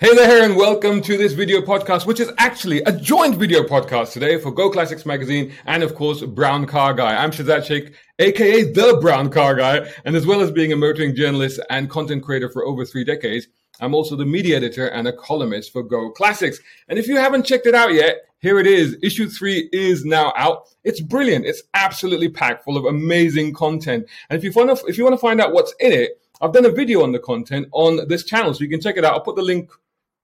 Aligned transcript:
Hey 0.00 0.14
there, 0.14 0.42
and 0.42 0.56
welcome 0.56 1.02
to 1.02 1.18
this 1.18 1.34
video 1.34 1.60
podcast, 1.60 2.06
which 2.06 2.20
is 2.20 2.32
actually 2.38 2.80
a 2.84 2.90
joint 2.90 3.36
video 3.36 3.62
podcast 3.64 4.14
today 4.14 4.38
for 4.40 4.50
Go 4.50 4.70
Classics 4.70 5.04
Magazine 5.04 5.52
and, 5.66 5.82
of 5.82 5.94
course, 5.94 6.22
Brown 6.22 6.64
Car 6.64 6.94
Guy. 6.94 7.22
I'm 7.22 7.30
Shahzad 7.30 7.66
Sheikh, 7.66 7.92
aka 8.18 8.72
the 8.72 8.96
Brown 9.02 9.28
Car 9.28 9.56
Guy, 9.56 9.86
and 10.06 10.16
as 10.16 10.24
well 10.24 10.40
as 10.40 10.50
being 10.50 10.72
a 10.72 10.76
motoring 10.76 11.14
journalist 11.14 11.60
and 11.68 11.90
content 11.90 12.22
creator 12.22 12.48
for 12.48 12.64
over 12.64 12.86
three 12.86 13.04
decades, 13.04 13.48
I'm 13.78 13.94
also 13.94 14.16
the 14.16 14.24
media 14.24 14.56
editor 14.56 14.86
and 14.86 15.06
a 15.06 15.12
columnist 15.12 15.70
for 15.70 15.82
Go 15.82 16.10
Classics. 16.12 16.60
And 16.88 16.98
if 16.98 17.06
you 17.06 17.16
haven't 17.16 17.44
checked 17.44 17.66
it 17.66 17.74
out 17.74 17.92
yet, 17.92 18.22
here 18.38 18.58
it 18.58 18.66
is. 18.66 18.96
Issue 19.02 19.28
three 19.28 19.68
is 19.70 20.06
now 20.06 20.32
out. 20.34 20.70
It's 20.82 21.02
brilliant. 21.02 21.44
It's 21.44 21.62
absolutely 21.74 22.30
packed 22.30 22.64
full 22.64 22.78
of 22.78 22.86
amazing 22.86 23.52
content. 23.52 24.06
And 24.30 24.38
if 24.38 24.44
you 24.44 24.52
want 24.52 24.78
to, 24.78 24.86
if 24.86 24.96
you 24.96 25.04
want 25.04 25.12
to 25.12 25.20
find 25.20 25.42
out 25.42 25.52
what's 25.52 25.74
in 25.78 25.92
it, 25.92 26.12
I've 26.42 26.54
done 26.54 26.64
a 26.64 26.70
video 26.70 27.02
on 27.02 27.12
the 27.12 27.18
content 27.18 27.68
on 27.72 28.08
this 28.08 28.24
channel, 28.24 28.54
so 28.54 28.64
you 28.64 28.70
can 28.70 28.80
check 28.80 28.96
it 28.96 29.04
out. 29.04 29.12
I'll 29.12 29.20
put 29.20 29.36
the 29.36 29.42
link 29.42 29.70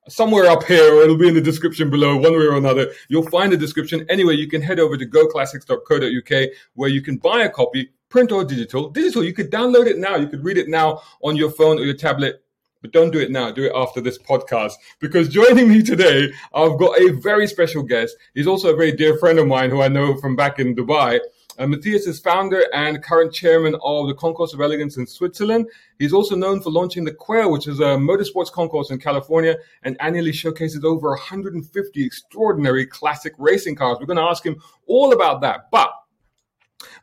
somewhere 0.09 0.46
up 0.46 0.64
here, 0.64 1.02
it'll 1.02 1.16
be 1.16 1.29
in 1.29 1.34
the 1.34 1.41
description 1.41 1.91
below, 1.91 2.16
one 2.16 2.33
way 2.33 2.47
or 2.47 2.56
another. 2.56 2.92
You'll 3.09 3.28
find 3.28 3.52
the 3.52 3.56
description. 3.56 4.06
Anyway, 4.09 4.34
you 4.34 4.48
can 4.48 4.62
head 4.62 4.78
over 4.78 4.97
to 4.97 5.06
goclassics.co.uk 5.06 6.51
where 6.74 6.88
you 6.88 7.02
can 7.02 7.16
buy 7.16 7.42
a 7.42 7.51
copy, 7.51 7.91
print 8.09 8.33
or 8.33 8.45
digital. 8.45 8.91
Digital, 8.91 9.24
you 9.24 9.33
could 9.33 9.50
download 9.50 9.87
it 9.87 9.98
now. 9.98 10.16
You 10.16 10.28
could 10.28 10.45
read 10.45 10.59
it 10.59 10.69
now 10.69 11.02
on 11.23 11.37
your 11.37 11.50
phone 11.50 11.78
or 11.78 11.84
your 11.84 11.97
tablet. 11.97 12.42
But 12.83 12.92
don't 12.92 13.11
do 13.11 13.19
it 13.19 13.30
now. 13.30 13.50
Do 13.50 13.64
it 13.64 13.73
after 13.74 14.00
this 14.00 14.19
podcast. 14.19 14.74
Because 15.00 15.28
joining 15.28 15.69
me 15.69 15.83
today, 15.83 16.33
I've 16.55 16.78
got 16.78 17.00
a 17.00 17.11
very 17.12 17.47
special 17.47 17.83
guest. 17.83 18.16
He's 18.34 18.47
also 18.47 18.73
a 18.73 18.77
very 18.77 18.92
dear 18.92 19.19
friend 19.19 19.38
of 19.38 19.47
mine 19.47 19.70
who 19.70 19.83
I 19.83 19.88
know 19.88 20.16
from 20.19 20.36
back 20.36 20.59
in 20.59 20.77
Dubai. 20.77 21.19
Uh, 21.59 21.66
Matthias 21.66 22.06
is 22.06 22.20
founder 22.20 22.65
and 22.74 23.02
current 23.02 23.33
chairman 23.33 23.74
of 23.83 24.09
the 24.09 24.14
Concours 24.14 24.52
of 24.52 24.60
Elegance 24.60 24.97
in 24.97 25.06
Switzerland. 25.06 25.66
He's 25.98 26.12
also 26.12 26.37
known 26.37 26.60
for 26.60 26.70
launching 26.70 27.05
the 27.05 27.14
Quail, 27.14 27.51
which 27.51 27.66
is 27.66 27.80
a 27.80 27.97
motorsports 27.97 28.52
concours 28.52 28.91
in 28.91 28.98
California 28.98 29.56
and 29.83 29.97
annually 30.00 30.33
showcases 30.33 30.84
over 30.84 31.11
150 31.11 32.05
extraordinary 32.05 32.87
classic 32.87 33.33
racing 33.38 33.75
cars. 33.75 33.97
We're 33.98 34.06
going 34.06 34.19
to 34.19 34.22
ask 34.22 34.44
him 34.44 34.61
all 34.86 35.12
about 35.12 35.41
that. 35.41 35.70
But 35.70 35.91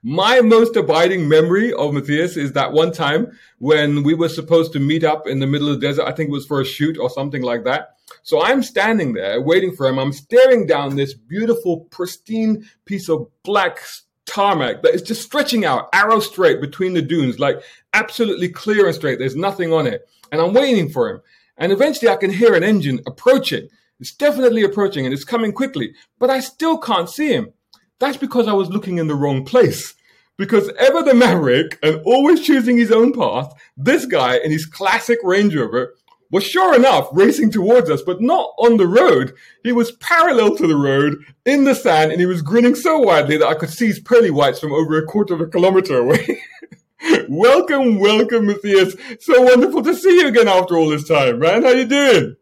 my 0.04 0.42
most 0.42 0.76
abiding 0.76 1.28
memory 1.28 1.74
of 1.74 1.94
Matthias 1.94 2.38
is 2.38 2.52
that 2.54 2.74
one 2.74 2.92
time 2.92 3.32
when 3.58 4.04
we 4.04 4.14
were 4.14 4.30
supposed 4.30 4.74
to 4.74 4.80
meet 4.80 5.04
up 5.04 5.28
in 5.28 5.40
the 5.40 5.48
middle 5.48 5.70
of 5.70 5.80
the 5.80 5.88
desert. 5.88 6.06
I 6.06 6.12
think 6.12 6.30
it 6.30 6.34
was 6.34 6.46
for 6.46 6.62
a 6.62 6.66
shoot 6.66 6.98
or 6.98 7.10
something 7.10 7.42
like 7.42 7.64
that. 7.64 7.96
So 8.22 8.44
I'm 8.44 8.62
standing 8.62 9.14
there 9.14 9.42
waiting 9.42 9.76
for 9.76 9.88
him. 9.88 9.98
I'm 9.98 10.14
staring 10.14 10.68
down 10.68 10.96
this 10.96 11.14
beautiful, 11.14 11.82
pristine 11.90 12.70
piece 12.86 13.10
of 13.10 13.28
black 13.44 13.80
tarmac 14.26 14.82
that 14.82 14.94
is 14.94 15.02
just 15.02 15.22
stretching 15.22 15.66
out 15.66 15.90
arrow 15.94 16.20
straight 16.20 16.62
between 16.62 16.94
the 16.94 17.02
dunes, 17.02 17.40
like 17.40 17.62
absolutely 17.94 18.50
clear 18.50 18.86
and 18.86 18.96
straight. 18.96 19.20
There's 19.20 19.36
nothing 19.36 19.74
on 19.74 19.88
it. 19.88 20.08
And 20.32 20.42
I'm 20.42 20.54
waiting 20.54 20.90
for 20.90 21.10
him. 21.10 21.22
And 21.58 21.72
eventually 21.72 22.10
I 22.10 22.16
can 22.16 22.32
hear 22.32 22.56
an 22.56 22.64
engine 22.64 23.02
approaching. 23.06 23.70
It's 24.00 24.14
definitely 24.14 24.64
approaching 24.64 25.06
and 25.06 25.14
it's 25.14 25.24
coming 25.24 25.52
quickly, 25.52 25.94
but 26.20 26.30
I 26.30 26.40
still 26.40 26.78
can't 26.78 27.10
see 27.10 27.32
him. 27.32 27.54
That's 28.00 28.18
because 28.18 28.48
I 28.48 28.54
was 28.54 28.70
looking 28.70 28.98
in 28.98 29.08
the 29.08 29.16
wrong 29.16 29.46
place. 29.46 29.94
Because 30.36 30.70
ever 30.80 31.04
the 31.04 31.14
maverick 31.14 31.78
and 31.84 32.02
always 32.06 32.42
choosing 32.42 32.76
his 32.76 32.92
own 32.92 33.14
path, 33.14 33.54
this 33.78 34.06
guy 34.06 34.38
in 34.38 34.50
his 34.50 34.66
classic 34.66 35.20
Range 35.24 35.56
Rover 35.56 35.94
was 36.34 36.44
sure 36.44 36.76
enough 36.76 37.10
racing 37.12 37.52
towards 37.52 37.92
us, 37.92 38.02
but 38.02 38.20
not 38.20 38.56
on 38.58 38.78
the 38.78 38.88
road. 38.88 39.34
He 39.64 39.72
was 39.72 39.92
parallel 39.92 40.56
to 40.56 40.66
the 40.66 40.76
road 40.76 41.24
in 41.46 41.64
the 41.64 41.76
sand 41.76 42.12
and 42.12 42.20
he 42.20 42.26
was 42.26 42.42
grinning 42.42 42.74
so 42.74 42.98
widely 42.98 43.38
that 43.38 43.48
I 43.48 43.54
could 43.54 43.70
see 43.70 43.86
his 43.86 44.00
pearly 44.00 44.32
whites 44.32 44.60
from 44.60 44.74
over 44.74 44.98
a 44.98 45.06
quarter 45.06 45.36
of 45.36 45.42
a 45.42 45.46
kilometer 45.46 46.00
away. 46.00 46.42
welcome, 47.30 48.00
welcome, 48.00 48.48
Matthias. 48.48 48.96
So 49.20 49.44
wonderful 49.44 49.84
to 49.84 49.94
see 49.94 50.22
you 50.22 50.30
again 50.30 50.48
after 50.48 50.76
all 50.76 50.90
this 50.90 51.08
time, 51.08 51.38
man. 51.38 51.62
How 51.62 51.70
you 51.70 51.86
doing? 51.86 52.36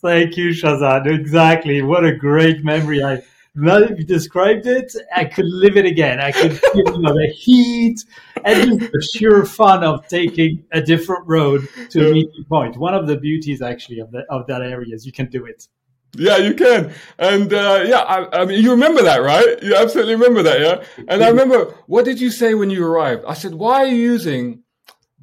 Thank 0.00 0.36
you, 0.36 0.50
Shahzad. 0.50 1.08
Exactly. 1.08 1.82
What 1.82 2.04
a 2.04 2.14
great 2.14 2.64
memory. 2.64 3.02
I 3.02 3.24
now 3.54 3.80
that 3.80 3.98
you 3.98 4.04
described 4.04 4.66
it, 4.66 4.94
I 5.14 5.24
could 5.26 5.44
live 5.46 5.76
it 5.76 5.84
again. 5.84 6.20
I 6.20 6.32
could 6.32 6.58
feel 6.58 6.76
you 6.76 6.98
know, 6.98 7.12
the 7.12 7.32
heat 7.36 7.98
and 8.44 8.80
the 8.80 9.08
sheer 9.12 9.44
fun 9.44 9.84
of 9.84 10.08
taking 10.08 10.64
a 10.72 10.80
different 10.80 11.26
road 11.26 11.68
to 11.90 12.08
a 12.08 12.12
meeting 12.12 12.44
point. 12.48 12.76
One 12.76 12.94
of 12.94 13.06
the 13.06 13.16
beauties, 13.16 13.60
actually, 13.60 14.00
of 14.00 14.10
that 14.12 14.24
of 14.30 14.46
that 14.46 14.62
area 14.62 14.94
is 14.94 15.04
you 15.04 15.12
can 15.12 15.26
do 15.26 15.44
it. 15.44 15.68
Yeah, 16.14 16.36
you 16.36 16.54
can. 16.54 16.92
And 17.18 17.52
uh, 17.52 17.84
yeah, 17.86 18.00
I, 18.00 18.42
I, 18.42 18.44
mean, 18.44 18.62
you 18.62 18.70
remember 18.72 19.02
that, 19.02 19.22
right? 19.22 19.62
You 19.62 19.76
absolutely 19.76 20.14
remember 20.14 20.42
that, 20.42 20.60
yeah? 20.60 21.04
And 21.08 21.24
I 21.24 21.28
remember, 21.28 21.74
what 21.86 22.04
did 22.04 22.20
you 22.20 22.30
say 22.30 22.52
when 22.52 22.68
you 22.68 22.86
arrived? 22.86 23.24
I 23.26 23.32
said, 23.32 23.54
why 23.54 23.84
are 23.84 23.86
you 23.86 23.96
using 23.96 24.62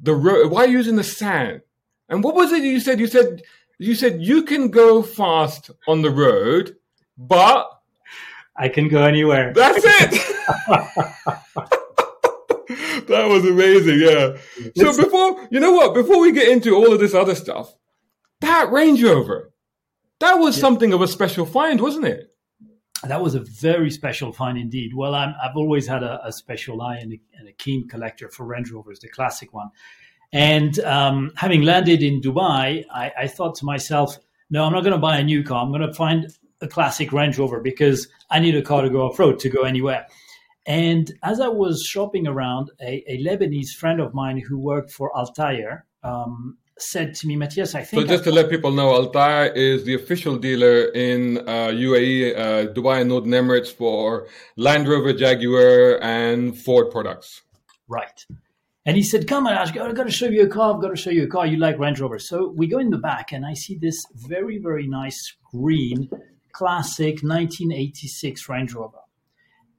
the 0.02 0.14
road? 0.14 0.50
Why 0.50 0.64
are 0.64 0.66
you 0.66 0.78
using 0.78 0.96
the 0.96 1.04
sand? 1.04 1.60
And 2.08 2.24
what 2.24 2.34
was 2.34 2.50
it 2.50 2.64
you 2.64 2.80
said? 2.80 2.98
You 2.98 3.06
said, 3.06 3.42
you 3.78 3.94
said 3.94 4.20
you 4.20 4.42
can 4.42 4.68
go 4.70 5.00
fast 5.00 5.70
on 5.86 6.02
the 6.02 6.10
road, 6.10 6.76
but 7.16 7.70
I 8.60 8.68
can 8.68 8.88
go 8.88 9.02
anywhere. 9.02 9.54
That's 9.54 9.82
it. 9.82 10.10
that 13.08 13.26
was 13.26 13.46
amazing. 13.46 14.00
Yeah. 14.00 14.36
So 14.76 14.94
before, 15.02 15.48
you 15.50 15.60
know 15.60 15.72
what? 15.72 15.94
Before 15.94 16.20
we 16.20 16.30
get 16.30 16.46
into 16.46 16.74
all 16.74 16.92
of 16.92 17.00
this 17.00 17.14
other 17.14 17.34
stuff, 17.34 17.74
that 18.42 18.70
Range 18.70 19.02
Rover, 19.02 19.54
that 20.18 20.34
was 20.34 20.58
yeah. 20.58 20.60
something 20.60 20.92
of 20.92 21.00
a 21.00 21.08
special 21.08 21.46
find, 21.46 21.80
wasn't 21.80 22.04
it? 22.04 22.34
That 23.02 23.22
was 23.22 23.34
a 23.34 23.40
very 23.40 23.90
special 23.90 24.30
find 24.30 24.58
indeed. 24.58 24.92
Well, 24.94 25.14
i 25.14 25.34
have 25.42 25.56
always 25.56 25.86
had 25.86 26.02
a, 26.02 26.20
a 26.26 26.30
special 26.30 26.82
eye 26.82 26.98
and 26.98 27.14
a, 27.14 27.20
and 27.38 27.48
a, 27.48 27.52
keen 27.52 27.88
collector 27.88 28.28
for 28.28 28.44
Range 28.44 28.70
Rovers, 28.70 29.00
the 29.00 29.08
classic 29.08 29.54
one. 29.54 29.70
And 30.34 30.78
um, 30.80 31.32
having 31.34 31.62
landed 31.62 32.02
in 32.02 32.20
Dubai, 32.20 32.84
I, 32.92 33.10
I 33.20 33.26
thought 33.26 33.54
to 33.54 33.64
myself, 33.64 34.18
no, 34.50 34.64
I'm 34.64 34.72
not 34.74 34.82
going 34.82 34.92
to 34.92 34.98
buy 34.98 35.16
a 35.16 35.24
new 35.24 35.42
car. 35.42 35.64
I'm 35.64 35.70
going 35.70 35.80
to 35.80 35.94
find 35.94 36.26
a 36.60 36.68
classic 36.68 37.12
Range 37.12 37.36
Rover 37.38 37.60
because 37.60 38.08
I 38.30 38.38
need 38.38 38.54
a 38.54 38.62
car 38.62 38.82
to 38.82 38.90
go 38.90 39.02
off 39.06 39.18
road 39.18 39.38
to 39.40 39.48
go 39.48 39.62
anywhere. 39.62 40.06
And 40.66 41.10
as 41.22 41.40
I 41.40 41.48
was 41.48 41.82
shopping 41.82 42.26
around, 42.26 42.70
a, 42.80 43.02
a 43.08 43.24
Lebanese 43.24 43.70
friend 43.78 44.00
of 44.00 44.14
mine 44.14 44.38
who 44.38 44.58
worked 44.58 44.92
for 44.92 45.10
Al 45.16 45.32
Tayer 45.32 45.86
um, 46.02 46.58
said 46.78 47.14
to 47.16 47.26
me, 47.26 47.36
Matthias, 47.36 47.74
I 47.74 47.82
think. 47.82 48.02
So, 48.02 48.08
just 48.08 48.22
I 48.22 48.30
to 48.30 48.32
let 48.32 48.50
people 48.50 48.70
know, 48.70 48.94
Al 48.94 49.10
Tayer 49.10 49.52
is 49.54 49.84
the 49.84 49.94
official 49.94 50.36
dealer 50.36 50.84
in 50.92 51.38
uh, 51.38 51.68
UAE, 51.68 52.38
uh, 52.38 52.72
Dubai 52.72 53.00
and 53.00 53.08
Northern 53.08 53.32
Emirates 53.32 53.72
for 53.72 54.26
Land 54.56 54.86
Rover, 54.88 55.12
Jaguar, 55.12 55.98
and 56.02 56.56
Ford 56.58 56.90
products. 56.90 57.42
Right. 57.88 58.24
And 58.86 58.96
he 58.96 59.02
said, 59.02 59.26
Come 59.26 59.46
on, 59.46 59.54
I've 59.54 59.74
got 59.74 60.04
to 60.04 60.10
show 60.10 60.26
you 60.26 60.42
a 60.42 60.48
car. 60.48 60.74
I've 60.74 60.80
got 60.80 60.88
to 60.88 60.96
show 60.96 61.10
you 61.10 61.24
a 61.24 61.26
car. 61.26 61.46
You 61.46 61.58
like 61.58 61.78
Range 61.78 62.00
Rover. 62.00 62.18
So 62.18 62.52
we 62.56 62.66
go 62.66 62.78
in 62.78 62.90
the 62.90 62.98
back, 62.98 63.32
and 63.32 63.44
I 63.44 63.54
see 63.54 63.76
this 63.76 63.96
very, 64.14 64.58
very 64.58 64.86
nice 64.86 65.20
green 65.52 66.08
classic 66.52 67.22
1986 67.22 68.48
Range 68.48 68.72
Rover. 68.74 68.98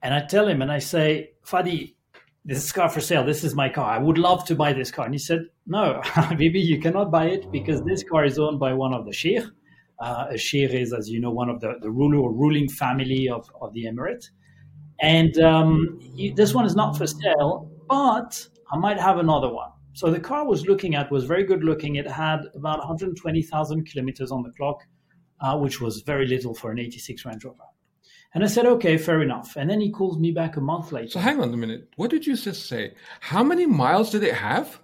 And 0.01 0.13
I 0.13 0.25
tell 0.25 0.47
him 0.47 0.61
and 0.61 0.71
I 0.71 0.79
say, 0.79 1.31
Fadi, 1.45 1.95
this 2.43 2.63
is 2.63 2.71
car 2.71 2.89
for 2.89 3.01
sale. 3.01 3.23
This 3.23 3.43
is 3.43 3.53
my 3.53 3.69
car. 3.69 3.85
I 3.91 3.99
would 3.99 4.17
love 4.17 4.45
to 4.45 4.55
buy 4.55 4.73
this 4.73 4.89
car. 4.89 5.05
And 5.05 5.13
he 5.13 5.19
said, 5.19 5.45
No, 5.67 6.01
maybe 6.37 6.59
you 6.59 6.79
cannot 6.79 7.11
buy 7.11 7.25
it 7.27 7.51
because 7.51 7.83
this 7.83 8.03
car 8.03 8.25
is 8.25 8.39
owned 8.39 8.59
by 8.59 8.73
one 8.73 8.93
of 8.93 9.05
the 9.05 9.13
Sheikh. 9.13 9.43
Uh, 9.99 10.25
a 10.31 10.37
Sheikh 10.37 10.71
is, 10.71 10.93
as 10.93 11.09
you 11.09 11.19
know, 11.19 11.29
one 11.29 11.49
of 11.49 11.59
the, 11.59 11.75
the 11.81 11.91
ruler 11.91 12.17
or 12.17 12.33
ruling 12.33 12.67
family 12.67 13.29
of, 13.29 13.47
of 13.61 13.73
the 13.73 13.85
Emirate. 13.85 14.29
And 14.99 15.37
um, 15.39 15.99
this 16.35 16.53
one 16.53 16.65
is 16.65 16.75
not 16.75 16.97
for 16.97 17.05
sale, 17.05 17.71
but 17.87 18.47
I 18.71 18.77
might 18.77 18.99
have 18.99 19.17
another 19.17 19.51
one. 19.53 19.69
So 19.93 20.09
the 20.09 20.19
car 20.19 20.47
was 20.47 20.65
looking 20.65 20.95
at 20.95 21.11
was 21.11 21.25
very 21.25 21.43
good 21.43 21.63
looking. 21.63 21.95
It 21.95 22.09
had 22.09 22.39
about 22.55 22.79
120,000 22.79 23.85
kilometers 23.85 24.31
on 24.31 24.41
the 24.41 24.51
clock 24.51 24.83
uh, 25.41 25.57
which 25.57 25.81
was 25.81 26.01
very 26.01 26.27
little 26.27 26.53
for 26.53 26.71
an 26.71 26.79
86 26.79 27.25
Range 27.25 27.43
Rover. 27.43 27.57
And 28.33 28.43
I 28.43 28.47
said, 28.47 28.65
okay, 28.65 28.97
fair 28.97 29.21
enough. 29.21 29.57
And 29.57 29.69
then 29.69 29.81
he 29.81 29.91
calls 29.91 30.17
me 30.17 30.31
back 30.31 30.55
a 30.55 30.61
month 30.61 30.93
later. 30.93 31.09
So 31.09 31.19
hang 31.19 31.41
on 31.41 31.53
a 31.53 31.57
minute. 31.57 31.89
What 31.97 32.11
did 32.11 32.25
you 32.25 32.37
just 32.37 32.67
say? 32.67 32.93
How 33.19 33.43
many 33.43 33.65
miles 33.65 34.11
did 34.11 34.23
it 34.23 34.35
have? 34.35 34.79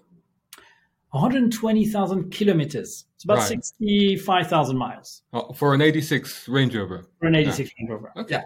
120,000 1.12 2.30
kilometers. 2.30 3.06
It's 3.16 3.24
about 3.24 3.38
right. 3.38 3.48
65,000 3.48 4.78
miles. 4.78 5.24
Oh, 5.32 5.54
for 5.54 5.74
an 5.74 5.82
86 5.82 6.50
Range 6.50 6.76
Rover. 6.76 7.08
For 7.20 7.28
an 7.28 7.36
86 7.36 7.58
yeah. 7.58 7.76
Range 7.80 7.92
Rover. 7.92 8.14
Okay. 8.18 8.36
Yeah. 8.36 8.44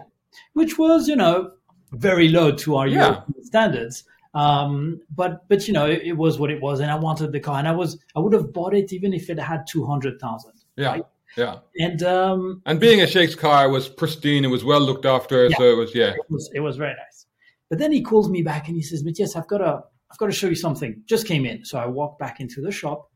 Which 0.52 0.78
was, 0.78 1.08
you 1.08 1.16
know, 1.16 1.50
very 1.92 2.28
low 2.28 2.52
to 2.52 2.76
our 2.76 2.86
yeah. 2.86 3.06
European 3.06 3.44
standards. 3.44 4.04
Um, 4.34 5.00
but 5.14 5.46
but 5.48 5.68
you 5.68 5.74
know, 5.74 5.86
it, 5.86 6.02
it, 6.04 6.12
was 6.16 6.38
what 6.38 6.50
it 6.50 6.62
was, 6.62 6.80
and 6.80 6.90
I 6.90 6.94
wanted 6.94 7.32
the 7.32 7.40
car, 7.40 7.58
and 7.58 7.68
I 7.68 7.72
was 7.72 7.98
I 8.16 8.20
would 8.20 8.32
have 8.32 8.50
bought 8.50 8.72
it 8.72 8.90
even 8.90 9.12
if 9.12 9.28
it 9.28 9.38
had 9.38 9.66
two 9.68 9.84
hundred 9.84 10.18
thousand. 10.18 10.52
Yeah. 10.76 10.86
Right? 10.86 11.04
Yeah. 11.36 11.58
And 11.76 12.02
um, 12.02 12.62
and 12.66 12.78
being 12.78 13.00
a 13.00 13.06
Sheikh's 13.06 13.34
car 13.34 13.68
was 13.68 13.88
pristine. 13.88 14.44
It 14.44 14.48
was 14.48 14.64
well 14.64 14.80
looked 14.80 15.06
after. 15.06 15.48
Yeah, 15.48 15.56
so 15.56 15.64
it 15.64 15.76
was 15.76 15.94
yeah. 15.94 16.10
It 16.10 16.20
was 16.28 16.50
it 16.54 16.60
was 16.60 16.76
very 16.76 16.94
nice. 16.94 17.26
But 17.70 17.78
then 17.78 17.92
he 17.92 18.02
calls 18.02 18.28
me 18.28 18.42
back 18.42 18.68
and 18.68 18.76
he 18.76 18.82
says, 18.82 19.02
Matthias, 19.02 19.34
I've 19.34 19.48
got 19.48 19.58
to 19.58 19.82
I've 20.10 20.18
got 20.18 20.26
to 20.26 20.32
show 20.32 20.48
you 20.48 20.54
something. 20.54 21.02
Just 21.06 21.26
came 21.26 21.46
in. 21.46 21.64
So 21.64 21.78
I 21.78 21.86
walk 21.86 22.18
back 22.18 22.40
into 22.40 22.60
the 22.60 22.70
shop 22.70 23.08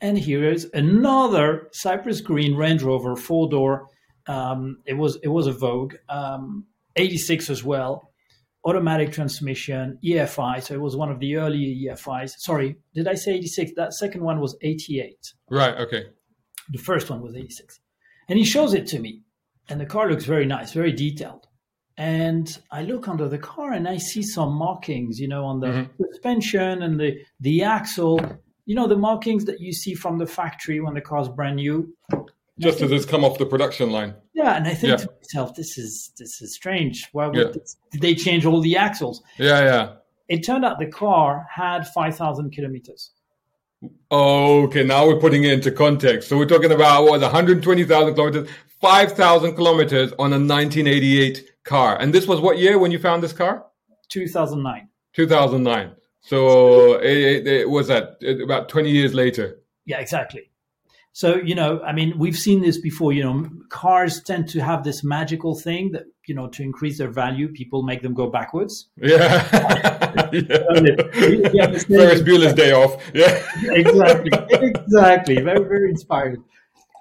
and 0.00 0.18
here 0.18 0.50
is 0.50 0.70
another 0.72 1.68
Cypress 1.72 2.20
Green 2.20 2.56
Range 2.56 2.82
Rover 2.82 3.14
four 3.16 3.48
door. 3.50 3.88
Um, 4.26 4.78
it 4.86 4.94
was 4.94 5.18
it 5.22 5.28
was 5.28 5.46
a 5.46 5.52
Vogue, 5.52 5.94
um, 6.08 6.64
86 6.96 7.50
as 7.50 7.62
well, 7.62 8.10
automatic 8.64 9.12
transmission, 9.12 9.98
EFI. 10.04 10.62
So 10.62 10.74
it 10.74 10.80
was 10.80 10.96
one 10.96 11.10
of 11.10 11.20
the 11.20 11.36
early 11.36 11.86
EFIs. 11.86 12.32
Sorry, 12.38 12.76
did 12.94 13.06
I 13.06 13.14
say 13.14 13.34
86? 13.34 13.72
That 13.76 13.92
second 13.92 14.22
one 14.22 14.40
was 14.40 14.56
88. 14.62 15.16
Right. 15.50 15.74
Okay 15.76 16.04
The 16.70 16.78
first 16.78 17.10
one 17.10 17.20
was 17.20 17.34
86. 17.34 17.80
And 18.28 18.38
he 18.38 18.44
shows 18.44 18.74
it 18.74 18.86
to 18.88 18.98
me. 18.98 19.22
And 19.68 19.80
the 19.80 19.86
car 19.86 20.08
looks 20.10 20.24
very 20.24 20.46
nice, 20.46 20.72
very 20.72 20.92
detailed. 20.92 21.46
And 21.96 22.56
I 22.70 22.82
look 22.82 23.08
under 23.08 23.28
the 23.28 23.38
car 23.38 23.72
and 23.72 23.86
I 23.88 23.98
see 23.98 24.22
some 24.22 24.52
markings, 24.54 25.18
you 25.20 25.28
know, 25.28 25.44
on 25.44 25.60
the 25.60 25.66
Mm-hmm. 25.66 26.02
suspension 26.12 26.82
and 26.82 26.98
the, 26.98 27.18
the 27.40 27.62
axle, 27.62 28.20
you 28.64 28.74
know, 28.74 28.86
the 28.86 28.96
markings 28.96 29.44
that 29.46 29.60
you 29.60 29.72
see 29.72 29.94
from 29.94 30.18
the 30.18 30.26
factory 30.26 30.80
when 30.80 30.94
the 30.94 31.00
car's 31.00 31.28
brand 31.28 31.56
new. 31.56 31.92
Just 32.58 32.80
as 32.82 32.92
it's 32.92 33.04
come 33.06 33.24
off 33.24 33.38
the 33.38 33.46
production 33.46 33.90
line. 33.90 34.14
Yeah, 34.34 34.56
and 34.56 34.66
I 34.66 34.74
think 34.74 34.90
Yeah. 34.90 34.96
to 34.96 35.08
myself, 35.22 35.54
this 35.54 35.76
is 35.78 36.12
this 36.18 36.40
is 36.42 36.54
strange. 36.54 37.08
Why 37.12 37.26
would 37.26 37.36
Yeah. 37.36 37.44
this, 37.52 37.76
did 37.90 38.00
they 38.02 38.14
change 38.14 38.44
all 38.46 38.60
the 38.60 38.76
axles? 38.76 39.22
Yeah, 39.38 39.60
yeah. 39.60 39.92
It 40.28 40.44
turned 40.44 40.64
out 40.64 40.78
the 40.78 40.86
car 40.86 41.46
had 41.54 41.86
five 41.88 42.16
thousand 42.16 42.50
kilometers. 42.52 43.12
Okay, 44.12 44.84
now 44.84 45.06
we're 45.06 45.20
putting 45.20 45.44
it 45.44 45.52
into 45.52 45.70
context. 45.70 46.28
So 46.28 46.36
we're 46.36 46.46
talking 46.46 46.72
about 46.72 47.04
what 47.04 47.20
120,000 47.20 48.14
kilometers, 48.14 48.48
5,000 48.80 49.54
kilometers 49.54 50.12
on 50.12 50.32
a 50.32 50.38
1988 50.38 51.50
car. 51.64 51.96
And 51.98 52.12
this 52.12 52.26
was 52.26 52.40
what 52.40 52.58
year 52.58 52.78
when 52.78 52.90
you 52.90 52.98
found 52.98 53.22
this 53.22 53.32
car? 53.32 53.66
Two 54.08 54.26
thousand 54.28 54.62
nine. 54.62 54.88
2009. 55.14 55.92
So 56.20 56.94
it, 56.96 57.16
it, 57.16 57.46
it 57.46 57.70
was 57.70 57.88
that 57.88 58.18
about 58.42 58.68
20 58.68 58.90
years 58.90 59.14
later. 59.14 59.60
Yeah, 59.86 60.00
exactly. 60.00 60.49
So 61.12 61.36
you 61.36 61.54
know, 61.54 61.80
I 61.80 61.92
mean, 61.92 62.18
we've 62.18 62.36
seen 62.36 62.60
this 62.62 62.78
before. 62.78 63.12
You 63.12 63.24
know, 63.24 63.50
cars 63.68 64.22
tend 64.22 64.48
to 64.50 64.60
have 64.60 64.84
this 64.84 65.02
magical 65.02 65.58
thing 65.58 65.92
that 65.92 66.04
you 66.26 66.34
know 66.34 66.48
to 66.48 66.62
increase 66.62 66.98
their 66.98 67.10
value, 67.10 67.48
people 67.48 67.82
make 67.82 68.02
them 68.02 68.14
go 68.14 68.28
backwards. 68.30 68.88
Yeah. 68.96 69.46
Yeah. 70.32 71.66
Ferris 71.78 72.22
Bueller's 72.22 72.54
day 72.54 72.72
off. 72.72 72.96
Yeah. 73.14 73.42
exactly, 73.62 74.30
exactly. 74.50 75.34
Very, 75.40 75.64
very 75.64 75.90
inspired. 75.90 76.40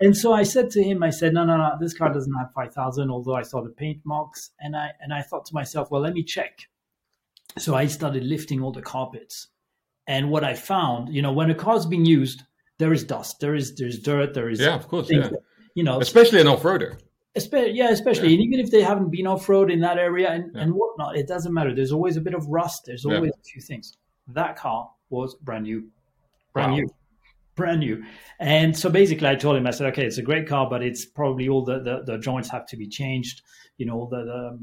And 0.01 0.15
so 0.15 0.33
I 0.33 0.43
said 0.43 0.69
to 0.71 0.83
him, 0.83 1.03
I 1.03 1.09
said, 1.09 1.33
no, 1.33 1.43
no, 1.43 1.57
no, 1.57 1.71
this 1.79 1.93
car 1.93 2.13
doesn't 2.13 2.33
have 2.33 2.53
5,000, 2.53 3.09
although 3.09 3.35
I 3.35 3.41
saw 3.41 3.61
the 3.61 3.69
paint 3.69 3.99
marks. 4.05 4.51
And 4.59 4.75
I, 4.75 4.91
and 5.01 5.13
I 5.13 5.21
thought 5.21 5.45
to 5.47 5.53
myself, 5.53 5.91
well, 5.91 6.01
let 6.01 6.13
me 6.13 6.23
check. 6.23 6.59
So 7.57 7.75
I 7.75 7.87
started 7.87 8.23
lifting 8.23 8.61
all 8.61 8.71
the 8.71 8.81
carpets. 8.81 9.47
And 10.07 10.31
what 10.31 10.43
I 10.43 10.53
found, 10.53 11.13
you 11.13 11.21
know, 11.21 11.33
when 11.33 11.51
a 11.51 11.55
car's 11.55 11.85
being 11.85 12.05
used, 12.05 12.43
there 12.79 12.91
is 12.91 13.03
dust, 13.03 13.39
there 13.39 13.53
is, 13.55 13.75
there's 13.75 13.99
dirt, 13.99 14.33
there 14.33 14.49
is, 14.49 14.59
Yeah, 14.59 14.75
of 14.75 14.87
course. 14.87 15.07
Yeah. 15.11 15.27
that, 15.27 15.39
you 15.75 15.83
know, 15.83 15.99
Especially 16.01 16.41
an 16.41 16.47
off-roader. 16.47 16.99
Espe- 17.37 17.75
yeah, 17.75 17.91
especially, 17.91 18.33
and 18.33 18.41
even 18.41 18.59
if 18.59 18.71
they 18.71 18.81
haven't 18.81 19.11
been 19.11 19.27
off 19.27 19.47
road 19.47 19.69
in 19.69 19.79
that 19.81 19.97
area 19.99 20.31
and, 20.31 20.55
and 20.55 20.73
whatnot, 20.73 21.15
it 21.15 21.27
doesn't 21.27 21.53
matter. 21.53 21.75
There's 21.75 21.91
always 21.91 22.17
a 22.17 22.21
bit 22.21 22.33
of 22.33 22.47
rust. 22.47 22.83
There's 22.87 23.05
Yeah. 23.05 23.15
always 23.17 23.31
a 23.31 23.43
few 23.43 23.61
things. 23.61 23.95
That 24.33 24.55
car 24.55 24.89
was 25.11 25.35
brand 25.35 25.63
new, 25.65 25.87
brand 26.53 26.71
Wow. 26.71 26.77
new, 26.79 26.89
brand 27.55 27.79
new. 27.81 28.03
And 28.39 28.75
so 28.77 28.89
basically, 28.89 29.27
I 29.27 29.35
told 29.35 29.57
him, 29.57 29.67
I 29.67 29.71
said, 29.71 29.87
okay, 29.91 30.05
it's 30.05 30.17
a 30.17 30.23
great 30.23 30.47
car, 30.47 30.67
but 30.69 30.81
it's 30.81 31.05
probably 31.05 31.47
all 31.49 31.63
the 31.63 31.79
the, 31.79 32.03
the 32.05 32.17
joints 32.17 32.49
have 32.49 32.65
to 32.67 32.77
be 32.77 32.87
changed. 32.87 33.41
You 33.77 33.85
know, 33.85 34.07
the 34.09 34.23
the 34.25 34.59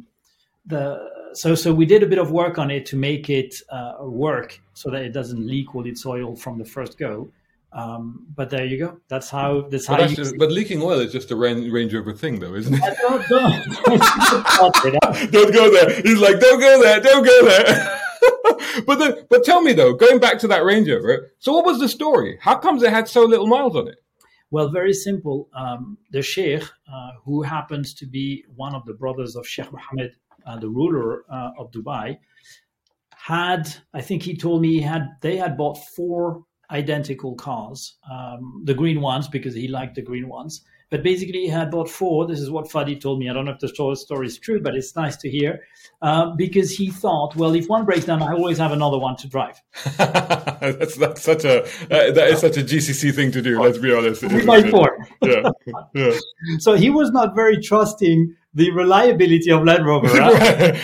the 0.67 1.35
so 1.35 1.55
so 1.55 1.73
we 1.73 1.87
did 1.87 2.03
a 2.03 2.07
bit 2.07 2.19
of 2.19 2.31
work 2.33 2.59
on 2.59 2.71
it 2.71 2.85
to 2.87 2.97
make 2.97 3.31
it 3.31 3.55
uh, 3.71 3.95
work 4.01 4.61
so 4.75 4.91
that 4.91 5.03
it 5.03 5.13
doesn't 5.13 5.47
leak 5.47 5.75
all 5.75 5.87
its 5.87 6.05
oil 6.05 6.35
from 6.35 6.59
the 6.59 6.65
first 6.65 6.99
go. 6.99 7.29
Um, 7.77 8.25
but 8.35 8.49
there 8.49 8.65
you 8.65 8.79
go. 8.79 9.01
That's 9.09 9.29
how 9.29 9.69
that's 9.69 9.87
But, 9.87 10.01
how 10.01 10.09
you. 10.09 10.39
but 10.39 10.51
leaking 10.51 10.81
oil 10.81 10.99
is 11.01 11.13
just 11.13 11.31
a 11.31 11.37
Range, 11.37 11.71
Range 11.71 11.93
Rover 11.93 12.15
thing, 12.15 12.41
though, 12.41 12.55
isn't 12.55 12.73
it? 12.73 12.81
don't, 13.03 13.29
don't. 13.29 15.31
don't 15.31 15.53
go 15.53 15.71
there. 15.71 16.01
He's 16.01 16.19
like, 16.19 16.41
don't 16.41 16.59
go 16.59 16.83
there, 16.83 17.01
don't 17.01 17.23
go 17.23 17.45
there. 17.45 18.01
but 18.87 18.99
the, 18.99 19.27
but 19.29 19.45
tell 19.45 19.61
me 19.61 19.75
though, 19.75 19.93
going 19.93 20.19
back 20.19 20.39
to 20.39 20.49
that 20.49 20.65
Range 20.65 20.89
Rover, 20.89 21.33
so 21.39 21.53
what 21.53 21.67
was 21.67 21.79
the 21.79 21.89
story? 21.89 22.39
How 22.41 22.57
comes 22.57 22.83
it 22.83 22.89
had 22.89 23.09
so 23.09 23.27
little 23.27 23.47
miles 23.47 23.77
on 23.77 23.89
it? 23.89 23.97
Well, 24.51 24.71
very 24.71 24.95
simple. 24.95 25.51
Um, 25.55 25.99
the 26.13 26.23
Sheikh, 26.23 26.63
uh, 26.63 27.11
who 27.27 27.43
happens 27.43 27.93
to 27.95 28.07
be 28.07 28.43
one 28.55 28.75
of 28.75 28.87
the 28.87 28.95
brothers 28.95 29.37
of 29.37 29.47
Sheikh 29.47 29.71
Mohammed, 29.71 30.13
uh, 30.47 30.59
the 30.59 30.71
ruler 30.71 31.25
uh, 31.31 31.51
of 31.59 31.71
Dubai, 31.73 32.17
had, 33.15 33.69
I 33.93 34.01
think 34.01 34.23
he 34.23 34.35
told 34.35 34.63
me 34.63 34.73
he 34.75 34.81
had, 34.81 35.09
they 35.21 35.37
had 35.37 35.59
bought 35.59 35.77
four 35.95 36.45
identical 36.71 37.35
cars, 37.35 37.97
um, 38.11 38.63
the 38.65 38.75
green 38.75 39.01
ones 39.01 39.29
because 39.29 39.55
he 39.55 39.69
liked 39.69 39.95
the 39.95 40.03
green 40.03 40.29
ones. 40.29 40.63
But 40.89 41.03
basically, 41.03 41.41
he 41.41 41.49
had 41.49 41.73
bought 41.73 41.91
four. 41.91 42.29
This 42.29 42.39
is 42.39 42.49
what 42.49 42.67
Fadi 42.67 43.01
told 43.01 43.19
me. 43.19 43.29
I 43.29 43.33
don't 43.33 43.45
know 43.45 43.51
if 43.51 43.59
the 43.59 43.97
story 43.97 44.27
is 44.27 44.39
true, 44.39 44.61
but 44.61 44.77
it's 44.77 44.95
nice 44.95 45.17
to 45.17 45.29
hear 45.29 45.65
uh, 46.01 46.31
because 46.37 46.71
he 46.71 46.91
thought, 46.91 47.35
well, 47.35 47.55
if 47.57 47.67
one 47.67 47.85
breaks 47.85 48.05
down, 48.05 48.23
I 48.23 48.33
always 48.33 48.59
have 48.59 48.71
another 48.71 48.97
one 48.97 49.17
to 49.17 49.29
drive. 49.29 49.61
that's 49.97 50.97
that's 50.97 51.23
such 51.23 51.45
a 51.45 51.65
uh, 51.65 52.13
that 52.13 52.29
is 52.29 52.41
such 52.41 52.57
a 52.57 52.61
GCC 52.63 53.13
thing 53.13 53.33
to 53.33 53.43
do. 53.43 53.61
Let's 53.61 53.79
be 53.79 53.93
honest. 53.93 54.23
Buy 54.47 54.59
it? 54.59 54.71
four. 54.71 54.97
Yeah, 55.23 55.51
yeah. 55.93 56.13
So 56.61 56.75
he 56.75 56.91
was 56.91 57.11
not 57.11 57.35
very 57.35 57.61
trusting 57.61 58.37
the 58.55 58.71
reliability 58.71 59.51
of 59.51 59.65
Land 59.65 59.87
Rover. 59.87 60.07
right? 60.07 60.77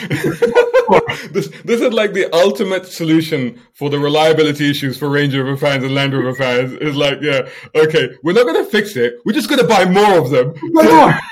this 1.32 1.48
this 1.64 1.80
is 1.80 1.92
like 1.92 2.12
the 2.12 2.32
ultimate 2.34 2.86
solution 2.86 3.60
for 3.74 3.90
the 3.90 3.98
reliability 3.98 4.70
issues 4.70 4.98
for 4.98 5.08
Range 5.10 5.34
Rover 5.36 5.56
fans 5.56 5.84
and 5.84 5.94
Land 5.94 6.12
Rover 6.14 6.34
fans. 6.34 6.72
Is 6.74 6.96
like, 6.96 7.18
yeah, 7.20 7.48
okay, 7.74 8.10
we're 8.22 8.32
not 8.32 8.44
going 8.46 8.64
to 8.64 8.70
fix 8.70 8.96
it. 8.96 9.14
We're 9.24 9.32
just 9.32 9.48
going 9.48 9.60
to 9.60 9.66
buy 9.66 9.84
more 9.84 10.18
of 10.18 10.30
them. 10.30 10.54
No 10.62 10.82
more. 10.82 11.14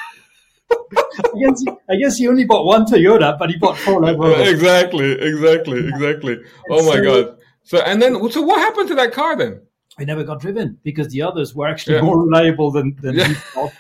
I 0.97 1.39
guess, 1.41 1.65
I 1.91 1.97
guess 1.97 2.17
he 2.17 2.29
only 2.29 2.45
bought 2.45 2.65
one 2.65 2.85
Toyota, 2.87 3.37
but 3.39 3.51
he 3.51 3.57
bought 3.57 3.77
four 3.77 4.01
Land 4.03 4.19
Rovers. 4.21 4.49
exactly, 4.49 5.13
exactly, 5.13 5.89
exactly. 5.89 6.39
Oh 6.71 6.87
my 6.87 6.97
so- 6.97 7.03
god. 7.03 7.37
So 7.65 7.79
and 7.83 8.01
then 8.01 8.31
so 8.31 8.43
what 8.43 8.59
happened 8.59 8.89
to 8.89 8.95
that 8.97 9.13
car 9.13 9.37
then? 9.37 9.61
It 9.99 10.07
never 10.07 10.25
got 10.25 10.41
driven 10.41 10.79
because 10.83 11.09
the 11.09 11.23
others 11.23 11.55
were 11.55 11.69
actually 11.69 11.97
Yeah. 11.97 12.03
more 12.03 12.25
reliable 12.25 12.71
than, 12.71 12.97
than 13.03 13.17
Yeah. 13.17 13.29
he 13.29 13.35
thought. 13.35 13.73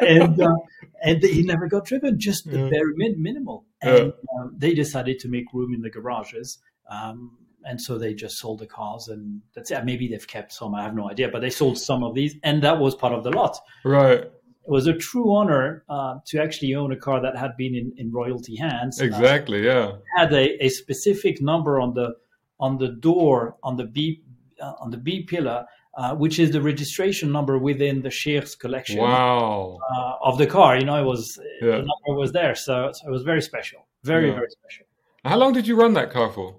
And, 0.00 0.40
uh, 0.40 0.54
and 1.02 1.22
he 1.22 1.42
never 1.42 1.66
got 1.68 1.84
driven, 1.86 2.18
just 2.18 2.50
the 2.50 2.58
Yeah. 2.58 2.68
very 2.68 2.94
min- 2.96 3.20
minimal. 3.22 3.64
Yeah. 3.82 3.96
And 3.96 4.12
um, 4.38 4.54
they 4.56 4.74
decided 4.74 5.18
to 5.20 5.28
make 5.28 5.44
room 5.52 5.74
in 5.74 5.82
the 5.82 5.90
garages. 5.90 6.58
Um, 6.90 7.38
and 7.64 7.80
so 7.80 7.98
they 7.98 8.14
just 8.14 8.36
sold 8.38 8.60
the 8.60 8.66
cars, 8.66 9.08
and 9.08 9.42
that's 9.54 9.70
it. 9.72 9.84
Maybe 9.84 10.06
they've 10.08 10.26
kept 10.26 10.52
some, 10.52 10.74
I 10.74 10.82
have 10.84 10.94
no 10.94 11.10
idea, 11.10 11.28
but 11.28 11.40
they 11.40 11.50
sold 11.50 11.78
some 11.78 12.04
of 12.04 12.14
these, 12.14 12.36
and 12.44 12.62
that 12.62 12.78
was 12.78 12.94
part 12.94 13.12
of 13.12 13.24
the 13.24 13.30
lot. 13.30 13.58
Right. 13.84 14.20
It 14.20 14.70
was 14.70 14.86
a 14.86 14.94
true 14.94 15.32
honor 15.34 15.84
uh, 15.88 16.18
to 16.26 16.40
actually 16.40 16.74
own 16.76 16.92
a 16.92 16.96
car 16.96 17.20
that 17.20 17.36
had 17.36 17.56
been 17.56 17.74
in, 17.74 17.92
in 17.96 18.12
royalty 18.12 18.56
hands. 18.56 19.00
Uh, 19.00 19.04
Exactly. 19.04 19.64
Yeah. 19.64 19.92
had 20.16 20.32
a, 20.32 20.64
a 20.64 20.68
specific 20.68 21.40
number 21.42 21.80
on 21.80 21.94
the 21.94 22.14
on 22.58 22.78
the 22.78 22.88
door 22.88 23.56
on 23.62 23.76
the 23.76 23.84
B 23.84 24.22
uh, 24.60 24.72
on 24.80 24.90
the 24.90 24.96
B 24.96 25.22
pillar, 25.24 25.66
uh, 25.96 26.14
which 26.14 26.38
is 26.38 26.50
the 26.50 26.60
registration 26.60 27.32
number 27.32 27.56
within 27.58 28.02
the 28.02 28.10
Sheikh's 28.10 28.54
collection 28.54 28.98
Wow. 28.98 29.78
uh, 29.94 30.16
of 30.28 30.36
the 30.38 30.46
car. 30.46 30.76
You 30.78 30.84
know, 30.84 31.00
it 31.00 31.04
was 31.06 31.38
Yeah. 31.62 31.78
the 31.78 31.86
number 31.92 32.14
was 32.20 32.32
there, 32.32 32.54
so, 32.54 32.90
so 32.92 33.08
it 33.08 33.10
was 33.10 33.22
very 33.22 33.40
special, 33.42 33.86
very 34.04 34.28
Yeah. 34.28 34.34
very 34.34 34.50
special. 34.50 34.84
How 35.24 35.38
long 35.38 35.52
did 35.54 35.66
you 35.66 35.74
run 35.76 35.94
that 35.94 36.10
car 36.10 36.30
for? 36.30 36.56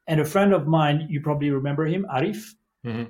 And 0.08 0.20
a 0.20 0.26
friend 0.26 0.52
of 0.54 0.64
mine, 0.78 0.98
you 1.14 1.22
probably 1.22 1.52
remember 1.52 1.86
him, 1.86 2.06
Arif, 2.16 2.42
Mhm. 2.84 3.06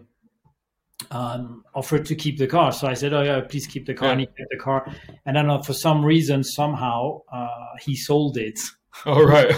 um, 1.11 1.63
offered 1.73 2.05
to 2.07 2.15
keep 2.15 2.37
the 2.37 2.47
car. 2.47 2.71
So 2.73 2.87
I 2.93 2.95
said, 2.95 3.13
"Oh 3.13 3.21
yeah, 3.29 3.39
please 3.51 3.65
keep 3.73 3.85
the 3.85 3.93
car." 3.93 4.07
Yeah. 4.09 4.11
And 4.11 4.21
he 4.21 4.27
kept 4.27 4.51
the 4.51 4.57
car. 4.69 4.79
And 5.25 5.37
I 5.39 5.41
don't 5.43 5.65
for 5.65 5.73
some 5.87 6.03
reason, 6.13 6.43
somehow, 6.43 7.21
uh, 7.31 7.47
he 7.85 7.95
sold 7.95 8.37
it. 8.37 8.59
All 9.05 9.25
right. 9.25 9.55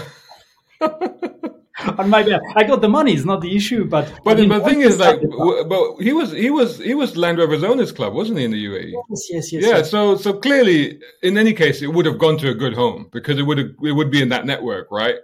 On 1.98 2.10
my 2.10 2.22
bad. 2.22 2.40
I 2.54 2.64
got 2.64 2.82
the 2.82 2.88
money; 2.88 3.14
it's 3.14 3.24
not 3.24 3.40
the 3.40 3.56
issue. 3.56 3.84
But 3.86 4.12
But 4.24 4.36
I 4.36 4.40
mean, 4.40 4.50
the 4.50 4.60
thing 4.60 4.80
is, 4.82 4.98
like, 4.98 5.20
w- 5.22 5.64
but 5.64 5.96
he 6.00 6.12
was 6.12 6.30
he 6.32 6.50
was 6.50 6.78
he 6.78 6.94
was 6.94 7.16
Land 7.16 7.38
Rover's 7.38 7.64
owners 7.64 7.92
club, 7.92 8.12
wasn't 8.12 8.38
he, 8.38 8.44
in 8.44 8.50
the 8.50 8.62
UAE? 8.66 8.92
yes, 9.08 9.28
yes, 9.30 9.52
yes. 9.52 9.62
Yeah. 9.64 9.68
yes. 9.78 9.90
So 9.90 10.16
so 10.16 10.34
clearly, 10.34 11.00
in 11.22 11.38
any 11.38 11.54
case, 11.54 11.80
it 11.80 11.86
would 11.88 12.04
have 12.04 12.18
gone 12.18 12.36
to 12.38 12.50
a 12.50 12.54
good 12.54 12.74
home 12.74 13.08
because 13.10 13.38
it 13.38 13.42
would 13.44 13.56
have 13.58 13.68
it 13.82 13.92
would 13.92 14.10
be 14.10 14.20
in 14.20 14.28
that 14.28 14.44
network, 14.44 14.88
right? 14.90 15.16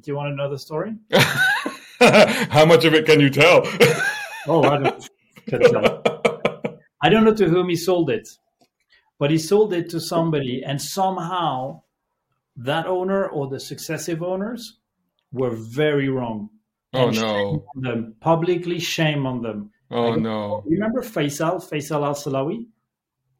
Do 0.00 0.10
you 0.10 0.16
want 0.16 0.30
to 0.32 0.36
know 0.36 0.48
the 0.48 0.58
story? 0.58 0.94
How 2.00 2.64
much 2.64 2.84
of 2.84 2.94
it 2.94 3.04
can 3.04 3.20
you 3.20 3.30
tell? 3.30 3.66
Oh, 4.50 4.62
I 4.62 4.78
don't. 4.78 5.10
can't 5.46 5.62
tell. 5.64 6.02
I 7.02 7.10
don't 7.10 7.24
know 7.24 7.34
to 7.34 7.48
whom 7.50 7.68
he 7.68 7.76
sold 7.76 8.08
it, 8.08 8.26
but 9.18 9.30
he 9.30 9.36
sold 9.36 9.74
it 9.74 9.90
to 9.90 10.00
somebody, 10.00 10.62
and 10.64 10.80
somehow 10.80 11.82
that 12.56 12.86
owner 12.86 13.28
or 13.28 13.48
the 13.48 13.60
successive 13.60 14.22
owners 14.22 14.77
were 15.32 15.50
very 15.54 16.08
wrong. 16.08 16.50
oh 16.94 17.12
shame 17.12 17.20
no! 17.22 17.64
on 17.76 17.82
them 17.82 18.14
publicly, 18.20 18.78
shame 18.78 19.26
on 19.26 19.42
them. 19.42 19.70
Oh 19.90 20.14
no! 20.14 20.62
You 20.66 20.76
remember 20.76 21.02
Faisal, 21.02 21.56
Faisal 21.66 22.04
Al 22.04 22.14
Salawi? 22.14 22.66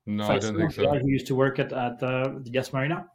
No, 0.07 0.25
I 0.25 0.39
don't 0.39 0.57
think 0.57 0.75
the 0.75 0.85
guy 0.85 0.93
so. 0.93 0.99
who 1.01 1.09
used 1.09 1.27
to 1.27 1.35
work 1.35 1.59
at, 1.59 1.73
at 1.73 2.03
uh, 2.03 2.31
the 2.43 2.51
Gas 2.51 2.73
Marina. 2.73 3.07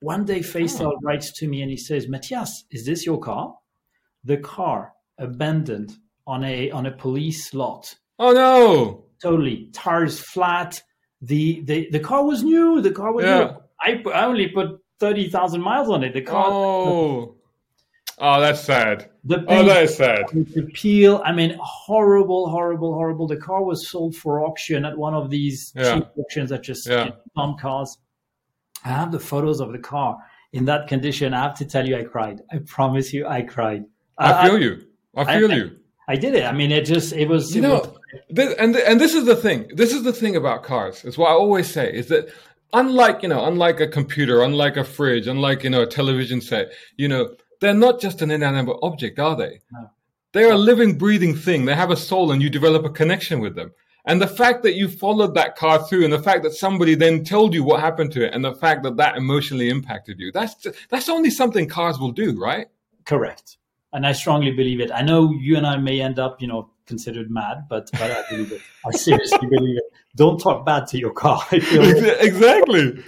one 0.00 0.24
day 0.24 0.40
Faisal 0.40 0.94
writes 1.02 1.32
to 1.38 1.46
me 1.46 1.62
and 1.62 1.70
he 1.70 1.76
says, 1.76 2.08
Matthias, 2.08 2.64
is 2.72 2.84
this 2.84 3.06
your 3.06 3.20
car? 3.20 3.54
The 4.24 4.38
car 4.38 4.92
abandoned 5.18 5.92
on 6.26 6.42
a 6.44 6.70
on 6.70 6.86
a 6.86 6.90
police 6.92 7.54
lot. 7.54 7.94
Oh 8.18 8.32
no! 8.32 9.04
Totally. 9.22 9.68
Tires 9.72 10.18
flat. 10.20 10.82
The 11.20 11.60
the, 11.64 11.88
the 11.90 12.00
car 12.00 12.24
was 12.24 12.42
new. 12.42 12.80
The 12.80 12.90
car 12.92 13.12
was 13.12 13.24
Yeah. 13.24 13.38
new. 13.38 13.56
I, 13.80 14.02
I 14.20 14.24
only 14.26 14.48
put 14.48 14.80
thirty 15.00 15.28
thousand 15.28 15.60
miles 15.62 15.88
on 15.88 16.02
it. 16.04 16.12
The 16.14 16.22
car 16.22 16.46
Oh, 16.50 17.36
oh, 18.22 18.40
that's 18.40 18.60
sad. 18.62 19.10
the 19.24 19.44
Oh, 19.48 19.64
that 19.66 19.82
is 19.82 19.96
sad. 19.96 20.24
the 20.32 20.62
peel. 20.72 21.20
I 21.24 21.32
mean, 21.32 21.56
horrible, 21.60 22.48
horrible, 22.48 22.94
horrible. 22.94 23.26
The 23.26 23.36
car 23.36 23.62
was 23.62 23.88
sold 23.88 24.16
for 24.16 24.40
auction 24.46 24.84
at 24.84 24.96
one 24.96 25.14
of 25.14 25.28
these 25.30 25.72
Yeah. 25.76 25.94
cheap 25.96 26.06
auctions 26.16 26.50
that 26.50 26.62
just 26.62 26.88
Yeah. 26.88 27.06
you 27.06 27.12
pump 27.36 27.60
cars. 27.60 27.98
I 28.84 28.88
have 28.88 29.12
the 29.12 29.20
photos 29.20 29.60
of 29.60 29.72
the 29.72 29.78
car 29.78 30.16
in 30.52 30.64
that 30.66 30.88
condition. 30.88 31.34
I 31.34 31.42
have 31.42 31.54
to 31.58 31.64
tell 31.64 31.86
you, 31.86 31.96
I 31.96 32.04
cried. 32.04 32.40
I 32.52 32.58
promise 32.66 33.12
you, 33.12 33.26
I 33.26 33.42
cried. 33.42 33.84
I 34.18 34.48
feel 34.48 34.58
you. 34.58 34.74
I 35.16 35.22
I- 35.22 35.38
feel 35.38 35.50
I- 35.52 35.54
you. 35.56 35.70
I 36.08 36.16
did 36.16 36.34
it. 36.34 36.44
I 36.44 36.52
mean, 36.52 36.72
it 36.72 36.84
just, 36.84 37.12
it 37.12 37.28
was, 37.28 37.54
You 37.54 37.62
it 37.62 37.66
know, 37.68 37.74
was- 37.74 37.88
this, 38.28 38.54
and 38.58 38.74
and 38.76 39.00
this 39.00 39.14
is 39.14 39.24
the 39.24 39.36
thing. 39.36 39.70
This 39.74 39.92
is 39.94 40.02
the 40.02 40.12
thing 40.12 40.34
about 40.36 40.62
cars. 40.64 41.04
It's 41.04 41.16
what 41.16 41.28
I 41.30 41.34
always 41.34 41.68
say 41.70 41.92
is 41.92 42.08
that 42.08 42.28
unlike 42.72 43.22
you 43.22 43.28
know, 43.28 43.44
unlike 43.46 43.78
a 43.80 43.86
computer, 43.86 44.42
unlike 44.42 44.76
a 44.76 44.84
fridge, 44.84 45.26
unlike 45.28 45.62
you 45.64 45.70
know 45.70 45.82
a 45.82 45.86
television 45.86 46.40
set, 46.40 46.72
you 46.96 47.08
know, 47.08 47.34
they're 47.62 47.74
not 47.74 48.00
just 48.00 48.20
an 48.20 48.30
inanimate 48.30 48.76
object, 48.82 49.18
are 49.18 49.36
they? 49.36 49.60
No. 49.72 49.90
They're 50.32 50.52
a 50.52 50.58
living, 50.58 50.98
breathing 50.98 51.34
thing. 51.34 51.64
They 51.64 51.74
have 51.74 51.90
a 51.90 51.96
soul, 51.96 52.32
and 52.32 52.42
you 52.42 52.50
develop 52.50 52.84
a 52.84 52.90
connection 52.90 53.40
with 53.40 53.54
them. 53.54 53.72
And 54.04 54.20
the 54.20 54.26
fact 54.26 54.62
that 54.64 54.74
you 54.74 54.88
followed 54.88 55.34
that 55.34 55.56
car 55.56 55.82
through, 55.86 56.04
and 56.04 56.12
the 56.12 56.22
fact 56.22 56.42
that 56.42 56.54
somebody 56.54 56.94
then 56.94 57.24
told 57.24 57.54
you 57.54 57.62
what 57.62 57.80
happened 57.80 58.12
to 58.12 58.26
it, 58.26 58.34
and 58.34 58.44
the 58.44 58.54
fact 58.54 58.82
that 58.82 58.96
that 58.96 59.16
emotionally 59.16 59.68
impacted 59.68 60.18
you—that's 60.18 60.66
that's 60.88 61.08
only 61.08 61.30
something 61.30 61.68
cars 61.68 61.98
will 61.98 62.12
do, 62.12 62.38
right? 62.38 62.66
correct. 63.04 63.58
And 63.92 64.06
I 64.06 64.12
strongly 64.12 64.52
believe 64.52 64.80
it. 64.80 64.90
I 64.90 65.02
know 65.02 65.32
you 65.32 65.56
and 65.56 65.66
I 65.66 65.76
may 65.76 66.00
end 66.00 66.18
up, 66.18 66.40
you 66.40 66.48
know, 66.48 66.70
considered 66.86 67.30
mad, 67.30 67.66
but, 67.68 67.90
but 67.92 68.10
I 68.10 68.24
believe 68.30 68.52
it. 68.52 68.60
I 68.86 68.90
seriously 68.96 69.46
believe 69.48 69.76
it. 69.76 69.84
Don't 70.16 70.38
talk 70.38 70.64
bad 70.64 70.86
to 70.88 70.98
your 70.98 71.12
car. 71.12 71.42
I 71.50 71.60
feel 71.60 71.82
exactly. 72.20 73.04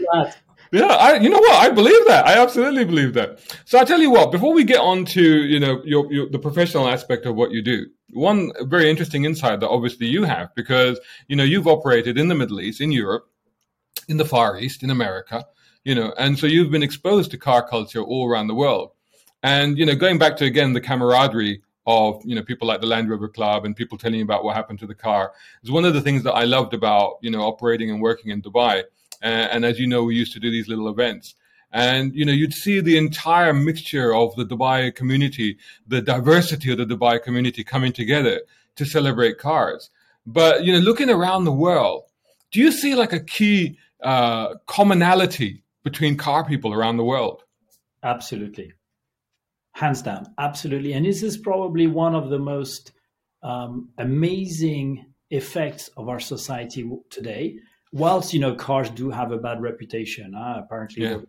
Yeah, 0.75 0.87
I, 0.87 1.15
you 1.19 1.31
know 1.31 1.39
what? 1.39 1.63
I 1.63 1.71
believe 1.71 2.05
that. 2.09 2.27
I 2.27 2.43
absolutely 2.43 2.85
believe 2.85 3.15
that. 3.15 3.39
So 3.65 3.79
I 3.79 3.85
tell 3.85 4.01
you 4.01 4.11
what. 4.11 4.33
Before 4.33 4.53
we 4.53 4.65
get 4.65 4.81
on 4.81 5.05
to 5.05 5.23
you 5.23 5.61
know 5.61 5.81
your, 5.85 6.13
your 6.13 6.29
the 6.29 6.39
professional 6.41 6.89
aspect 6.89 7.27
of 7.27 7.37
what 7.37 7.53
you 7.53 7.63
do, 7.63 7.87
one 8.13 8.51
very 8.63 8.91
interesting 8.91 9.25
insight 9.25 9.61
that 9.61 9.69
obviously 9.69 10.09
you 10.09 10.25
have 10.25 10.53
because 10.57 10.99
you 11.29 11.37
know 11.37 11.45
you've 11.45 11.69
operated 11.69 12.19
in 12.19 12.27
the 12.27 12.35
Middle 12.35 12.61
East, 12.61 12.81
in 12.81 12.91
Europe, 12.91 13.31
in 14.09 14.17
the 14.17 14.25
Far 14.25 14.59
East, 14.59 14.83
in 14.83 14.91
America, 14.91 15.47
you 15.85 15.95
know, 15.95 16.13
and 16.19 16.37
so 16.37 16.49
you've 16.49 16.73
been 16.73 16.83
exposed 16.83 17.31
to 17.31 17.39
car 17.39 17.65
culture 17.65 18.03
all 18.03 18.29
around 18.29 18.49
the 18.49 18.55
world. 18.55 18.91
And 19.45 19.79
you 19.79 19.87
know, 19.87 19.95
going 19.95 20.19
back 20.19 20.37
to 20.39 20.45
again 20.45 20.73
the 20.73 20.81
camaraderie 20.81 21.63
of 21.87 22.21
you 22.25 22.35
know 22.35 22.43
people 22.43 22.67
like 22.67 22.81
the 22.81 22.89
Land 22.89 23.09
Rover 23.09 23.29
Club 23.29 23.65
and 23.65 23.77
people 23.77 23.97
telling 23.97 24.19
you 24.19 24.25
about 24.25 24.43
what 24.43 24.57
happened 24.57 24.81
to 24.81 24.89
the 24.89 24.95
car 24.97 25.35
is 25.63 25.71
one 25.71 25.85
of 25.85 25.95
the 25.95 26.01
things 26.01 26.25
that 26.25 26.33
I 26.33 26.45
loved 26.45 26.75
about 26.75 27.19
you 27.21 27.31
know 27.31 27.43
operating 27.43 27.91
and 27.93 28.03
working 28.03 28.33
in 28.33 28.43
Dubai. 28.43 28.83
Uh, 29.25 29.49
and 29.53 29.65
as 29.65 29.81
you 29.81 29.87
know, 29.87 30.05
we 30.05 30.15
used 30.15 30.35
to 30.35 30.41
do 30.41 30.51
these 30.51 30.69
little 30.69 30.89
events. 30.89 31.35
And 31.73 32.15
you 32.15 32.25
know, 32.25 32.33
you'd 32.33 32.55
see 32.55 32.81
the 32.81 32.97
entire 32.97 33.53
mixture 33.53 34.15
of 34.15 34.37
the 34.37 34.45
Dubai 34.45 34.95
community, 34.95 35.57
the 35.89 36.01
diversity 36.01 36.71
of 36.71 36.79
the 36.79 36.87
Dubai 36.87 37.21
community 37.21 37.65
coming 37.65 37.93
together 37.93 38.43
to 38.77 38.85
celebrate 38.85 39.39
cars. 39.39 39.91
But 40.27 40.65
you 40.65 40.73
know, 40.73 40.79
looking 40.79 41.11
around 41.11 41.45
the 41.45 41.53
world, 41.53 42.05
do 42.53 42.61
you 42.61 42.71
see 42.71 42.95
like 42.95 43.13
a 43.13 43.19
key 43.19 43.79
uh, 44.03 44.55
commonality 44.67 45.65
between 45.83 46.17
car 46.17 46.45
people 46.45 46.73
around 46.73 46.99
the 46.99 47.05
world? 47.05 47.43
Absolutely. 48.03 48.73
Hands 49.73 50.01
down. 50.03 50.33
Absolutely. 50.39 50.93
And 50.93 51.05
this 51.05 51.23
is 51.23 51.37
probably 51.37 51.87
one 51.89 52.15
of 52.15 52.31
the 52.31 52.39
most 52.39 52.93
um, 53.43 53.89
amazing 53.99 55.07
effects 55.31 55.89
of 55.97 56.09
our 56.09 56.21
society 56.21 56.89
today. 57.11 57.59
Whilst, 57.95 58.35
you 58.35 58.41
know, 58.41 58.55
cars 58.55 58.91
do 58.91 59.09
have 59.11 59.31
a 59.31 59.39
bad 59.39 59.63
reputation, 59.63 60.35
uh, 60.35 60.61
apparently, 60.65 61.05
Yeah. 61.05 61.21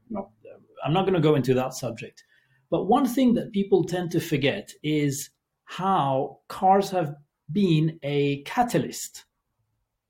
I'm 0.84 0.94
not 0.94 1.04
going 1.04 1.14
to 1.14 1.20
go 1.30 1.36
into 1.36 1.54
that 1.54 1.74
subject. 1.74 2.24
But 2.70 2.86
one 2.86 3.06
thing 3.06 3.36
that 3.36 3.52
people 3.52 3.84
tend 3.84 4.12
to 4.12 4.20
forget 4.20 4.72
is 4.84 5.30
how 5.66 6.40
cars 6.48 6.90
have 6.90 7.16
been 7.52 8.00
a 8.04 8.42
catalyst. 8.44 9.26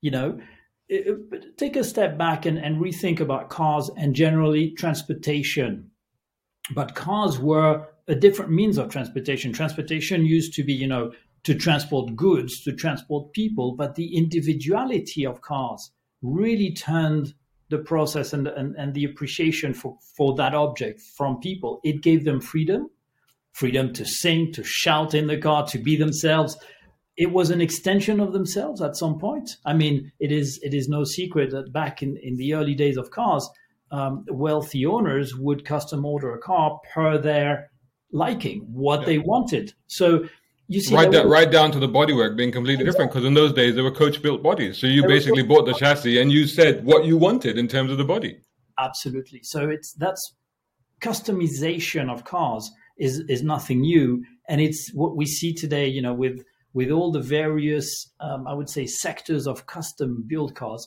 You 0.00 0.10
know, 0.10 0.40
it- 0.88 1.06
it- 1.32 1.58
take 1.58 1.76
a 1.76 1.84
step 1.84 2.16
back 2.18 2.46
and, 2.46 2.58
and 2.58 2.80
rethink 2.80 3.20
about 3.20 3.50
cars 3.50 3.90
and 3.96 4.14
generally 4.14 4.70
transportation 4.72 5.90
but 6.74 6.94
cars 6.96 7.38
were 7.38 7.86
a 8.08 8.14
different 8.14 8.50
means 8.50 8.76
of 8.78 8.88
transportation. 8.90 9.52
Transportation 9.52 10.26
used 10.26 10.52
to 10.54 10.64
be, 10.64 10.72
you 10.72 10.86
know, 10.88 11.12
to 11.44 11.54
transport 11.54 12.16
goods, 12.16 12.62
to 12.64 12.72
transport 12.72 13.32
people, 13.32 13.76
but 13.76 13.94
the 13.94 14.16
individuality 14.16 15.24
of 15.24 15.40
cars 15.42 15.92
really 16.22 16.72
turned 16.72 17.34
the 17.68 17.78
process 17.78 18.32
and, 18.32 18.46
and, 18.48 18.74
and 18.76 18.94
the 18.94 19.04
appreciation 19.04 19.74
for, 19.74 19.98
for 20.16 20.34
that 20.36 20.54
object 20.54 21.00
from 21.16 21.40
people. 21.40 21.80
It 21.84 22.02
gave 22.02 22.24
them 22.24 22.40
freedom, 22.40 22.88
freedom 23.52 23.92
to 23.94 24.04
sing, 24.04 24.52
to 24.52 24.62
shout 24.62 25.14
in 25.14 25.26
the 25.26 25.38
car, 25.38 25.66
to 25.68 25.78
be 25.78 25.96
themselves. 25.96 26.56
It 27.16 27.32
was 27.32 27.50
an 27.50 27.60
extension 27.60 28.20
of 28.20 28.32
themselves 28.32 28.82
at 28.82 28.96
some 28.96 29.18
point. 29.18 29.56
I 29.64 29.72
mean, 29.72 30.12
it 30.20 30.30
is 30.30 30.60
it 30.62 30.74
is 30.74 30.88
no 30.88 31.04
secret 31.04 31.50
that 31.50 31.72
back 31.72 32.02
in, 32.02 32.16
in 32.22 32.36
the 32.36 32.54
early 32.54 32.74
days 32.74 32.98
of 32.98 33.10
cars, 33.10 33.48
um, 33.90 34.24
wealthy 34.28 34.84
owners 34.84 35.34
would 35.34 35.64
custom 35.64 36.04
order 36.04 36.34
a 36.34 36.38
car 36.38 36.78
per 36.92 37.18
their 37.18 37.70
liking, 38.12 38.60
what 38.70 39.06
they 39.06 39.18
wanted. 39.18 39.72
So 39.86 40.28
you 40.68 40.80
see, 40.80 40.94
right, 40.94 41.10
there 41.10 41.22
down, 41.22 41.30
right 41.30 41.50
down 41.50 41.70
to 41.72 41.78
the 41.78 41.88
bodywork 41.88 42.36
being 42.36 42.50
completely 42.50 42.84
different 42.84 43.10
because 43.12 43.24
in 43.24 43.34
those 43.34 43.52
days 43.52 43.74
they 43.74 43.82
were 43.82 43.92
coach 43.92 44.20
built 44.22 44.42
bodies. 44.42 44.78
So 44.78 44.86
you 44.86 45.02
There 45.02 45.10
basically 45.10 45.42
bought 45.42 45.66
the 45.66 45.74
chassis 45.74 46.20
and 46.20 46.32
you 46.32 46.46
said 46.46 46.84
what 46.84 47.04
you 47.04 47.16
wanted 47.16 47.56
in 47.58 47.68
terms 47.68 47.90
of 47.92 47.98
the 47.98 48.04
body. 48.04 48.40
absolutely. 48.78 49.40
So 49.42 49.68
it's 49.68 49.92
that's 49.94 50.34
customization 51.00 52.10
of 52.10 52.24
cars 52.24 52.70
is 52.98 53.22
is 53.28 53.42
nothing 53.42 53.80
new, 53.80 54.24
and 54.48 54.60
it's 54.60 54.90
what 54.94 55.16
we 55.16 55.26
see 55.26 55.52
today. 55.52 55.86
You 55.86 56.02
know, 56.02 56.14
with 56.14 56.44
with 56.74 56.90
all 56.90 57.10
the 57.12 57.20
various, 57.20 58.10
um, 58.20 58.46
I 58.46 58.52
would 58.52 58.68
say, 58.68 58.86
sectors 58.86 59.46
of 59.46 59.66
custom 59.66 60.24
build 60.26 60.54
cars, 60.54 60.86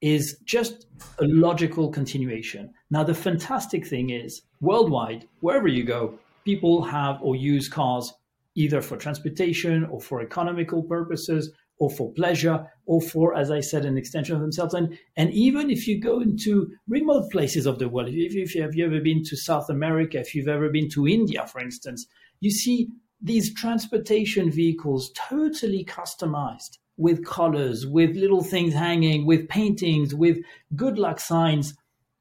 is 0.00 0.38
just 0.44 0.86
a 1.18 1.24
logical 1.24 1.90
continuation. 1.90 2.72
Now, 2.90 3.04
the 3.04 3.14
fantastic 3.14 3.86
thing 3.86 4.10
is, 4.10 4.42
worldwide, 4.60 5.26
wherever 5.40 5.68
you 5.68 5.84
go, 5.84 6.18
people 6.44 6.82
have 6.82 7.18
or 7.22 7.36
use 7.36 7.68
cars 7.68 8.12
either 8.54 8.80
for 8.80 8.96
transportation 8.96 9.84
or 9.84 10.00
for 10.00 10.20
economical 10.20 10.82
purposes 10.82 11.52
or 11.78 11.90
for 11.90 12.12
pleasure 12.12 12.66
or 12.86 13.00
for, 13.00 13.34
as 13.34 13.50
I 13.50 13.60
said, 13.60 13.84
an 13.84 13.96
extension 13.96 14.34
of 14.34 14.42
themselves. 14.42 14.74
And, 14.74 14.98
and 15.16 15.32
even 15.32 15.70
if 15.70 15.88
you 15.88 16.00
go 16.00 16.20
into 16.20 16.70
remote 16.88 17.30
places 17.32 17.66
of 17.66 17.78
the 17.78 17.88
world, 17.88 18.10
if, 18.10 18.34
if 18.36 18.54
you 18.54 18.62
have 18.62 18.74
you 18.74 18.84
ever 18.86 19.00
been 19.00 19.24
to 19.24 19.36
South 19.36 19.70
America, 19.70 20.18
if 20.18 20.34
you've 20.34 20.48
ever 20.48 20.68
been 20.68 20.90
to 20.90 21.08
India, 21.08 21.46
for 21.46 21.60
instance, 21.60 22.06
you 22.40 22.50
see 22.50 22.88
these 23.22 23.52
transportation 23.54 24.50
vehicles 24.50 25.10
totally 25.14 25.84
customized 25.84 26.78
with 26.96 27.24
colors, 27.24 27.86
with 27.86 28.14
little 28.14 28.42
things 28.42 28.74
hanging, 28.74 29.26
with 29.26 29.48
paintings, 29.48 30.14
with 30.14 30.38
good 30.76 30.98
luck 30.98 31.18
signs. 31.18 31.74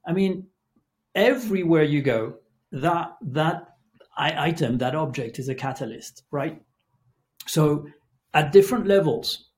I 0.08 0.14
mean, 0.14 0.48
everywhere 1.14 1.84
you 1.84 2.02
go, 2.02 2.36
that 2.72 3.18
that 3.22 3.69
item, 4.20 4.78
that 4.80 4.96
object 4.96 5.40
is 5.40 5.50
a 5.50 5.56
catalyst, 5.56 6.24
right? 6.32 6.62
So 7.48 7.88
at 8.34 8.52
different 8.52 8.86
levels, 8.86 9.50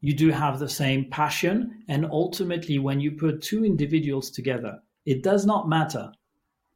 you 0.00 0.14
do 0.14 0.30
have 0.30 0.58
the 0.58 0.68
same 0.68 1.10
passion. 1.10 1.82
And 1.88 2.06
ultimately, 2.06 2.78
when 2.78 3.00
you 3.00 3.12
put 3.12 3.42
two 3.42 3.64
individuals 3.64 4.30
together, 4.30 4.78
it 5.04 5.22
does 5.22 5.46
not 5.46 5.68
matter 5.68 6.12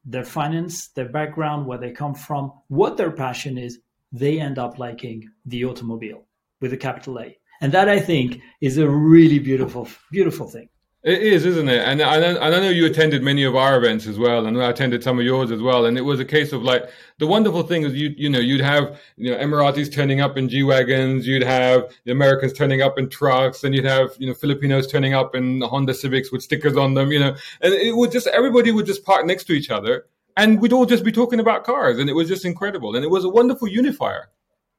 their 0.04 0.24
finance, 0.24 0.88
their 0.88 1.08
background, 1.08 1.66
where 1.66 1.78
they 1.78 1.90
come 1.90 2.14
from, 2.14 2.52
what 2.68 2.96
their 2.96 3.10
passion 3.10 3.58
is, 3.58 3.78
they 4.12 4.40
end 4.40 4.58
up 4.58 4.78
liking 4.78 5.28
the 5.44 5.64
automobile 5.64 6.24
with 6.60 6.72
a 6.72 6.76
capital 6.76 7.20
A. 7.20 7.36
And 7.60 7.72
that 7.72 7.88
I 7.88 8.00
think 8.00 8.40
is 8.60 8.78
a 8.78 8.88
really 8.88 9.38
beautiful, 9.38 9.88
beautiful 10.10 10.48
thing. 10.48 10.68
It 11.02 11.22
is, 11.22 11.46
isn't 11.46 11.70
it? 11.70 11.82
And 11.82 12.02
I, 12.02 12.16
and 12.16 12.38
I 12.38 12.50
know 12.50 12.68
you 12.68 12.84
attended 12.84 13.22
many 13.22 13.42
of 13.44 13.56
our 13.56 13.78
events 13.78 14.06
as 14.06 14.18
well, 14.18 14.44
and 14.44 14.62
I 14.62 14.68
attended 14.68 15.02
some 15.02 15.18
of 15.18 15.24
yours 15.24 15.50
as 15.50 15.62
well. 15.62 15.86
And 15.86 15.96
it 15.96 16.02
was 16.02 16.20
a 16.20 16.26
case 16.26 16.52
of 16.52 16.62
like 16.62 16.90
the 17.16 17.26
wonderful 17.26 17.62
thing 17.62 17.84
is 17.84 17.94
you 17.94 18.14
you 18.18 18.28
know 18.28 18.38
you'd 18.38 18.60
have 18.60 19.00
you 19.16 19.30
know 19.30 19.38
Emiratis 19.38 19.90
turning 19.90 20.20
up 20.20 20.36
in 20.36 20.46
G 20.46 20.62
wagons, 20.62 21.26
you'd 21.26 21.42
have 21.42 21.90
the 22.04 22.12
Americans 22.12 22.52
turning 22.52 22.82
up 22.82 22.98
in 22.98 23.08
trucks, 23.08 23.64
and 23.64 23.74
you'd 23.74 23.86
have 23.86 24.10
you 24.18 24.26
know 24.26 24.34
Filipinos 24.34 24.86
turning 24.86 25.14
up 25.14 25.34
in 25.34 25.62
Honda 25.62 25.94
Civics 25.94 26.30
with 26.30 26.42
stickers 26.42 26.76
on 26.76 26.92
them, 26.92 27.10
you 27.10 27.18
know, 27.18 27.34
and 27.62 27.72
it 27.72 27.96
would 27.96 28.12
just 28.12 28.26
everybody 28.26 28.70
would 28.70 28.84
just 28.84 29.02
park 29.02 29.24
next 29.24 29.44
to 29.44 29.54
each 29.54 29.70
other, 29.70 30.04
and 30.36 30.60
we'd 30.60 30.74
all 30.74 30.84
just 30.84 31.02
be 31.02 31.12
talking 31.12 31.40
about 31.40 31.64
cars, 31.64 31.98
and 31.98 32.10
it 32.10 32.14
was 32.14 32.28
just 32.28 32.44
incredible, 32.44 32.94
and 32.94 33.06
it 33.06 33.10
was 33.10 33.24
a 33.24 33.28
wonderful 33.30 33.68
unifier. 33.68 34.28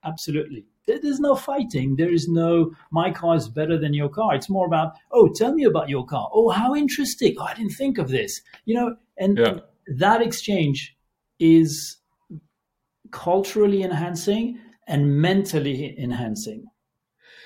Absolutely. 0.03 0.65
There- 0.87 0.99
There's 0.99 1.19
no 1.19 1.35
fighting. 1.35 1.95
There 1.95 2.11
is 2.11 2.27
no, 2.27 2.73
my 2.91 3.11
car 3.11 3.35
is 3.35 3.47
better 3.47 3.77
than 3.77 3.93
your 3.93 4.09
car. 4.09 4.35
It's 4.35 4.49
more 4.49 4.65
about, 4.65 4.93
oh, 5.11 5.29
tell 5.33 5.53
me 5.53 5.63
about 5.63 5.89
your 5.89 6.05
car. 6.05 6.29
Oh, 6.33 6.49
how 6.49 6.75
interesting. 6.75 7.35
Oh, 7.39 7.43
I 7.43 7.53
didn't 7.53 7.73
think 7.73 7.97
of 7.97 8.09
this. 8.09 8.41
You 8.65 8.75
know, 8.75 8.95
and 9.17 9.37
Yeah. 9.37 9.59
that 9.97 10.21
exchange 10.21 10.95
is 11.39 11.97
culturally 13.11 13.83
enhancing 13.83 14.59
and 14.87 15.21
mentally 15.21 15.95
enhancing. 15.99 16.65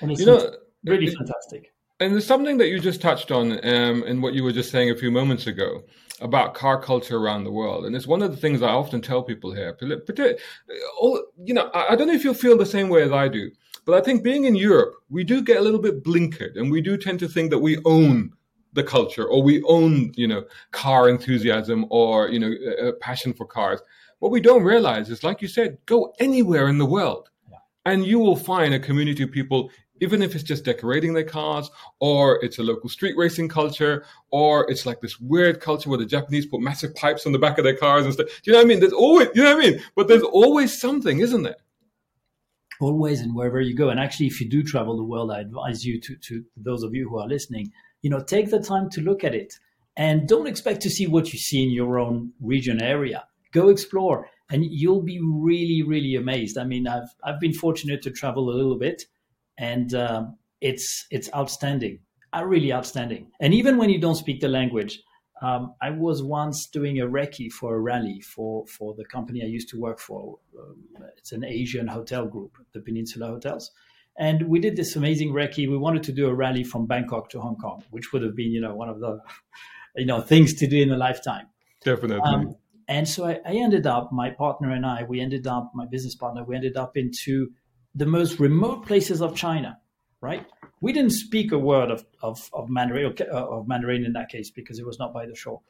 And 0.00 0.10
it's 0.10 0.20
You 0.20 0.26
know, 0.26 0.50
really 0.84 1.06
it- 1.06 1.16
fantastic. 1.16 1.72
And 1.98 2.12
there's 2.12 2.26
something 2.26 2.58
that 2.58 2.68
you 2.68 2.78
just 2.78 3.00
touched 3.00 3.30
on 3.30 3.52
um, 3.66 4.02
in 4.04 4.20
what 4.20 4.34
you 4.34 4.44
were 4.44 4.52
just 4.52 4.70
saying 4.70 4.90
a 4.90 4.96
few 4.96 5.10
moments 5.10 5.46
ago 5.46 5.82
about 6.20 6.54
car 6.54 6.80
culture 6.80 7.16
around 7.18 7.44
the 7.44 7.52
world. 7.52 7.84
And 7.84 7.94
it's 7.94 8.06
one 8.06 8.22
of 8.22 8.30
the 8.30 8.36
things 8.36 8.62
I 8.62 8.70
often 8.70 9.00
tell 9.02 9.22
people 9.22 9.52
here. 9.52 9.74
Parti- 9.74 10.22
uh, 10.22 10.74
all- 11.00 11.22
You 11.44 11.54
know, 11.54 11.70
I 11.74 11.94
don't 11.94 12.08
know 12.08 12.14
if 12.14 12.24
you'll 12.24 12.34
feel 12.34 12.56
the 12.56 12.66
same 12.66 12.88
way 12.88 13.02
as 13.02 13.12
I 13.12 13.28
do, 13.28 13.50
but 13.84 13.94
I 13.94 14.00
think 14.00 14.22
being 14.22 14.44
in 14.44 14.54
Europe, 14.54 14.94
we 15.10 15.24
do 15.24 15.42
get 15.42 15.58
a 15.58 15.60
little 15.62 15.80
bit 15.80 16.02
blinkered 16.02 16.56
and 16.56 16.70
we 16.70 16.80
do 16.80 16.96
tend 16.96 17.18
to 17.20 17.28
think 17.28 17.50
that 17.50 17.58
we 17.58 17.78
own 17.84 18.32
the 18.72 18.82
culture 18.82 19.24
or 19.24 19.42
we 19.42 19.62
own, 19.64 20.12
you 20.16 20.26
know, 20.26 20.44
car 20.70 21.08
enthusiasm 21.08 21.86
or, 21.90 22.28
you 22.28 22.38
know, 22.38 22.52
a 22.80 22.92
passion 22.94 23.32
for 23.32 23.46
cars. 23.46 23.80
What 24.18 24.32
we 24.32 24.40
don't 24.40 24.62
realize 24.64 25.10
is, 25.10 25.22
like 25.22 25.42
you 25.42 25.48
said, 25.48 25.78
go 25.86 26.14
anywhere 26.18 26.68
in 26.68 26.78
the 26.78 26.86
world 26.86 27.28
and 27.84 28.04
you 28.04 28.18
will 28.18 28.36
find 28.36 28.74
a 28.74 28.80
community 28.80 29.22
of 29.22 29.30
people 29.30 29.70
even 30.00 30.22
if 30.22 30.34
it's 30.34 30.44
just 30.44 30.64
decorating 30.64 31.14
their 31.14 31.24
cars 31.24 31.70
or 32.00 32.42
it's 32.44 32.58
a 32.58 32.62
local 32.62 32.88
street 32.88 33.16
racing 33.16 33.48
culture 33.48 34.04
or 34.30 34.70
it's 34.70 34.86
like 34.86 35.00
this 35.00 35.18
weird 35.20 35.60
culture 35.60 35.88
where 35.88 35.98
the 35.98 36.06
japanese 36.06 36.46
put 36.46 36.60
massive 36.60 36.94
pipes 36.94 37.26
on 37.26 37.32
the 37.32 37.38
back 37.38 37.58
of 37.58 37.64
their 37.64 37.76
cars 37.76 38.04
and 38.04 38.14
stuff 38.14 38.26
do 38.26 38.50
you 38.50 38.52
know 38.52 38.58
what 38.58 38.64
i 38.64 38.68
mean 38.68 38.80
there's 38.80 38.92
always 38.92 39.28
you 39.34 39.42
know 39.42 39.54
what 39.54 39.64
i 39.64 39.70
mean 39.70 39.82
but 39.94 40.08
there's 40.08 40.22
always 40.22 40.78
something 40.78 41.20
isn't 41.20 41.42
there 41.42 41.56
always 42.80 43.20
and 43.20 43.34
wherever 43.34 43.60
you 43.60 43.74
go. 43.74 43.88
And 43.88 44.00
actually, 44.00 44.26
if 44.26 44.40
you 44.40 44.48
do 44.48 44.62
travel 44.62 44.96
the 44.96 45.04
world, 45.04 45.30
I 45.30 45.40
advise 45.40 45.84
you 45.84 46.00
to, 46.00 46.16
to 46.16 46.44
those 46.56 46.82
of 46.82 46.94
you 46.94 47.08
who 47.08 47.18
are 47.18 47.28
listening, 47.28 47.72
you 48.02 48.10
know, 48.10 48.20
take 48.20 48.50
the 48.50 48.60
time 48.60 48.90
to 48.90 49.00
look 49.00 49.24
at 49.24 49.34
it 49.34 49.54
and 49.96 50.28
don't 50.28 50.46
expect 50.46 50.82
to 50.82 50.90
see 50.90 51.06
what 51.06 51.32
you 51.32 51.38
see 51.38 51.62
in 51.62 51.70
your 51.70 51.98
own 51.98 52.32
region 52.40 52.82
area. 52.82 53.24
Go 53.52 53.68
explore 53.68 54.28
and 54.50 54.64
you'll 54.64 55.02
be 55.02 55.20
really, 55.22 55.82
really 55.82 56.14
amazed. 56.14 56.58
I 56.58 56.64
mean, 56.64 56.86
I've, 56.86 57.08
I've 57.24 57.40
been 57.40 57.54
fortunate 57.54 58.02
to 58.02 58.10
travel 58.10 58.50
a 58.50 58.56
little 58.56 58.78
bit 58.78 59.04
and 59.58 59.94
um, 59.94 60.36
it's, 60.60 61.06
it's 61.10 61.28
outstanding, 61.34 62.00
uh, 62.34 62.44
really 62.44 62.72
outstanding. 62.72 63.30
And 63.40 63.54
even 63.54 63.76
when 63.76 63.90
you 63.90 64.00
don't 64.00 64.16
speak 64.16 64.40
the 64.40 64.48
language, 64.48 65.00
um, 65.42 65.74
I 65.82 65.90
was 65.90 66.22
once 66.22 66.66
doing 66.66 67.00
a 67.00 67.06
recce 67.06 67.52
for 67.52 67.74
a 67.74 67.80
rally 67.80 68.20
for, 68.20 68.66
for 68.66 68.94
the 68.94 69.04
company 69.04 69.42
I 69.42 69.46
used 69.46 69.68
to 69.70 69.80
work 69.80 69.98
for. 69.98 70.38
Um, 70.58 70.84
it's 71.18 71.32
an 71.32 71.44
Asian 71.44 71.86
hotel 71.86 72.26
group, 72.26 72.56
the 72.72 72.80
Peninsula 72.80 73.26
Hotels. 73.28 73.70
And 74.18 74.48
we 74.48 74.60
did 74.60 74.76
this 74.76 74.96
amazing 74.96 75.32
recce. 75.32 75.68
We 75.68 75.76
wanted 75.76 76.02
to 76.04 76.12
do 76.12 76.28
a 76.28 76.34
rally 76.34 76.64
from 76.64 76.86
Bangkok 76.86 77.28
to 77.30 77.40
Hong 77.40 77.56
Kong, 77.56 77.84
which 77.90 78.12
would 78.12 78.22
have 78.22 78.34
been, 78.34 78.50
you 78.50 78.62
know, 78.62 78.74
one 78.74 78.88
of 78.88 78.98
the, 79.00 79.20
you 79.96 80.06
know, 80.06 80.22
things 80.22 80.54
to 80.54 80.66
do 80.66 80.80
in 80.80 80.90
a 80.90 80.96
lifetime. 80.96 81.48
definitely 81.84 82.20
Um, 82.24 82.56
and 82.88 83.06
so 83.06 83.26
I, 83.26 83.40
I 83.44 83.52
ended 83.52 83.86
up, 83.86 84.12
my 84.12 84.30
partner 84.30 84.70
and 84.70 84.86
I, 84.86 85.02
we 85.02 85.20
ended 85.20 85.46
up, 85.46 85.72
my 85.74 85.86
business 85.86 86.14
partner, 86.14 86.44
we 86.44 86.54
ended 86.54 86.76
up 86.76 86.96
into 86.96 87.50
the 87.96 88.06
most 88.06 88.38
remote 88.38 88.86
places 88.86 89.22
of 89.22 89.34
China, 89.34 89.78
right? 90.20 90.46
We 90.80 90.92
didn't 90.92 91.12
speak 91.12 91.50
a 91.50 91.58
word 91.58 91.90
of, 91.90 92.04
of, 92.22 92.48
of 92.52 92.68
Mandarin, 92.68 93.16
of 93.32 93.66
Mandarin 93.66 94.04
in 94.04 94.12
that 94.12 94.28
case 94.28 94.50
because 94.50 94.78
it 94.78 94.86
was 94.86 94.98
not 94.98 95.14
by 95.14 95.26
the 95.26 95.34
shore. 95.34 95.62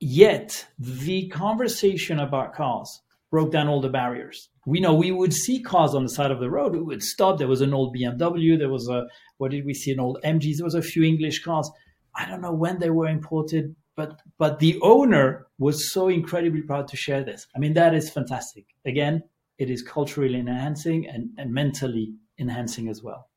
Yet 0.00 0.66
the 0.78 1.28
conversation 1.28 2.18
about 2.18 2.54
cars 2.54 3.02
broke 3.30 3.52
down 3.52 3.68
all 3.68 3.80
the 3.80 3.88
barriers. 3.88 4.48
We 4.66 4.80
know 4.80 4.94
we 4.94 5.12
would 5.12 5.32
see 5.32 5.62
cars 5.62 5.94
on 5.94 6.02
the 6.02 6.08
side 6.08 6.30
of 6.30 6.40
the 6.40 6.50
road. 6.50 6.72
We 6.72 6.80
would 6.80 7.02
stop. 7.02 7.38
There 7.38 7.48
was 7.48 7.60
an 7.60 7.72
old 7.72 7.96
BMW. 7.96 8.58
There 8.58 8.68
was 8.68 8.88
a, 8.88 9.06
what 9.38 9.52
did 9.52 9.64
we 9.64 9.74
see? 9.74 9.92
An 9.92 10.00
old 10.00 10.18
MG. 10.24 10.56
There 10.56 10.64
was 10.64 10.74
a 10.74 10.82
few 10.82 11.04
English 11.04 11.42
cars. 11.44 11.70
I 12.14 12.26
don't 12.26 12.40
know 12.40 12.52
when 12.52 12.80
they 12.80 12.90
were 12.90 13.06
imported, 13.06 13.76
but 13.96 14.20
but 14.38 14.58
the 14.58 14.78
owner 14.82 15.46
was 15.58 15.92
so 15.92 16.08
incredibly 16.08 16.62
proud 16.62 16.88
to 16.88 16.96
share 16.96 17.22
this. 17.22 17.46
I 17.54 17.58
mean, 17.58 17.74
that 17.74 17.94
is 17.94 18.10
fantastic. 18.10 18.66
Again, 18.84 19.22
it 19.58 19.70
is 19.70 19.82
culturally 19.82 20.38
enhancing 20.38 21.06
and, 21.08 21.30
and 21.38 21.52
mentally 21.52 22.14
enhancing 22.38 22.88
as 22.88 23.02
well. 23.02 23.28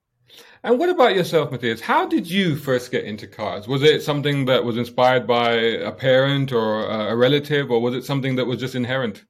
and 0.63 0.79
what 0.79 0.89
about 0.89 1.13
yourself 1.15 1.51
matthias 1.51 1.81
how 1.81 2.05
did 2.07 2.29
you 2.29 2.55
first 2.55 2.91
get 2.91 3.03
into 3.03 3.27
cars 3.27 3.67
was 3.67 3.83
it 3.83 4.01
something 4.01 4.45
that 4.45 4.63
was 4.63 4.77
inspired 4.77 5.25
by 5.27 5.51
a 5.51 5.91
parent 5.91 6.53
or 6.53 6.85
a 6.85 7.15
relative 7.15 7.69
or 7.71 7.81
was 7.81 7.93
it 7.95 8.05
something 8.05 8.35
that 8.37 8.45
was 8.45 8.59
just 8.59 8.75
inherent 8.75 9.25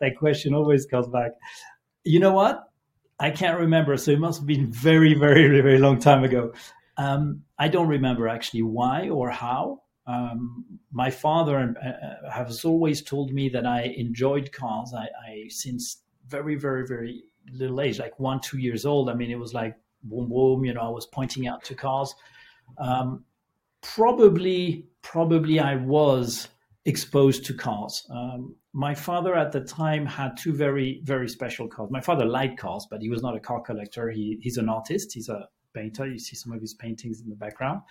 That 0.00 0.16
question 0.16 0.54
always 0.54 0.86
comes 0.86 1.08
back. 1.08 1.32
You 2.04 2.20
know 2.20 2.32
what? 2.32 2.64
I 3.18 3.30
can't 3.30 3.58
remember. 3.58 3.96
So 3.98 4.12
it 4.12 4.18
must 4.18 4.40
have 4.40 4.46
been 4.46 4.72
very, 4.72 5.12
very, 5.14 5.46
very 5.60 5.78
long 5.78 5.98
time 5.98 6.24
ago. 6.24 6.52
Um, 6.96 7.42
I 7.58 7.68
don't 7.68 7.88
remember 7.88 8.26
actually 8.26 8.62
why 8.62 9.10
or 9.10 9.28
how. 9.30 9.82
Um, 10.06 10.64
my 10.90 11.10
father 11.10 11.74
uh, 11.84 12.30
has 12.32 12.64
always 12.64 13.02
told 13.02 13.32
me 13.32 13.50
that 13.50 13.66
I 13.66 13.82
enjoyed 13.96 14.52
cars. 14.52 14.94
I, 14.96 15.06
I 15.28 15.32
since 15.48 16.02
very, 16.30 16.54
very, 16.56 16.86
very 16.86 17.24
little 17.52 17.80
age, 17.80 17.98
like 17.98 18.18
one, 18.18 18.40
two 18.40 18.58
years 18.58 18.86
old. 18.86 19.10
I 19.10 19.14
mean, 19.14 19.30
it 19.30 19.38
was 19.38 19.52
like 19.52 19.74
boom, 20.02 20.28
boom. 20.28 20.64
You 20.64 20.74
know, 20.74 20.80
I 20.80 20.88
was 20.88 21.06
pointing 21.06 21.46
out 21.46 21.64
to 21.64 21.74
cars. 21.74 22.14
Um, 22.78 23.24
probably, 23.82 24.86
probably, 25.02 25.58
I 25.58 25.76
was 25.76 26.48
exposed 26.84 27.44
to 27.46 27.54
cars. 27.54 28.06
Um, 28.10 28.54
my 28.72 28.94
father 28.94 29.34
at 29.34 29.52
the 29.52 29.60
time 29.60 30.06
had 30.06 30.36
two 30.36 30.52
very, 30.52 31.00
very 31.04 31.28
special 31.28 31.68
cars. 31.68 31.90
My 31.90 32.00
father 32.00 32.24
liked 32.24 32.58
cars, 32.58 32.86
but 32.90 33.02
he 33.02 33.08
was 33.08 33.22
not 33.22 33.36
a 33.36 33.40
car 33.40 33.60
collector. 33.60 34.10
He, 34.10 34.38
he's 34.40 34.56
an 34.56 34.68
artist. 34.68 35.12
He's 35.12 35.28
a 35.28 35.48
painter. 35.74 36.06
You 36.06 36.18
see 36.18 36.36
some 36.36 36.52
of 36.52 36.60
his 36.60 36.74
paintings 36.74 37.20
in 37.20 37.28
the 37.28 37.36
background. 37.36 37.82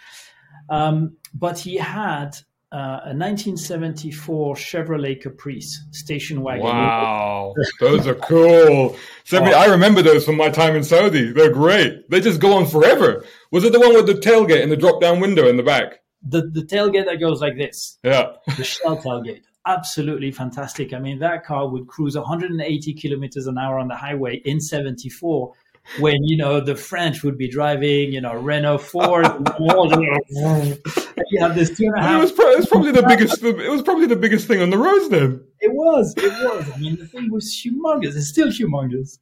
Um, 0.70 1.18
but 1.34 1.60
he 1.60 1.76
had 1.76 2.32
uh, 2.72 3.02
a 3.06 3.16
1974 3.18 4.56
Chevrolet 4.56 5.20
Caprice 5.20 5.84
station 5.92 6.42
wagon. 6.42 6.66
Wow, 6.66 7.54
those 7.80 8.06
are 8.06 8.16
cool. 8.16 8.96
Seventy, 9.24 9.54
I 9.54 9.66
remember 9.66 10.02
those 10.02 10.24
from 10.24 10.38
my 10.38 10.50
time 10.50 10.76
in 10.76 10.84
Saudi. 10.84 11.32
They're 11.32 11.52
great. 11.52 12.10
They 12.10 12.22
just 12.22 12.40
go 12.40 12.54
on 12.56 12.68
forever. 12.68 13.26
Was 13.52 13.64
it 13.64 13.74
the 13.74 13.80
one 13.80 13.94
with 13.96 14.06
the 14.06 14.14
tailgate 14.14 14.62
and 14.62 14.72
the 14.72 14.78
drop-down 14.78 15.20
window 15.20 15.48
in 15.48 15.58
the 15.58 15.64
back? 15.64 16.02
The, 16.22 16.42
the 16.42 16.62
tailgate 16.62 17.06
that 17.06 17.20
goes 17.20 17.42
like 17.42 17.58
this, 17.58 17.98
Yeah. 18.04 18.34
the 18.58 18.64
shell 18.64 18.98
tailgate. 18.98 19.42
Absolutely 19.66 20.32
fantastic. 20.32 20.94
I 20.94 21.00
mean, 21.00 21.20
that 21.20 21.46
car 21.46 21.68
would 21.70 21.88
cruise 21.88 22.16
180 22.16 22.94
kilometers 22.94 23.48
an 23.48 23.58
hour 23.58 23.80
on 23.80 23.88
the 23.88 23.96
highway 23.96 24.42
in 24.46 24.60
74 24.60 25.54
when, 26.00 26.24
you 26.24 26.38
know, 26.38 26.60
the 26.60 26.76
French 26.76 27.24
would 27.24 27.38
be 27.38 27.50
driving, 27.50 28.12
you 28.12 28.22
know, 28.22 28.34
Renault 28.36 28.80
Ford. 28.80 29.26
you 31.32 31.40
have 31.42 31.56
this 31.56 31.76
two 31.76 31.86
and 31.86 32.04
a 32.04 32.16
It 32.16 32.20
was, 32.20 32.32
pro- 32.32 32.52
it 32.52 32.58
was 32.58 32.68
probably 32.68 32.92
the 32.92 33.04
biggest. 33.04 33.44
It 33.44 33.72
was 33.72 33.82
probably 33.82 34.08
the 34.08 34.16
biggest 34.16 34.48
thing 34.48 34.62
on 34.62 34.70
the 34.70 34.78
roads 34.78 35.10
then. 35.10 35.44
It 35.60 35.74
was. 35.74 36.14
It 36.18 36.32
was. 36.44 36.70
I 36.74 36.78
mean, 36.78 36.98
the 36.98 37.08
thing 37.08 37.32
was 37.32 37.56
humongous. 37.64 38.16
It's 38.16 38.30
still 38.30 38.48
humongous. 38.48 39.20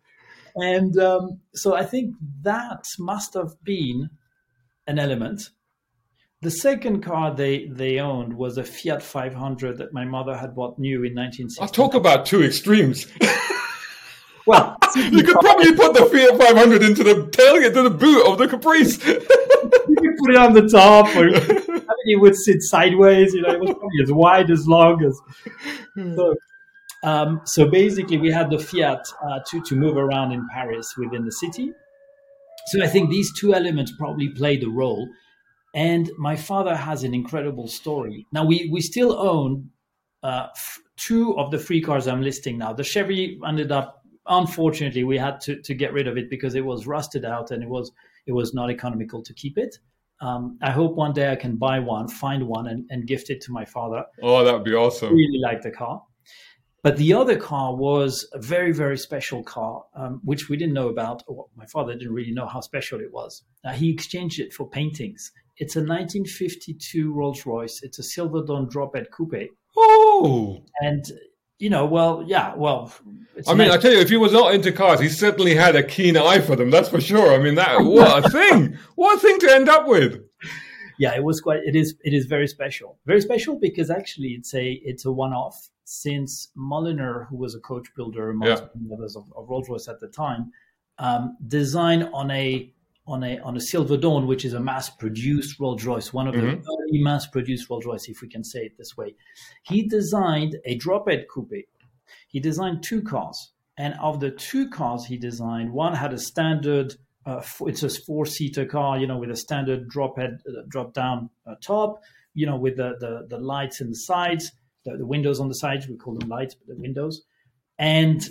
And 0.56 0.98
um, 0.98 1.40
so 1.54 1.76
I 1.76 1.86
think 1.86 2.16
that 2.42 2.86
must 3.00 3.34
have 3.36 3.52
been 3.64 4.10
an 4.88 5.00
element. 5.00 5.50
The 6.42 6.52
second 6.52 7.02
car 7.02 7.34
they, 7.34 7.68
they 7.68 8.00
owned 8.00 8.34
was 8.34 8.58
a 8.58 8.64
Fiat 8.64 9.02
500 9.02 9.78
that 9.78 9.94
my 9.94 10.06
mother 10.06 10.36
had 10.36 10.56
bought 10.56 10.78
new 10.78 11.04
in 11.04 11.16
1960. 11.16 11.62
I'll 11.62 11.68
talk 11.68 11.96
about 11.96 12.26
two 12.26 12.44
extremes. 12.44 13.08
Well, 14.48 14.78
you 14.96 15.24
could 15.24 15.36
probably 15.42 15.76
put 15.76 15.94
the 15.94 16.06
Fiat 16.06 16.40
500 16.40 16.82
into 16.82 17.04
the 17.04 17.16
tailgate, 17.28 17.74
to 17.74 17.84
the 17.84 17.90
boot 17.90 18.26
of 18.26 18.38
the 18.38 18.48
Caprice. 18.48 18.98
you 19.06 19.96
could 20.00 20.18
put 20.18 20.32
it 20.32 20.38
on 20.38 20.54
the 20.54 20.70
top, 20.70 21.14
or 21.18 21.28
I 21.36 21.40
it 22.08 22.20
would 22.20 22.36
sit 22.36 22.62
sideways. 22.62 23.34
You 23.34 23.42
know, 23.42 23.54
it 23.54 23.60
was 23.60 23.70
probably 23.80 24.02
as 24.04 24.12
wide 24.12 24.52
as 24.52 24.68
long 24.68 25.04
as. 25.04 25.20
So, 26.16 26.36
um, 27.04 27.42
so 27.46 27.68
basically, 27.70 28.18
we 28.18 28.32
had 28.32 28.50
the 28.50 28.60
Fiat 28.60 29.06
uh, 29.24 29.40
to 29.50 29.62
to 29.64 29.76
move 29.76 29.98
around 29.98 30.32
in 30.32 30.48
Paris 30.54 30.96
within 30.98 31.26
the 31.26 31.32
city. 31.32 31.72
So 32.68 32.84
I 32.84 32.88
think 32.88 33.10
these 33.10 33.32
two 33.34 33.54
elements 33.54 33.94
probably 33.98 34.30
played 34.30 34.64
a 34.64 34.70
role. 34.70 35.08
And 35.74 36.12
my 36.18 36.36
father 36.36 36.76
has 36.76 37.04
an 37.04 37.14
incredible 37.14 37.68
story. 37.68 38.26
Now 38.32 38.46
we 38.46 38.70
we 38.72 38.82
still 38.82 39.18
own 39.18 39.70
uh, 40.24 40.48
f- 40.56 40.80
two 40.98 41.38
of 41.38 41.52
the 41.52 41.60
three 41.60 41.82
cars 41.82 42.08
I'm 42.08 42.22
listing 42.22 42.58
now. 42.58 42.74
The 42.74 42.84
Chevy 42.84 43.40
ended 43.48 43.72
up, 43.72 44.02
unfortunately, 44.28 45.04
we 45.04 45.18
had 45.18 45.40
to, 45.42 45.62
to 45.62 45.74
get 45.74 45.94
rid 45.94 46.08
of 46.08 46.18
it 46.18 46.30
because 46.30 46.56
it 46.56 46.66
was 46.66 46.88
rusted 46.88 47.24
out 47.26 47.52
and 47.52 47.64
it 47.64 47.70
was 47.70 47.92
it 48.26 48.34
was 48.34 48.54
not 48.54 48.70
economical 48.70 49.22
to 49.24 49.34
keep 49.34 49.58
it. 49.58 49.78
Um, 50.20 50.58
I 50.62 50.72
hope 50.72 50.96
one 50.96 51.14
day 51.14 51.32
I 51.32 51.36
can 51.36 51.58
buy 51.58 51.80
one, 51.80 52.08
find 52.08 52.48
one, 52.48 52.68
and, 52.68 52.86
and 52.90 53.06
gift 53.08 53.30
it 53.30 53.42
to 53.42 53.52
my 53.52 53.66
father. 53.66 54.04
oh, 54.24 54.44
that 54.44 54.54
would 54.54 54.64
be 54.64 54.74
awesome. 54.74 55.14
Really 55.14 55.40
like 55.40 55.62
the 55.62 55.72
car. 55.72 56.02
But 56.84 56.98
the 56.98 57.14
other 57.14 57.36
car 57.38 57.76
was 57.76 58.28
a 58.34 58.40
very, 58.40 58.72
very 58.72 58.98
special 58.98 59.44
car, 59.44 59.84
um, 59.96 60.22
which 60.24 60.48
we 60.48 60.58
didn't 60.58 60.74
know 60.74 60.90
about. 60.90 61.22
Or 61.28 61.48
my 61.56 61.66
father 61.66 61.94
didn't 61.94 62.14
really 62.14 62.32
know 62.32 62.48
how 62.48 62.62
special 62.62 63.00
it 63.00 63.12
was. 63.12 63.44
Uh, 63.66 63.74
he 63.74 63.90
exchanged 63.90 64.40
it 64.40 64.54
for 64.54 64.70
paintings. 64.70 65.32
It's 65.58 65.76
a 65.76 65.80
1952 65.80 67.12
Rolls 67.12 67.46
Royce. 67.46 67.82
It's 67.84 68.00
a 68.00 68.04
Silver 68.04 68.44
Dawn 68.44 68.70
Drophead 68.70 69.08
Coupe. 69.12 69.50
Oh, 69.76 70.64
And, 70.82 71.06
you 71.60 71.70
know, 71.70 71.86
well, 71.86 72.24
yeah, 72.28 72.54
well. 72.56 72.94
It's 73.36 73.48
I 73.48 73.54
mean, 73.54 73.68
nice- 73.68 73.78
I 73.78 73.82
tell 73.82 73.92
you, 73.94 74.00
if 74.00 74.10
he 74.10 74.18
was 74.18 74.34
not 74.34 74.54
into 74.56 74.72
cars, 74.72 75.00
he 75.00 75.10
certainly 75.10 75.54
had 75.56 75.76
a 75.76 75.84
keen 75.84 76.18
eye 76.18 76.40
for 76.40 76.56
them. 76.56 76.70
That's 76.72 76.90
for 76.90 77.00
sure. 77.02 77.34
I 77.34 77.38
mean, 77.38 77.56
that 77.56 77.82
what 77.84 78.26
a 78.26 78.30
thing! 78.30 78.78
What 78.96 79.18
a 79.18 79.20
thing 79.20 79.40
to 79.40 79.52
end 79.54 79.70
up 79.70 79.88
with. 79.88 80.22
yeah, 81.00 81.16
it 81.16 81.24
was 81.24 81.40
quite. 81.42 81.60
It 81.66 81.76
is. 81.76 81.96
It 82.04 82.14
is 82.14 82.26
very 82.26 82.48
special. 82.48 82.98
Very 83.06 83.22
special 83.22 83.60
because 83.60 83.90
actually, 83.92 84.30
it's 84.30 84.54
a 84.56 84.80
it's 84.84 85.06
a 85.06 85.12
one 85.12 85.34
off. 85.34 85.70
Since 85.90 86.50
Mulliner, 86.58 87.28
who 87.30 87.38
was 87.38 87.56
a 87.56 87.60
coach 87.62 87.88
builder 87.96 88.30
amongst 88.32 88.64
Yeah. 88.64 88.94
others 88.96 89.16
of, 89.16 89.24
of 89.38 89.48
Rolls 89.50 89.70
Royce 89.70 89.88
at 89.88 90.00
the 90.02 90.08
time, 90.10 90.52
um, 91.00 91.38
designed 91.48 92.10
on 92.14 92.30
a 92.32 92.74
on 93.08 93.24
a 93.24 93.40
on 93.40 93.56
a 93.56 93.62
Silver 93.62 93.98
Dawn, 93.98 94.28
which 94.28 94.44
is 94.46 94.54
a 94.54 94.60
mass 94.60 94.90
produced 94.90 95.60
Rolls 95.60 95.86
Royce, 95.86 96.12
one 96.14 96.28
of 96.28 96.36
the 96.36 96.42
Mhm. 96.42 96.64
early 96.68 97.02
mass 97.02 97.26
produced 97.26 97.70
Rolls 97.70 97.86
Royce, 97.86 98.10
if 98.10 98.22
we 98.22 98.28
can 98.28 98.44
say 98.44 98.66
it 98.66 98.78
this 98.78 98.98
way. 98.98 99.16
He 99.64 99.88
designed 99.88 100.58
a 100.66 100.76
drop 100.76 101.10
head 101.10 101.26
coupe. 101.34 101.66
He 102.28 102.40
designed 102.40 102.84
two 102.84 103.02
cars, 103.02 103.54
and 103.78 103.94
of 104.02 104.20
the 104.20 104.32
two 104.32 104.70
cars 104.70 105.06
he 105.06 105.18
designed, 105.18 105.72
one 105.74 105.96
had 105.96 106.14
a 106.14 106.18
standard. 106.20 106.96
Uh, 107.26 107.42
it's 107.62 107.84
a 107.84 107.90
four-seater 107.90 108.66
car, 108.66 108.98
you 109.00 109.06
know, 109.08 109.18
with 109.18 109.30
a 109.32 109.36
standard 109.36 109.88
drop 109.90 110.18
head, 110.18 110.40
uh, 110.48 110.62
drop 110.70 110.94
down 110.94 111.30
uh, 111.46 111.56
top, 111.62 112.02
you 112.34 112.46
know, 112.46 112.58
with 112.58 112.78
the, 112.78 112.96
the 113.00 113.26
the 113.30 113.38
lights 113.38 113.82
in 113.82 113.90
the 113.90 113.96
sides, 113.96 114.52
the, 114.86 114.96
the 114.98 115.06
windows 115.06 115.40
on 115.40 115.48
the 115.48 115.56
sides. 115.56 115.88
We 115.88 115.98
call 115.98 116.16
them 116.18 116.30
lights, 116.30 116.56
but 116.56 116.68
the 116.68 116.80
windows. 116.82 117.24
And 117.78 118.22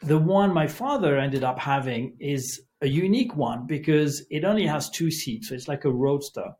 the 0.00 0.18
one 0.18 0.52
my 0.52 0.66
father 0.66 1.16
ended 1.18 1.44
up 1.44 1.58
having 1.60 2.16
is 2.18 2.60
a 2.82 2.88
unique 2.88 3.34
one 3.36 3.66
because 3.66 4.24
it 4.30 4.44
only 4.44 4.66
has 4.66 4.90
two 4.90 5.10
seats, 5.10 5.48
so 5.48 5.54
it's 5.54 5.68
like 5.68 5.84
a 5.84 5.90
roadster, 5.90 6.50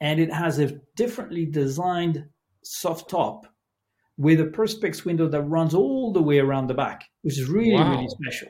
and 0.00 0.20
it 0.20 0.32
has 0.32 0.58
a 0.58 0.78
differently 0.96 1.44
designed 1.46 2.24
soft 2.62 3.08
top 3.10 3.46
with 4.16 4.40
a 4.40 4.44
perspex 4.46 5.04
window 5.04 5.28
that 5.28 5.42
runs 5.42 5.74
all 5.74 6.12
the 6.12 6.22
way 6.22 6.38
around 6.38 6.66
the 6.66 6.74
back, 6.74 7.04
which 7.22 7.38
is 7.38 7.48
really 7.48 7.72
Wow. 7.74 7.90
really 7.92 8.08
special. 8.08 8.48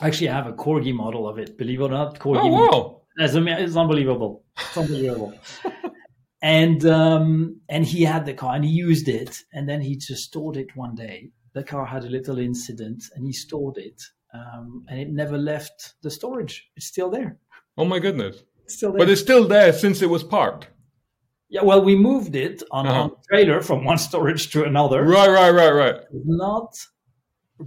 Actually, 0.00 0.30
I 0.30 0.34
have 0.34 0.46
a 0.46 0.52
corgi 0.52 0.94
model 0.94 1.28
of 1.28 1.38
it. 1.38 1.56
Believe 1.58 1.80
it 1.80 1.84
or 1.84 1.90
not, 1.90 2.18
corgi. 2.18 2.40
Oh 2.42 2.48
wow! 2.48 3.02
It's, 3.18 3.34
ama- 3.36 3.58
it's 3.60 3.76
unbelievable. 3.76 4.44
It's 4.58 4.76
unbelievable. 4.76 5.34
and 6.42 6.84
um, 6.86 7.60
and 7.68 7.84
he 7.84 8.02
had 8.02 8.24
the 8.26 8.34
car 8.34 8.54
and 8.54 8.64
he 8.64 8.70
used 8.70 9.08
it, 9.08 9.38
and 9.52 9.68
then 9.68 9.80
he 9.80 9.96
just 9.96 10.24
stored 10.24 10.56
it 10.56 10.74
one 10.74 10.94
day. 10.94 11.30
The 11.54 11.62
car 11.62 11.84
had 11.84 12.04
a 12.04 12.08
little 12.08 12.38
incident, 12.38 13.04
and 13.14 13.26
he 13.26 13.32
stored 13.32 13.76
it, 13.76 14.00
um, 14.34 14.84
and 14.88 14.98
it 15.00 15.10
never 15.10 15.36
left 15.38 15.94
the 16.02 16.10
storage. 16.10 16.70
It's 16.76 16.86
still 16.86 17.10
there. 17.10 17.38
Oh 17.76 17.84
my 17.84 17.98
goodness! 17.98 18.42
It's 18.64 18.74
still 18.76 18.92
there. 18.92 18.98
But 19.00 19.08
it's 19.10 19.20
still 19.20 19.46
there 19.48 19.72
since 19.72 20.02
it 20.02 20.10
was 20.10 20.22
parked. 20.24 20.68
yeah, 21.48 21.62
well, 21.62 21.82
we 21.84 21.94
moved 21.96 22.34
it 22.36 22.62
on, 22.70 22.86
Uh-huh. 22.86 23.02
on 23.02 23.10
a 23.10 23.14
trailer 23.28 23.60
from 23.62 23.84
one 23.84 23.98
storage 24.08 24.50
to 24.52 24.64
another. 24.64 25.02
Right, 25.04 25.28
right, 25.30 25.50
right, 25.50 25.70
right. 25.72 25.96
It's 25.96 26.26
Not 26.26 26.74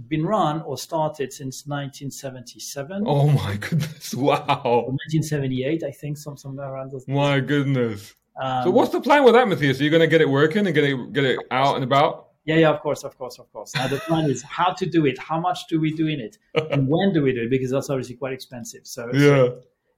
been 0.08 0.24
run 0.26 0.60
or 0.62 0.76
started 0.76 1.32
since 1.32 1.66
1977 1.66 3.04
Oh 3.06 3.28
my 3.28 3.56
goodness! 3.66 4.14
Wow! 4.14 4.84
1978, 4.90 5.82
I 5.84 5.90
think, 5.90 6.18
some 6.18 6.36
somewhere 6.36 6.70
around 6.72 6.90
those. 6.92 7.06
My 7.08 7.40
goodness! 7.40 8.14
Um, 8.40 8.64
So 8.64 8.70
what's 8.70 8.92
the 8.92 9.00
plan 9.00 9.24
with 9.24 9.34
that, 9.34 9.48
Matthias? 9.48 9.80
Are 9.80 9.84
you 9.84 9.90
going 9.90 10.02
to 10.02 10.06
get 10.06 10.20
it 10.20 10.28
working 10.28 10.66
and 10.66 10.74
get 10.74 10.84
it 10.84 11.12
get 11.12 11.24
it 11.24 11.38
out 11.50 11.76
and 11.76 11.84
about? 11.84 12.25
Yeah, 12.46 12.56
yeah, 12.56 12.70
of 12.70 12.80
course, 12.80 13.02
of 13.04 13.18
course, 13.18 13.38
of 13.38 13.52
course. 13.52 13.74
Now 13.74 13.88
the 13.88 13.98
plan 13.98 14.30
is 14.30 14.40
how 14.42 14.72
to 14.72 14.86
do 14.86 15.04
it, 15.04 15.18
how 15.18 15.38
much 15.40 15.66
do 15.68 15.80
we 15.80 15.92
do 15.92 16.06
in 16.06 16.20
it, 16.20 16.38
and 16.70 16.88
when 16.92 17.12
do 17.12 17.22
we 17.22 17.32
do 17.32 17.42
it? 17.42 17.50
Because 17.50 17.70
that's 17.72 17.90
obviously 17.90 18.14
quite 18.16 18.32
expensive. 18.32 18.82
So 18.86 19.08
it's, 19.08 19.18
Yeah. 19.18 19.48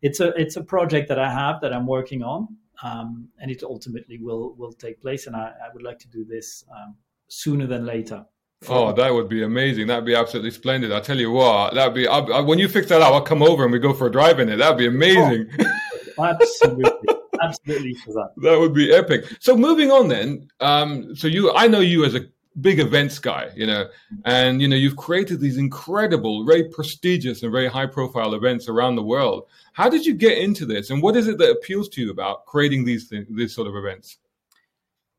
it's 0.02 0.20
a 0.20 0.28
it's 0.42 0.56
a 0.56 0.62
project 0.64 1.08
that 1.10 1.18
I 1.18 1.30
have 1.30 1.60
that 1.60 1.72
I'm 1.74 1.86
working 1.86 2.22
on, 2.22 2.48
um, 2.82 3.28
and 3.40 3.50
it 3.50 3.62
ultimately 3.62 4.18
will 4.18 4.54
will 4.56 4.72
take 4.72 5.00
place. 5.02 5.26
And 5.26 5.36
I, 5.36 5.52
I 5.64 5.68
would 5.74 5.82
like 5.82 5.98
to 6.00 6.08
do 6.08 6.24
this 6.24 6.64
um, 6.74 6.96
sooner 7.28 7.66
than 7.66 7.84
later. 7.84 8.24
Oh, 8.68 8.92
that 8.92 9.12
would 9.14 9.28
be 9.28 9.42
amazing. 9.44 9.86
That'd 9.86 10.04
be 10.06 10.16
absolutely 10.16 10.50
splendid. 10.50 10.90
I 10.90 10.98
tell 11.00 11.18
you 11.18 11.30
what, 11.30 11.74
that'd 11.74 11.94
be 11.94 12.08
I'll, 12.08 12.32
I, 12.32 12.40
when 12.40 12.58
you 12.58 12.66
fix 12.68 12.88
that 12.88 13.02
out. 13.02 13.12
I'll 13.12 13.20
come 13.20 13.42
over 13.42 13.62
and 13.62 13.72
we 13.72 13.78
go 13.78 13.92
for 13.92 14.06
a 14.06 14.10
drive 14.10 14.40
in 14.40 14.48
it. 14.48 14.56
That'd 14.56 14.78
be 14.78 14.86
amazing. 14.86 15.50
Absolutely, 16.18 17.14
absolutely 17.40 17.94
for 17.94 18.12
that. 18.14 18.30
that 18.38 18.58
would 18.58 18.74
be 18.74 18.92
epic. 18.92 19.24
So 19.38 19.56
moving 19.56 19.92
on 19.92 20.08
then. 20.08 20.48
Um, 20.58 21.14
so 21.14 21.28
you, 21.28 21.52
I 21.52 21.68
know 21.68 21.78
you 21.78 22.04
as 22.04 22.16
a 22.16 22.22
big 22.60 22.78
events 22.78 23.18
guy, 23.18 23.50
you 23.54 23.66
know, 23.66 23.88
and 24.24 24.60
you 24.60 24.68
know 24.68 24.76
you've 24.76 24.96
created 24.96 25.40
these 25.40 25.56
incredible, 25.56 26.44
very 26.44 26.68
prestigious 26.68 27.42
and 27.42 27.52
very 27.52 27.68
high 27.68 27.86
profile 27.86 28.34
events 28.34 28.68
around 28.68 28.96
the 28.96 29.02
world. 29.02 29.44
How 29.72 29.88
did 29.88 30.06
you 30.06 30.14
get 30.14 30.38
into 30.38 30.66
this, 30.66 30.90
and 30.90 31.02
what 31.02 31.16
is 31.16 31.28
it 31.28 31.38
that 31.38 31.50
appeals 31.50 31.88
to 31.90 32.00
you 32.00 32.10
about 32.10 32.46
creating 32.46 32.84
these 32.84 33.08
things, 33.08 33.26
these 33.30 33.54
sort 33.54 33.68
of 33.68 33.76
events? 33.76 34.18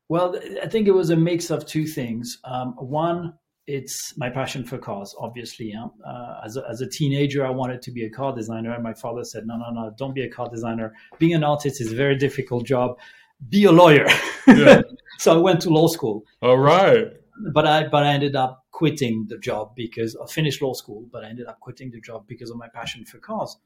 Well, 0.08 0.36
I 0.62 0.66
think 0.66 0.88
it 0.88 0.92
was 0.92 1.10
a 1.10 1.16
mix 1.16 1.50
of 1.50 1.64
two 1.66 1.86
things. 1.86 2.38
Um, 2.44 2.72
one, 2.72 3.34
it's 3.68 4.16
my 4.16 4.28
passion 4.28 4.64
for 4.64 4.76
cars, 4.76 5.14
obviously. 5.18 5.70
Huh? 5.70 5.88
Uh, 6.04 6.40
as, 6.44 6.56
a, 6.56 6.64
as 6.68 6.80
a 6.80 6.88
teenager, 6.88 7.46
I 7.46 7.50
wanted 7.50 7.80
to 7.82 7.92
be 7.92 8.04
a 8.04 8.10
car 8.10 8.34
designer, 8.34 8.72
and 8.74 8.82
my 8.82 8.94
father 8.94 9.24
said, 9.24 9.46
"No, 9.46 9.56
no, 9.56 9.70
no, 9.70 9.94
don't 9.96 10.14
be 10.14 10.22
a 10.22 10.28
car 10.28 10.48
designer. 10.48 10.94
Being 11.18 11.34
an 11.34 11.44
artist 11.44 11.80
is 11.80 11.92
a 11.92 11.96
very 11.96 12.16
difficult 12.16 12.66
job. 12.66 12.98
Be 13.48 13.64
a 13.64 13.72
lawyer." 13.72 14.06
Yeah. 14.48 14.82
so 15.18 15.32
I 15.32 15.36
went 15.36 15.60
to 15.62 15.70
law 15.70 15.86
school, 15.86 16.24
All 16.42 16.58
right. 16.58 17.12
But 17.52 17.66
I 17.66 17.88
but 17.88 18.04
I 18.04 18.08
ended 18.08 18.36
up 18.36 18.66
quitting 18.70 19.26
the 19.28 19.38
job 19.38 19.74
because 19.74 20.16
I 20.16 20.26
finished 20.26 20.62
law 20.62 20.74
school, 20.74 21.06
but 21.12 21.24
I 21.24 21.28
ended 21.28 21.46
up 21.46 21.60
quitting 21.60 21.90
the 21.90 22.00
job 22.00 22.26
because 22.26 22.50
of 22.50 22.56
my 22.56 22.68
passion 22.68 23.04
for 23.04 23.18
cars. 23.18 23.56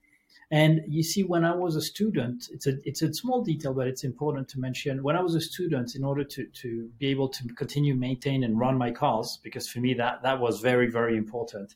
And 0.51 0.83
you 0.87 1.03
see, 1.03 1.23
when 1.23 1.45
I 1.45 1.55
was 1.55 1.75
a 1.75 1.81
student, 1.81 2.49
it's 2.53 2.67
a 2.67 2.75
it's 2.85 3.03
a 3.03 3.13
small 3.15 3.43
detail, 3.43 3.73
but 3.75 3.89
it's 3.89 4.05
important 4.05 4.49
to 4.51 4.61
mention. 4.61 5.03
When 5.03 5.17
I 5.17 5.23
was 5.23 5.35
a 5.35 5.41
student, 5.41 5.95
in 5.95 6.05
order 6.05 6.25
to 6.25 6.47
to 6.47 6.91
be 6.99 7.07
able 7.09 7.29
to 7.29 7.49
continue 7.55 7.95
maintain 7.95 8.45
and 8.45 8.59
run 8.59 8.77
my 8.77 8.91
cars, 8.91 9.39
because 9.43 9.69
for 9.69 9.81
me 9.81 9.95
that 9.95 10.23
that 10.23 10.41
was 10.41 10.61
very 10.61 10.89
very 10.91 11.17
important. 11.17 11.75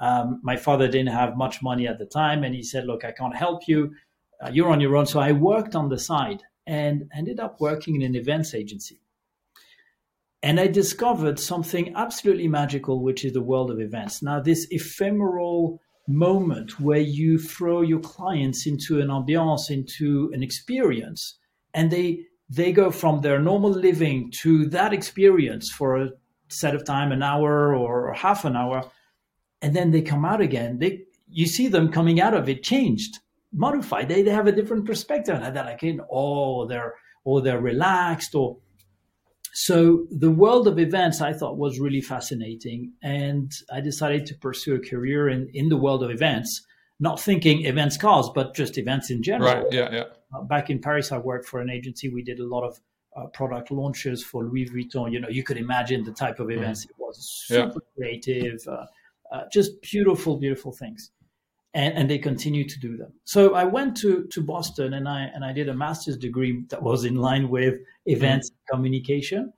Um, 0.00 0.40
my 0.42 0.56
father 0.56 0.86
didn't 0.88 1.12
have 1.12 1.36
much 1.36 1.60
money 1.62 1.86
at 1.88 1.98
the 1.98 2.06
time, 2.06 2.44
and 2.44 2.54
he 2.54 2.62
said, 2.62 2.86
"Look, 2.86 3.04
I 3.04 3.12
can't 3.12 3.36
help 3.36 3.68
you. 3.68 3.94
Uh, 4.40 4.50
you're 4.52 4.70
on 4.70 4.80
your 4.80 4.96
own." 4.96 5.06
So 5.06 5.20
I 5.20 5.32
worked 5.32 5.74
on 5.74 5.88
the 5.88 5.98
side 5.98 6.42
and 6.66 7.10
ended 7.14 7.40
up 7.40 7.60
working 7.60 7.96
in 7.96 8.02
an 8.02 8.14
events 8.14 8.54
agency. 8.54 9.00
And 10.42 10.60
I 10.60 10.68
discovered 10.68 11.38
something 11.40 11.92
absolutely 11.96 12.46
magical, 12.46 13.02
which 13.02 13.24
is 13.24 13.32
the 13.32 13.42
world 13.42 13.70
of 13.70 13.80
events. 13.80 14.22
Now, 14.22 14.40
this 14.40 14.68
ephemeral 14.70 15.80
moment 16.06 16.80
where 16.80 17.00
you 17.00 17.38
throw 17.38 17.82
your 17.82 18.00
clients 18.00 18.66
into 18.66 19.00
an 19.00 19.08
ambiance, 19.08 19.70
into 19.70 20.30
an 20.32 20.42
experience, 20.42 21.38
and 21.74 21.90
they 21.90 22.24
they 22.50 22.72
go 22.72 22.90
from 22.90 23.20
their 23.20 23.38
normal 23.38 23.70
living 23.70 24.32
to 24.40 24.64
that 24.66 24.94
experience 24.94 25.70
for 25.70 25.96
a 25.96 26.10
set 26.48 26.74
of 26.74 26.84
time, 26.84 27.12
an 27.12 27.22
hour 27.22 27.74
or 27.74 28.14
half 28.14 28.46
an 28.46 28.56
hour, 28.56 28.90
and 29.60 29.76
then 29.76 29.90
they 29.90 30.00
come 30.00 30.24
out 30.24 30.40
again. 30.40 30.78
They 30.78 31.02
you 31.28 31.46
see 31.46 31.68
them 31.68 31.92
coming 31.92 32.20
out 32.20 32.32
of 32.32 32.48
it 32.48 32.62
changed, 32.62 33.18
modified. 33.52 34.08
They 34.08 34.22
they 34.22 34.30
have 34.30 34.46
a 34.46 34.52
different 34.52 34.86
perspective, 34.86 35.40
and 35.42 35.54
they're 35.54 35.64
like, 35.64 35.84
oh, 36.10 36.66
they're 36.66 36.94
or 37.24 37.42
they're 37.42 37.60
relaxed 37.60 38.34
or 38.34 38.56
so 39.60 40.06
the 40.12 40.30
world 40.30 40.68
of 40.68 40.78
events 40.78 41.20
I 41.20 41.32
thought 41.32 41.58
was 41.58 41.80
really 41.80 42.00
fascinating, 42.00 42.92
and 43.02 43.50
I 43.72 43.80
decided 43.80 44.24
to 44.26 44.36
pursue 44.36 44.76
a 44.76 44.78
career 44.78 45.28
in, 45.28 45.50
in 45.52 45.68
the 45.68 45.76
world 45.76 46.04
of 46.04 46.10
events, 46.10 46.64
not 47.00 47.18
thinking 47.18 47.66
events 47.66 47.96
cars, 47.96 48.30
but 48.32 48.54
just 48.54 48.78
events 48.78 49.10
in 49.10 49.20
general. 49.20 49.64
Right. 49.64 49.72
Yeah. 49.72 49.88
Yeah. 49.90 50.04
Uh, 50.32 50.42
back 50.42 50.70
in 50.70 50.78
Paris, 50.80 51.10
I 51.10 51.18
worked 51.18 51.48
for 51.48 51.60
an 51.60 51.70
agency. 51.70 52.08
We 52.08 52.22
did 52.22 52.38
a 52.38 52.46
lot 52.46 52.62
of 52.68 52.78
uh, 53.16 53.26
product 53.26 53.72
launches 53.72 54.22
for 54.22 54.44
Louis 54.44 54.70
Vuitton. 54.70 55.10
You 55.10 55.18
know, 55.18 55.28
you 55.28 55.42
could 55.42 55.56
imagine 55.56 56.04
the 56.04 56.12
type 56.12 56.38
of 56.38 56.52
events 56.52 56.84
it 56.84 56.92
was. 56.96 57.46
Yeah. 57.50 57.66
Super 57.66 57.80
creative, 57.96 58.60
uh, 58.68 58.86
uh, 59.32 59.42
just 59.52 59.82
beautiful, 59.82 60.36
beautiful 60.36 60.70
things. 60.70 61.10
And, 61.74 61.94
and 61.98 62.08
they 62.08 62.18
continue 62.18 62.66
to 62.66 62.78
do 62.78 62.96
them. 62.96 63.12
So 63.24 63.54
I 63.54 63.64
went 63.64 63.96
to, 63.98 64.24
to 64.32 64.40
Boston 64.40 64.94
and 64.94 65.08
I 65.08 65.24
and 65.34 65.44
I 65.44 65.52
did 65.52 65.68
a 65.68 65.74
master's 65.74 66.16
degree 66.16 66.64
that 66.70 66.82
was 66.82 67.04
in 67.04 67.16
line 67.16 67.50
with 67.50 67.74
events 68.08 68.50
communication. 68.70 69.52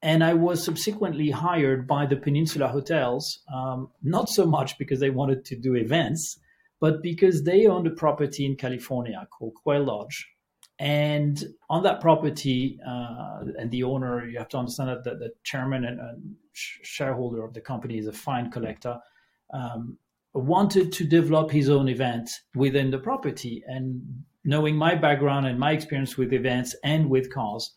And 0.00 0.22
I 0.22 0.34
was 0.34 0.64
subsequently 0.64 1.30
hired 1.30 1.86
by 1.86 2.06
the 2.06 2.16
Peninsula 2.16 2.68
Hotels, 2.68 3.40
um, 3.52 3.90
not 4.02 4.28
so 4.28 4.46
much 4.46 4.78
because 4.78 5.00
they 5.00 5.10
wanted 5.10 5.44
to 5.46 5.56
do 5.56 5.74
events, 5.74 6.38
but 6.80 7.02
because 7.02 7.42
they 7.42 7.66
owned 7.66 7.88
a 7.88 7.90
property 7.90 8.46
in 8.46 8.54
California 8.56 9.26
called 9.30 9.54
Quail 9.54 9.84
Lodge. 9.84 10.28
And 10.78 11.42
on 11.68 11.82
that 11.82 12.00
property, 12.00 12.78
uh, 12.86 13.40
and 13.58 13.68
the 13.72 13.82
owner, 13.82 14.24
you 14.24 14.38
have 14.38 14.48
to 14.50 14.58
understand 14.58 14.90
that 14.90 15.02
the, 15.02 15.16
the 15.16 15.30
chairman 15.42 15.84
and, 15.84 15.98
and 15.98 16.36
shareholder 16.52 17.42
of 17.44 17.52
the 17.52 17.60
company 17.60 17.98
is 17.98 18.06
a 18.06 18.12
fine 18.12 18.52
collector, 18.52 18.96
um, 19.52 19.98
wanted 20.34 20.92
to 20.92 21.04
develop 21.04 21.50
his 21.50 21.68
own 21.68 21.88
event 21.88 22.30
within 22.54 22.92
the 22.92 22.98
property. 22.98 23.64
And 23.66 24.22
knowing 24.44 24.76
my 24.76 24.94
background 24.94 25.46
and 25.46 25.58
my 25.58 25.72
experience 25.72 26.16
with 26.16 26.32
events 26.32 26.76
and 26.84 27.10
with 27.10 27.32
cars, 27.32 27.74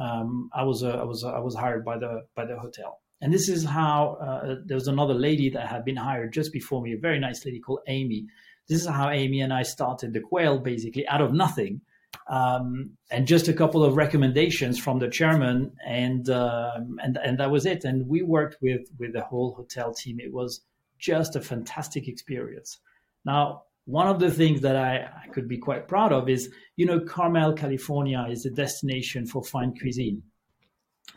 um, 0.00 0.50
I 0.54 0.64
was 0.64 0.82
uh, 0.82 0.98
I 1.02 1.04
was 1.04 1.24
uh, 1.24 1.30
I 1.30 1.40
was 1.40 1.54
hired 1.54 1.84
by 1.84 1.98
the 1.98 2.24
by 2.34 2.46
the 2.46 2.58
hotel. 2.58 3.00
And 3.22 3.32
this 3.32 3.50
is 3.50 3.64
how 3.64 4.14
uh, 4.14 4.56
there 4.64 4.76
was 4.76 4.88
another 4.88 5.12
lady 5.12 5.50
that 5.50 5.66
had 5.68 5.84
been 5.84 5.96
hired 5.96 6.32
just 6.32 6.54
before 6.54 6.80
me, 6.80 6.94
a 6.94 6.98
very 6.98 7.20
nice 7.20 7.44
lady 7.44 7.60
called 7.60 7.80
Amy. 7.86 8.26
This 8.66 8.80
is 8.80 8.86
how 8.86 9.10
Amy 9.10 9.42
and 9.42 9.52
I 9.52 9.62
started 9.62 10.14
the 10.14 10.20
Quail, 10.20 10.58
basically 10.58 11.06
out 11.06 11.20
of 11.20 11.34
nothing, 11.34 11.82
um, 12.30 12.92
and 13.10 13.26
just 13.26 13.48
a 13.48 13.52
couple 13.52 13.84
of 13.84 13.96
recommendations 13.96 14.78
from 14.78 15.00
the 15.00 15.10
chairman, 15.10 15.72
and 15.86 16.30
um, 16.30 16.98
and 17.02 17.18
and 17.18 17.38
that 17.38 17.50
was 17.50 17.66
it. 17.66 17.84
And 17.84 18.08
we 18.08 18.22
worked 18.22 18.56
with 18.62 18.88
with 18.98 19.12
the 19.12 19.22
whole 19.22 19.52
hotel 19.54 19.92
team. 19.92 20.18
It 20.18 20.32
was 20.32 20.62
just 20.98 21.36
a 21.36 21.42
fantastic 21.42 22.08
experience. 22.08 22.78
Now, 23.26 23.64
one 23.90 24.06
of 24.06 24.20
the 24.20 24.30
things 24.30 24.60
that 24.60 24.76
I, 24.76 25.08
I, 25.24 25.28
could 25.32 25.48
be 25.48 25.58
quite 25.58 25.88
proud 25.88 26.12
of 26.12 26.28
is, 26.28 26.48
you 26.76 26.86
know, 26.86 27.00
Carmel, 27.00 27.54
California 27.54 28.24
is 28.30 28.46
a 28.46 28.50
destination 28.50 29.26
for 29.26 29.42
fine 29.42 29.74
cuisine. 29.74 30.22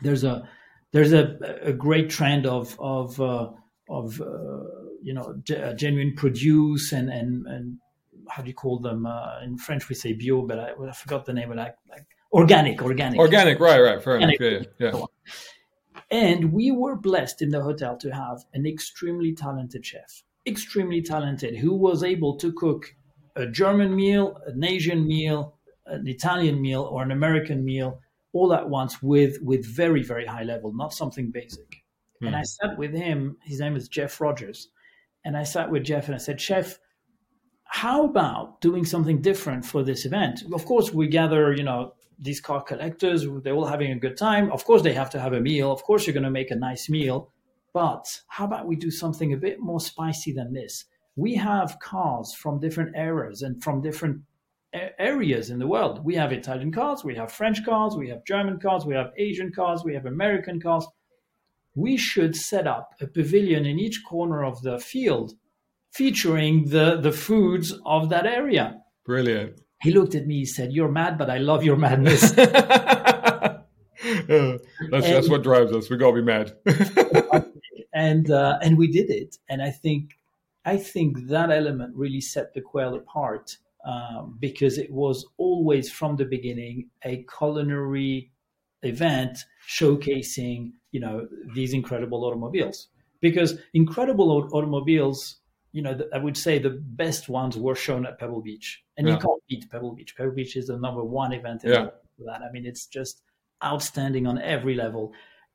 There's 0.02 0.24
a 0.24 0.48
there's 0.92 1.12
a, 1.12 1.36
a 1.62 1.72
great 1.72 2.10
trend 2.10 2.46
of 2.46 2.76
of 2.80 3.20
uh, 3.20 3.50
of 3.88 4.20
uh, 4.20 4.64
you 5.02 5.14
know 5.14 5.36
g- 5.44 5.72
genuine 5.76 6.14
produce 6.16 6.92
and 6.92 7.10
and 7.10 7.46
and 7.46 7.78
how 8.28 8.42
do 8.42 8.48
you 8.48 8.54
call 8.54 8.80
them 8.80 9.06
uh, 9.06 9.40
in 9.42 9.56
French? 9.56 9.88
We 9.88 9.94
say 9.94 10.12
bio, 10.12 10.42
but 10.42 10.58
I, 10.58 10.72
well, 10.76 10.88
I 10.88 10.92
forgot 10.92 11.26
the 11.26 11.32
name. 11.32 11.48
But 11.48 11.58
like, 11.58 11.76
like 11.88 12.06
organic, 12.32 12.82
organic, 12.82 13.20
organic. 13.20 13.60
Right, 13.60 13.80
right. 13.80 14.02
Fair 14.02 14.14
organic, 14.14 14.40
enough. 14.40 14.66
Yeah, 14.78 14.92
yeah. 14.94 15.04
And 16.10 16.52
we 16.52 16.70
were 16.70 16.96
blessed 16.96 17.42
in 17.42 17.50
the 17.50 17.62
hotel 17.62 17.96
to 17.98 18.10
have 18.10 18.44
an 18.52 18.66
extremely 18.66 19.34
talented 19.34 19.84
chef 19.86 20.22
extremely 20.46 21.02
talented 21.02 21.56
who 21.56 21.74
was 21.74 22.02
able 22.02 22.36
to 22.36 22.52
cook 22.52 22.94
a 23.36 23.46
German 23.46 23.94
meal, 23.94 24.38
an 24.46 24.62
Asian 24.62 25.06
meal, 25.06 25.58
an 25.86 26.06
Italian 26.06 26.60
meal, 26.60 26.82
or 26.82 27.02
an 27.02 27.10
American 27.10 27.64
meal 27.64 28.00
all 28.32 28.52
at 28.52 28.68
once 28.68 29.02
with 29.02 29.38
with 29.42 29.64
very 29.64 30.02
very 30.02 30.26
high 30.26 30.42
level, 30.42 30.72
not 30.74 30.92
something 30.92 31.30
basic. 31.30 31.84
Hmm. 32.20 32.28
And 32.28 32.36
I 32.36 32.42
sat 32.42 32.78
with 32.78 32.92
him. 32.92 33.36
His 33.42 33.60
name 33.60 33.76
is 33.76 33.88
Jeff 33.88 34.20
Rogers, 34.20 34.68
and 35.24 35.36
I 35.36 35.44
sat 35.44 35.70
with 35.70 35.84
Jeff 35.84 36.06
and 36.06 36.14
I 36.14 36.18
said, 36.18 36.40
Chef, 36.40 36.78
how 37.64 38.04
about 38.04 38.60
doing 38.60 38.84
something 38.84 39.20
different 39.20 39.64
for 39.64 39.82
this 39.82 40.04
event? 40.04 40.44
Of 40.52 40.64
course, 40.64 40.92
we 40.92 41.08
gather, 41.08 41.52
you 41.52 41.64
know, 41.64 41.94
these 42.18 42.40
car 42.40 42.62
collectors. 42.62 43.26
They're 43.42 43.54
all 43.54 43.66
having 43.66 43.90
a 43.90 43.98
good 43.98 44.16
time. 44.16 44.52
Of 44.52 44.64
course, 44.64 44.82
they 44.82 44.92
have 44.92 45.10
to 45.10 45.20
have 45.20 45.32
a 45.32 45.40
meal. 45.40 45.72
Of 45.72 45.82
course, 45.82 46.06
you're 46.06 46.14
going 46.14 46.24
to 46.24 46.30
make 46.30 46.50
a 46.50 46.56
nice 46.56 46.88
meal. 46.88 47.32
But 47.74 48.20
how 48.28 48.44
about 48.44 48.66
we 48.66 48.76
do 48.76 48.90
something 48.90 49.32
a 49.32 49.36
bit 49.36 49.60
more 49.60 49.80
spicy 49.80 50.32
than 50.32 50.52
this? 50.54 50.84
We 51.16 51.34
have 51.34 51.78
cars 51.80 52.32
from 52.32 52.60
different 52.60 52.96
eras 52.96 53.42
and 53.42 53.62
from 53.62 53.82
different 53.82 54.22
areas 54.98 55.50
in 55.50 55.58
the 55.58 55.66
world. 55.66 56.04
We 56.04 56.14
have 56.14 56.32
Italian 56.32 56.72
cars, 56.72 57.04
we 57.04 57.16
have 57.16 57.32
French 57.32 57.64
cars, 57.64 57.96
we 57.96 58.08
have 58.08 58.24
German 58.24 58.58
cars, 58.60 58.86
we 58.86 58.94
have 58.94 59.12
Asian 59.16 59.52
cars, 59.52 59.82
we 59.84 59.94
have 59.94 60.06
American 60.06 60.60
cars. 60.60 60.86
We 61.74 61.96
should 61.96 62.36
set 62.36 62.68
up 62.68 62.94
a 63.00 63.06
pavilion 63.08 63.66
in 63.66 63.80
each 63.80 64.04
corner 64.04 64.44
of 64.44 64.62
the 64.62 64.78
field 64.78 65.32
featuring 65.92 66.68
the, 66.68 67.00
the 67.00 67.12
foods 67.12 67.72
of 67.84 68.08
that 68.10 68.26
area. 68.26 68.80
Brilliant. 69.04 69.60
He 69.82 69.90
looked 69.90 70.14
at 70.14 70.26
me, 70.26 70.38
he 70.38 70.46
said, 70.46 70.72
You're 70.72 70.90
mad, 70.90 71.18
but 71.18 71.28
I 71.28 71.38
love 71.38 71.64
your 71.64 71.76
madness. 71.76 72.30
that's, 72.32 73.64
that's 74.90 75.28
what 75.28 75.42
drives 75.42 75.72
us. 75.72 75.90
We 75.90 75.96
gotta 75.96 76.14
be 76.14 76.22
mad. 76.22 76.54
and 77.94 78.30
uh, 78.30 78.58
and 78.60 78.76
we 78.76 78.88
did 78.88 79.10
it. 79.10 79.38
And 79.48 79.62
I 79.62 79.70
think 79.70 80.18
I 80.64 80.76
think 80.76 81.28
that 81.28 81.50
element 81.50 81.94
really 81.96 82.20
set 82.20 82.52
the 82.52 82.60
quail 82.60 82.94
apart 82.94 83.56
um, 83.84 84.36
because 84.40 84.78
it 84.78 84.90
was 84.90 85.26
always 85.36 85.90
from 85.90 86.16
the 86.16 86.24
beginning 86.24 86.90
a 87.04 87.24
culinary 87.38 88.30
event 88.82 89.38
showcasing 89.66 90.72
you 90.90 91.00
know 91.00 91.26
these 91.54 91.72
incredible 91.72 92.24
automobiles 92.24 92.88
because 93.20 93.58
incredible 93.72 94.30
automobiles 94.52 95.36
you 95.72 95.80
know 95.80 95.98
i 96.12 96.18
would 96.18 96.36
say 96.36 96.58
the 96.58 96.78
best 96.82 97.30
ones 97.30 97.56
were 97.56 97.74
shown 97.74 98.04
at 98.04 98.18
pebble 98.18 98.42
beach 98.42 98.82
and 98.98 99.06
yeah. 99.06 99.14
you 99.14 99.20
can't 99.20 99.42
beat 99.48 99.70
pebble 99.70 99.94
beach 99.94 100.14
pebble 100.16 100.32
beach 100.32 100.56
is 100.56 100.66
the 100.66 100.76
number 100.76 101.02
one 101.02 101.32
event 101.32 101.64
in 101.64 101.70
yeah. 101.70 101.86
that 102.26 102.42
i 102.42 102.52
mean 102.52 102.66
it's 102.66 102.86
just 102.86 103.22
outstanding 103.64 104.26
on 104.26 104.38
every 104.38 104.74
level 104.74 105.14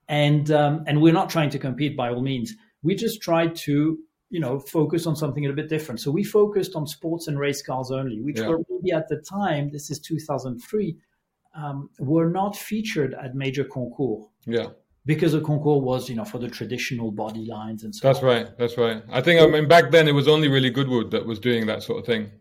and 0.09 0.49
um, 0.51 0.83
and 0.87 1.01
we're 1.01 1.13
not 1.13 1.29
trying 1.29 1.51
to 1.51 1.59
compete 1.59 1.95
by 1.95 2.09
all 2.09 2.21
means. 2.21 2.53
We 2.81 2.95
just 2.95 3.21
try 3.21 3.47
to 3.47 3.97
you 4.29 4.39
know 4.39 4.59
focus 4.59 5.05
on 5.05 5.15
something 5.15 5.45
a 5.45 5.53
bit 5.53 5.69
different. 5.69 6.01
So 6.01 6.11
we 6.11 6.23
focused 6.23 6.75
on 6.75 6.85
sports 6.87 7.27
and 7.27 7.39
race 7.39 7.61
cars 7.61 7.91
only, 7.91 8.19
which 8.19 8.39
yeah. 8.39 8.47
were 8.47 8.59
maybe 8.69 8.91
at 8.91 9.07
the 9.07 9.23
time. 9.29 9.69
This 9.71 9.89
is 9.89 9.99
2003. 9.99 10.97
Um, 11.55 11.89
were 11.99 12.29
not 12.29 12.55
featured 12.55 13.15
at 13.15 13.33
major 13.33 13.63
concours. 13.63 14.25
Yeah. 14.45 14.67
Because 15.05 15.31
the 15.31 15.41
concours 15.41 15.81
was, 15.81 16.07
you 16.07 16.15
know, 16.15 16.23
for 16.23 16.37
the 16.37 16.47
traditional 16.47 17.11
body 17.11 17.45
lines 17.45 17.83
and 17.83 17.93
so. 17.93 18.07
That's 18.07 18.19
on. 18.19 18.25
right. 18.25 18.57
That's 18.57 18.77
right. 18.77 19.01
I 19.11 19.21
think 19.21 19.41
I 19.41 19.47
mean 19.47 19.67
back 19.67 19.91
then 19.91 20.07
it 20.07 20.11
was 20.11 20.27
only 20.27 20.47
really 20.47 20.69
Goodwood 20.69 21.11
that 21.11 21.25
was 21.25 21.39
doing 21.39 21.65
that 21.67 21.83
sort 21.83 21.99
of 21.99 22.05
thing. 22.05 22.31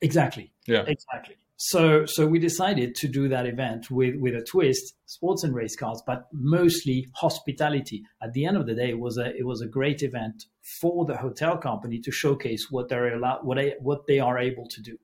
Exactly. 0.00 0.52
Yeah. 0.66 0.84
Exactly. 0.86 1.36
So, 1.60 2.06
so 2.06 2.24
we 2.24 2.38
decided 2.38 2.94
to 2.94 3.08
do 3.08 3.28
that 3.30 3.44
event 3.44 3.90
with, 3.90 4.14
with 4.14 4.36
a 4.36 4.44
twist, 4.44 4.94
sports 5.06 5.42
and 5.42 5.52
race 5.52 5.74
cars, 5.74 6.00
but 6.06 6.28
mostly 6.32 7.08
hospitality. 7.16 8.04
At 8.22 8.32
the 8.32 8.44
end 8.46 8.56
of 8.56 8.66
the 8.66 8.76
day, 8.76 8.90
it 8.90 8.98
was 9.00 9.18
a 9.18 9.34
it 9.34 9.44
was 9.44 9.60
a 9.60 9.66
great 9.66 10.04
event 10.04 10.44
for 10.62 11.04
the 11.04 11.16
hotel 11.16 11.58
company 11.58 11.98
to 11.98 12.12
showcase 12.12 12.68
what 12.70 12.88
they're 12.88 13.12
allowed, 13.12 13.44
what 13.44 13.56
they, 13.56 13.74
what 13.80 14.06
they 14.06 14.20
are 14.20 14.38
able 14.38 14.68
to 14.68 14.80
do. 14.80 14.96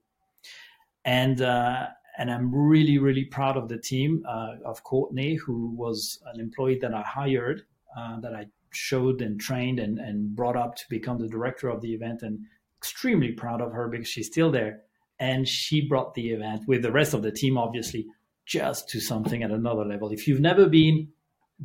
And 1.04 1.42
uh, 1.42 1.88
and 2.18 2.30
I'm 2.30 2.54
really 2.54 2.98
really 2.98 3.24
proud 3.24 3.56
of 3.56 3.68
the 3.68 3.78
team 3.78 4.22
uh, 4.24 4.54
of 4.64 4.84
Courtney, 4.84 5.34
who 5.34 5.74
was 5.74 6.20
an 6.32 6.38
employee 6.38 6.78
that 6.82 6.94
I 6.94 7.02
hired, 7.02 7.62
uh, 7.98 8.20
that 8.20 8.32
I 8.32 8.46
showed 8.70 9.22
and 9.22 9.40
trained 9.40 9.80
and 9.80 9.98
and 9.98 10.36
brought 10.36 10.56
up 10.56 10.76
to 10.76 10.84
become 10.88 11.18
the 11.18 11.28
director 11.28 11.68
of 11.68 11.80
the 11.80 11.92
event, 11.92 12.22
and 12.22 12.38
extremely 12.78 13.32
proud 13.32 13.60
of 13.60 13.72
her 13.72 13.88
because 13.88 14.06
she's 14.06 14.28
still 14.28 14.52
there 14.52 14.82
and 15.18 15.46
she 15.46 15.86
brought 15.86 16.14
the 16.14 16.30
event 16.30 16.62
with 16.66 16.82
the 16.82 16.92
rest 16.92 17.14
of 17.14 17.22
the 17.22 17.32
team, 17.32 17.56
obviously, 17.56 18.06
just 18.46 18.88
to 18.90 19.00
something 19.00 19.42
at 19.42 19.50
another 19.50 19.84
level. 19.84 20.10
If 20.10 20.26
you've 20.26 20.40
never 20.40 20.66
been, 20.66 21.08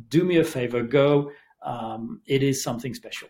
do 0.08 0.24
me 0.24 0.36
a 0.38 0.44
favor, 0.44 0.82
go. 0.82 1.32
Um, 1.62 2.22
it 2.26 2.42
is 2.42 2.62
something 2.62 2.94
special. 2.94 3.28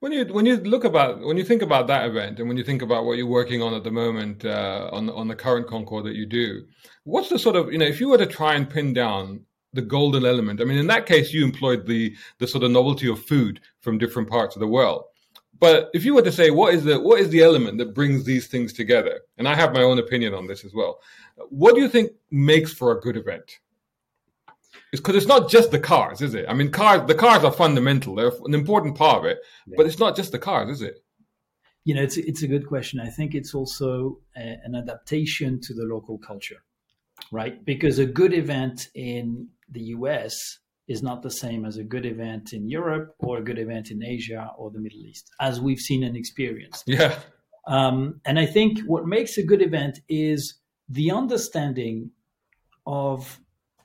When 0.00 0.12
you 0.12 0.26
when 0.26 0.46
you 0.46 0.58
look 0.58 0.84
about 0.84 1.20
when 1.22 1.36
you 1.36 1.44
think 1.44 1.60
about 1.60 1.88
that 1.88 2.06
event 2.06 2.38
and 2.38 2.46
when 2.46 2.56
you 2.56 2.62
think 2.62 2.82
about 2.82 3.04
what 3.04 3.16
you're 3.16 3.26
working 3.26 3.62
on 3.62 3.74
at 3.74 3.82
the 3.82 3.90
moment 3.90 4.44
uh, 4.44 4.88
on 4.92 5.10
on 5.10 5.26
the 5.26 5.34
current 5.34 5.66
Concord 5.66 6.04
that 6.04 6.14
you 6.14 6.24
do, 6.24 6.66
what's 7.02 7.30
the 7.30 7.38
sort 7.38 7.56
of 7.56 7.72
you 7.72 7.78
know 7.78 7.86
if 7.86 8.00
you 8.00 8.08
were 8.08 8.18
to 8.18 8.26
try 8.26 8.54
and 8.54 8.70
pin 8.70 8.92
down 8.92 9.44
the 9.72 9.82
golden 9.82 10.24
element? 10.24 10.60
I 10.60 10.64
mean, 10.64 10.78
in 10.78 10.86
that 10.86 11.06
case, 11.06 11.32
you 11.32 11.44
employed 11.44 11.86
the 11.86 12.14
the 12.38 12.46
sort 12.46 12.62
of 12.62 12.70
novelty 12.70 13.08
of 13.08 13.20
food 13.24 13.60
from 13.80 13.98
different 13.98 14.28
parts 14.28 14.54
of 14.54 14.60
the 14.60 14.68
world. 14.68 15.02
But 15.60 15.90
if 15.92 16.04
you 16.04 16.14
were 16.14 16.22
to 16.22 16.32
say 16.32 16.50
what 16.50 16.74
is 16.74 16.84
the 16.84 17.00
what 17.00 17.20
is 17.20 17.30
the 17.30 17.42
element 17.42 17.78
that 17.78 17.94
brings 17.94 18.24
these 18.24 18.46
things 18.46 18.72
together, 18.72 19.20
and 19.36 19.48
I 19.48 19.54
have 19.54 19.72
my 19.72 19.82
own 19.82 19.98
opinion 19.98 20.34
on 20.34 20.46
this 20.46 20.64
as 20.64 20.72
well, 20.72 21.00
what 21.48 21.74
do 21.74 21.80
you 21.80 21.88
think 21.88 22.12
makes 22.30 22.72
for 22.72 22.92
a 22.92 23.00
good 23.00 23.16
event? 23.16 23.58
It's 24.92 25.00
because 25.00 25.16
it's 25.16 25.26
not 25.26 25.50
just 25.50 25.70
the 25.70 25.78
cars, 25.78 26.22
is 26.22 26.34
it? 26.34 26.46
I 26.48 26.54
mean, 26.54 26.70
cars 26.70 27.06
the 27.06 27.14
cars 27.14 27.44
are 27.44 27.52
fundamental; 27.52 28.14
they're 28.14 28.32
an 28.44 28.54
important 28.54 28.96
part 28.96 29.18
of 29.18 29.24
it, 29.24 29.38
yeah. 29.66 29.74
but 29.76 29.86
it's 29.86 29.98
not 29.98 30.16
just 30.16 30.32
the 30.32 30.38
cars, 30.38 30.70
is 30.70 30.82
it? 30.82 31.02
You 31.84 31.94
know, 31.94 32.02
it's 32.02 32.16
it's 32.16 32.42
a 32.42 32.48
good 32.48 32.66
question. 32.66 33.00
I 33.00 33.08
think 33.08 33.34
it's 33.34 33.54
also 33.54 34.20
a, 34.36 34.58
an 34.64 34.74
adaptation 34.76 35.60
to 35.62 35.74
the 35.74 35.84
local 35.84 36.18
culture, 36.18 36.62
right? 37.32 37.64
Because 37.64 37.98
a 37.98 38.06
good 38.06 38.32
event 38.32 38.88
in 38.94 39.48
the 39.70 39.82
U.S 39.96 40.58
is 40.88 41.02
not 41.02 41.22
the 41.22 41.30
same 41.30 41.64
as 41.64 41.76
a 41.76 41.84
good 41.84 42.06
event 42.06 42.52
in 42.52 42.68
Europe 42.68 43.14
or 43.18 43.38
a 43.38 43.42
good 43.42 43.58
event 43.58 43.90
in 43.90 44.02
Asia 44.02 44.50
or 44.56 44.70
the 44.70 44.80
Middle 44.80 45.00
East, 45.00 45.30
as 45.40 45.60
we've 45.60 45.78
seen 45.78 46.02
and 46.02 46.16
experienced. 46.16 46.84
Yeah. 46.86 47.18
Um, 47.66 48.20
and 48.24 48.38
I 48.38 48.46
think 48.46 48.80
what 48.86 49.06
makes 49.06 49.36
a 49.36 49.42
good 49.42 49.60
event 49.60 50.00
is 50.08 50.54
the 50.88 51.10
understanding 51.10 52.10
of 52.86 53.38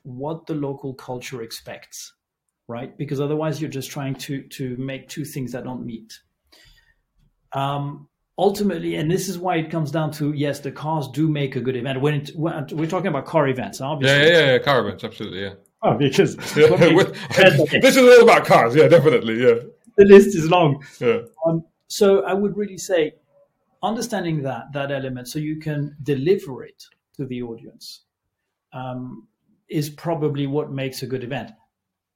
what 0.04 0.48
the 0.48 0.56
local 0.56 0.94
culture 0.94 1.42
expects, 1.42 2.14
right? 2.70 2.98
Because 2.98 3.20
otherwise, 3.20 3.60
you're 3.60 3.70
just 3.70 3.92
trying 3.92 4.16
to 4.16 4.44
to 4.44 4.78
make 4.78 5.10
two 5.10 5.26
things 5.26 5.52
that 5.52 5.66
don't 5.66 5.86
meet. 5.86 6.14
Um, 7.52 8.08
ultimately, 8.38 8.96
and 8.96 9.12
this 9.12 9.28
is 9.28 9.38
why 9.38 9.58
it 9.58 9.70
comes 9.70 9.92
down 9.92 10.12
to 10.14 10.32
yes, 10.32 10.62
the 10.62 10.72
cars 10.72 11.10
do 11.10 11.28
make 11.28 11.58
a 11.58 11.62
good 11.62 11.76
event. 11.76 12.00
When, 12.02 12.14
it, 12.16 12.32
when 12.36 12.66
we're 12.72 12.88
talking 12.88 13.08
about 13.08 13.26
car 13.26 13.48
events, 13.50 13.82
obviously. 13.82 14.18
Yeah, 14.18 14.40
yeah, 14.40 14.52
yeah, 14.54 14.58
car 14.60 14.80
events, 14.80 15.04
absolutely, 15.04 15.42
yeah. 15.42 15.54
Oh, 15.84 15.96
because 15.98 16.36
yeah, 16.58 16.68
this 17.82 17.98
is 17.98 17.98
all 17.98 18.24
about 18.24 18.46
cars. 18.46 18.76
Yeah, 18.76 18.88
definitely. 18.88 19.42
Yeah, 19.42 19.56
the 19.98 20.06
list 20.06 20.36
is 20.36 20.50
long. 20.50 20.84
Yeah. 21.00 21.22
Um, 21.46 21.66
so 21.88 22.24
I 22.24 22.34
would 22.34 22.56
really 22.56 22.78
say, 22.78 23.14
understanding 23.82 24.42
that 24.44 24.72
that 24.74 24.92
element, 24.92 25.28
so 25.28 25.40
you 25.40 25.60
can 25.60 25.96
deliver 26.02 26.64
it 26.64 26.84
to 27.18 27.26
the 27.26 27.44
audience, 27.44 28.02
um, 28.72 29.28
is 29.70 29.90
probably 29.90 30.48
what 30.48 30.72
makes 30.72 31.04
a 31.04 31.08
good 31.08 31.24
event. 31.24 31.52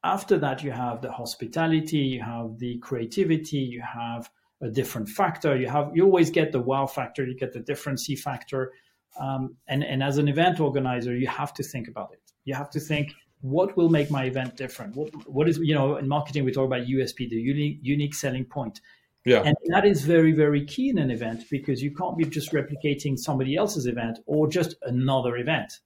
After 0.03 0.37
that, 0.39 0.63
you 0.63 0.71
have 0.71 1.01
the 1.01 1.11
hospitality, 1.11 1.97
you 1.97 2.21
have 2.21 2.57
the 2.59 2.77
creativity, 2.77 3.57
you 3.57 3.81
have 3.81 4.29
a 4.61 4.69
different 4.69 5.09
factor. 5.09 5.57
You 5.57 5.67
have 5.67 5.91
you 5.93 6.05
always 6.05 6.29
get 6.29 6.51
the 6.51 6.61
wow 6.61 6.87
factor, 6.87 7.25
you 7.25 7.35
get 7.35 7.53
the 7.53 7.59
different 7.59 7.99
C 7.99 8.15
factor, 8.15 8.71
um, 9.19 9.55
and 9.67 9.83
and 9.83 10.01
as 10.01 10.17
an 10.17 10.27
event 10.27 10.59
organizer, 10.59 11.15
you 11.15 11.27
have 11.27 11.53
to 11.55 11.63
think 11.63 11.87
about 11.87 12.13
it. 12.13 12.21
You 12.45 12.55
have 12.55 12.69
to 12.71 12.79
think 12.79 13.13
what 13.41 13.77
will 13.77 13.89
make 13.89 14.09
my 14.09 14.25
event 14.25 14.57
different? 14.57 14.95
What, 14.95 15.09
what 15.27 15.47
is, 15.47 15.57
you 15.59 15.73
know, 15.73 15.97
in 15.97 16.07
marketing, 16.07 16.43
we 16.43 16.51
talk 16.51 16.65
about 16.65 16.87
USP, 16.87 17.29
the 17.29 17.35
unique, 17.35 17.79
unique 17.81 18.15
selling 18.15 18.45
point. 18.45 18.81
Yeah. 19.25 19.43
And 19.43 19.55
that 19.67 19.85
is 19.85 20.05
very, 20.05 20.31
very 20.31 20.65
key 20.65 20.89
in 20.89 20.97
an 20.97 21.11
event 21.11 21.43
because 21.51 21.81
you 21.81 21.93
can't 21.93 22.17
be 22.17 22.25
just 22.25 22.53
replicating 22.53 23.17
somebody 23.17 23.55
else's 23.55 23.85
event 23.85 24.19
or 24.25 24.47
just 24.47 24.75
another 24.83 25.35
event. 25.37 25.79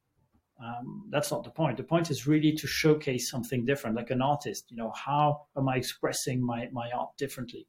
Um, 0.64 1.08
that's 1.10 1.32
not 1.32 1.44
the 1.44 1.50
point. 1.50 1.78
The 1.78 1.84
point 1.84 2.12
is 2.12 2.28
really 2.28 2.54
to 2.54 2.68
showcase 2.68 3.32
something 3.32 3.66
different, 3.66 3.96
like 3.96 4.12
an 4.12 4.22
artist. 4.22 4.70
You 4.70 4.78
know, 4.78 4.92
how 4.92 5.48
am 5.58 5.68
I 5.68 5.78
expressing 5.78 6.46
my, 6.46 6.70
my 6.72 6.92
art 6.92 7.18
differently? 7.18 7.68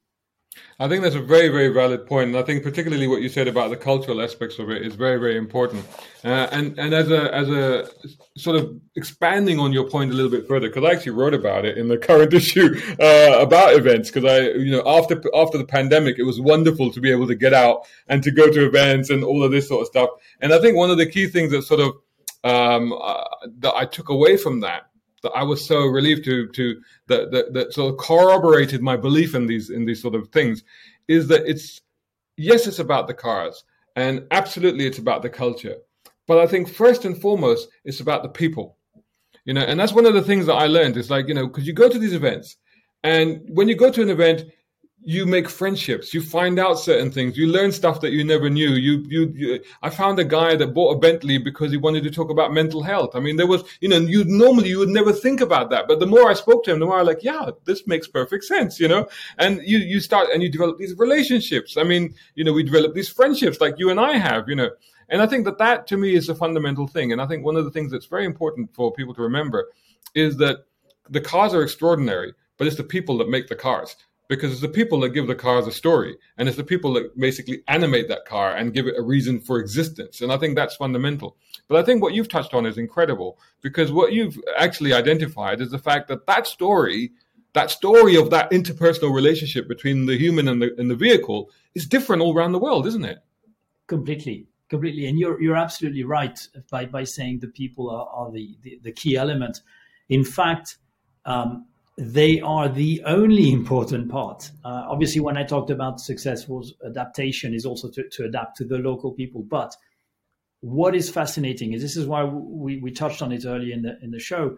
I 0.79 0.87
think 0.87 1.03
that's 1.03 1.15
a 1.15 1.21
very, 1.21 1.49
very 1.49 1.69
valid 1.69 2.05
point, 2.07 2.29
and 2.29 2.37
I 2.37 2.43
think 2.43 2.63
particularly 2.63 3.07
what 3.07 3.21
you 3.21 3.29
said 3.29 3.47
about 3.47 3.69
the 3.69 3.77
cultural 3.77 4.21
aspects 4.21 4.59
of 4.59 4.69
it 4.69 4.81
is 4.81 4.95
very, 4.95 5.17
very 5.17 5.37
important. 5.37 5.85
Uh, 6.23 6.47
and 6.51 6.77
and 6.79 6.93
as 6.93 7.11
a 7.11 7.33
as 7.33 7.49
a 7.49 7.89
sort 8.37 8.57
of 8.57 8.79
expanding 8.95 9.59
on 9.59 9.71
your 9.71 9.89
point 9.89 10.11
a 10.11 10.13
little 10.13 10.31
bit 10.31 10.47
further, 10.47 10.67
because 10.67 10.83
I 10.83 10.93
actually 10.93 11.13
wrote 11.13 11.33
about 11.33 11.65
it 11.65 11.77
in 11.77 11.87
the 11.87 11.97
current 12.09 12.33
issue 12.33 12.75
uh, 12.99 13.37
about 13.39 13.75
events. 13.75 14.09
Because 14.11 14.29
I, 14.29 14.49
you 14.57 14.71
know, 14.71 14.83
after 14.85 15.21
after 15.35 15.57
the 15.57 15.65
pandemic, 15.65 16.17
it 16.17 16.23
was 16.23 16.41
wonderful 16.41 16.91
to 16.91 16.99
be 16.99 17.11
able 17.11 17.27
to 17.27 17.35
get 17.35 17.53
out 17.53 17.85
and 18.07 18.23
to 18.23 18.31
go 18.31 18.51
to 18.51 18.65
events 18.65 19.09
and 19.09 19.23
all 19.23 19.43
of 19.43 19.51
this 19.51 19.67
sort 19.67 19.81
of 19.81 19.87
stuff. 19.87 20.09
And 20.41 20.53
I 20.53 20.59
think 20.59 20.75
one 20.75 20.89
of 20.89 20.97
the 20.97 21.05
key 21.05 21.27
things 21.27 21.51
that 21.51 21.63
sort 21.63 21.81
of 21.81 21.93
um, 22.43 22.93
uh, 22.93 23.23
that 23.59 23.73
I 23.75 23.85
took 23.85 24.09
away 24.09 24.37
from 24.37 24.59
that 24.61 24.89
that 25.23 25.31
I 25.31 25.43
was 25.43 25.65
so 25.65 25.85
relieved 25.85 26.23
to 26.25 26.47
to 26.49 26.81
that, 27.07 27.31
that 27.31 27.53
that 27.53 27.73
sort 27.73 27.93
of 27.93 27.99
corroborated 27.99 28.81
my 28.81 28.95
belief 28.95 29.33
in 29.33 29.47
these 29.47 29.69
in 29.69 29.85
these 29.85 30.01
sort 30.01 30.15
of 30.15 30.27
things 30.29 30.63
is 31.07 31.27
that 31.29 31.45
it's 31.45 31.81
yes 32.37 32.67
it's 32.67 32.79
about 32.79 33.07
the 33.07 33.13
cars 33.13 33.63
and 33.95 34.25
absolutely 34.31 34.85
it's 34.85 34.99
about 34.99 35.21
the 35.21 35.29
culture. 35.29 35.77
But 36.27 36.39
I 36.39 36.47
think 36.47 36.69
first 36.69 37.05
and 37.05 37.19
foremost 37.19 37.69
it's 37.83 37.99
about 37.99 38.23
the 38.23 38.29
people. 38.29 38.77
You 39.45 39.53
know 39.53 39.61
and 39.61 39.79
that's 39.79 39.93
one 39.93 40.05
of 40.05 40.13
the 40.13 40.21
things 40.21 40.45
that 40.45 40.53
I 40.55 40.67
learned 40.67 40.97
is 40.97 41.09
like 41.09 41.27
you 41.27 41.33
know 41.33 41.47
because 41.47 41.67
you 41.67 41.73
go 41.73 41.89
to 41.89 41.99
these 41.99 42.13
events 42.13 42.57
and 43.03 43.41
when 43.49 43.67
you 43.67 43.75
go 43.75 43.91
to 43.91 44.01
an 44.01 44.09
event 44.09 44.45
you 45.05 45.25
make 45.25 45.49
friendships. 45.49 46.13
You 46.13 46.21
find 46.21 46.59
out 46.59 46.79
certain 46.79 47.11
things. 47.11 47.37
You 47.37 47.47
learn 47.47 47.71
stuff 47.71 47.99
that 48.01 48.11
you 48.11 48.23
never 48.23 48.49
knew. 48.49 48.71
You, 48.71 49.03
you, 49.07 49.33
you 49.35 49.63
i 49.81 49.89
found 49.89 50.19
a 50.19 50.23
guy 50.23 50.55
that 50.55 50.73
bought 50.73 50.95
a 50.95 50.99
bentley 50.99 51.37
because 51.37 51.71
he 51.71 51.77
wanted 51.77 52.03
to 52.03 52.11
talk 52.11 52.29
about 52.29 52.53
mental 52.53 52.81
health. 52.81 53.15
I 53.15 53.19
mean 53.19 53.35
there 53.35 53.47
was 53.47 53.63
you 53.81 53.89
know 53.89 53.97
you 53.97 54.23
normally 54.23 54.69
you 54.69 54.79
would 54.79 54.89
never 54.89 55.11
think 55.11 55.41
about 55.41 55.69
that. 55.71 55.87
But 55.87 55.99
the 55.99 56.05
more 56.05 56.29
i 56.29 56.33
spoke 56.33 56.63
to 56.65 56.71
him 56.71 56.79
the 56.79 56.85
more 56.85 56.99
i 56.99 57.01
like 57.01 57.23
yeah 57.23 57.49
this 57.65 57.85
makes 57.87 58.07
perfect 58.07 58.45
sense 58.45 58.79
you 58.79 58.87
know? 58.87 59.07
And 59.37 59.61
you 59.63 59.79
you 59.79 59.99
start 59.99 60.29
and 60.33 60.41
you 60.41 60.49
develop 60.49 60.77
these 60.77 60.97
relationships. 60.97 61.77
I 61.77 61.83
mean 61.83 62.15
you 62.35 62.43
know 62.43 62.53
we 62.53 62.63
develop 62.63 62.93
these 62.93 63.09
friendships 63.09 63.59
like 63.59 63.75
you 63.77 63.89
and 63.89 63.99
i 63.99 64.17
have 64.17 64.47
you 64.47 64.55
know? 64.55 64.69
And 65.09 65.21
i 65.21 65.27
think 65.27 65.45
that 65.45 65.57
that 65.57 65.87
to 65.87 65.97
me 65.97 66.15
is 66.15 66.29
a 66.29 66.35
fundamental 66.35 66.87
thing. 66.87 67.11
And 67.11 67.21
i 67.21 67.27
think 67.27 67.43
one 67.43 67.57
of 67.57 67.65
the 67.65 67.71
things 67.71 67.91
that's 67.91 68.05
very 68.05 68.25
important 68.25 68.73
for 68.73 68.93
people 68.93 69.13
to 69.15 69.21
remember 69.21 69.69
is 70.15 70.37
that 70.37 70.65
the 71.09 71.21
cars 71.21 71.53
are 71.53 71.63
extraordinary 71.63 72.33
but 72.57 72.67
it's 72.67 72.77
the 72.77 72.83
people 72.83 73.17
that 73.17 73.29
make 73.29 73.47
the 73.47 73.55
cars 73.55 73.97
because 74.35 74.51
it's 74.51 74.61
the 74.61 74.67
people 74.67 74.99
that 75.01 75.09
give 75.09 75.27
the 75.27 75.35
cars 75.35 75.67
a 75.67 75.71
story 75.71 76.17
and 76.37 76.47
it's 76.47 76.57
the 76.57 76.63
people 76.63 76.93
that 76.93 77.17
basically 77.17 77.61
animate 77.67 78.07
that 78.07 78.25
car 78.25 78.55
and 78.55 78.73
give 78.73 78.87
it 78.87 78.97
a 78.97 79.01
reason 79.01 79.39
for 79.39 79.59
existence 79.59 80.21
and 80.21 80.31
i 80.31 80.37
think 80.37 80.55
that's 80.55 80.75
fundamental. 80.75 81.37
But 81.67 81.77
i 81.77 81.83
think 81.83 82.01
what 82.01 82.13
you've 82.13 82.29
touched 82.29 82.53
on 82.53 82.65
is 82.65 82.77
incredible 82.77 83.37
because 83.61 83.91
what 83.91 84.13
you've 84.13 84.37
actually 84.57 84.93
identified 84.93 85.61
is 85.61 85.69
the 85.71 85.79
fact 85.79 86.07
that 86.07 86.25
that 86.27 86.47
story 86.47 87.11
that 87.53 87.69
story 87.69 88.15
of 88.15 88.31
that 88.31 88.49
interpersonal 88.49 89.13
relationship 89.13 89.67
between 89.67 90.07
the 90.07 90.17
human 90.17 90.47
and 90.47 90.61
the, 90.61 90.73
and 90.79 90.89
the 90.89 90.95
vehicle 90.95 91.51
is 91.75 91.85
different 91.85 92.21
all 92.21 92.35
around 92.35 92.53
the 92.53 92.59
world 92.59 92.87
isn't 92.87 93.05
it? 93.05 93.19
Completely 93.87 94.47
completely. 94.69 95.05
And 95.05 95.19
you're 95.19 95.39
you're 95.41 95.55
absolutely 95.55 96.03
right 96.03 96.37
by 96.71 96.85
by 96.85 97.03
saying 97.03 97.39
the 97.39 97.47
people 97.47 97.89
are, 97.89 98.07
are 98.07 98.31
the, 98.31 98.57
the, 98.63 98.79
the 98.81 98.91
key 98.91 99.15
element. 99.15 99.61
In 100.09 100.23
fact 100.25 100.77
um, 101.25 101.67
they 101.97 102.41
are 102.41 102.69
the 102.69 103.03
only 103.05 103.51
important 103.51 104.09
part. 104.09 104.49
Uh, 104.65 104.85
obviously, 104.89 105.21
when 105.21 105.37
I 105.37 105.43
talked 105.43 105.69
about 105.69 105.99
successful 105.99 106.65
adaptation, 106.85 107.53
is 107.53 107.65
also 107.65 107.89
to, 107.91 108.03
to, 108.13 108.25
adapt 108.25 108.57
to 108.57 108.65
the 108.65 108.77
local 108.77 109.11
people. 109.11 109.43
But 109.47 109.75
what 110.61 110.95
is 110.95 111.09
fascinating 111.09 111.73
is 111.73 111.81
this 111.81 111.97
is 111.97 112.07
why 112.07 112.23
we, 112.23 112.77
we 112.77 112.91
touched 112.91 113.21
on 113.21 113.31
it 113.31 113.45
earlier 113.45 113.73
in 113.73 113.83
the 113.83 113.97
in 114.01 114.11
the 114.11 114.19
show. 114.19 114.57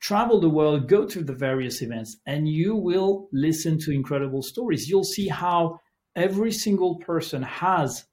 Travel 0.00 0.40
the 0.40 0.48
world, 0.48 0.88
go 0.88 1.06
to 1.06 1.24
the 1.24 1.32
various 1.32 1.82
events, 1.82 2.18
and 2.26 2.48
you 2.48 2.76
will 2.76 3.28
listen 3.32 3.78
to 3.80 3.90
incredible 3.90 4.42
stories. 4.42 4.88
You'll 4.88 5.04
see 5.04 5.26
how 5.26 5.80
every 6.14 6.52
single 6.52 6.96
person 6.98 7.42
has 7.42 8.04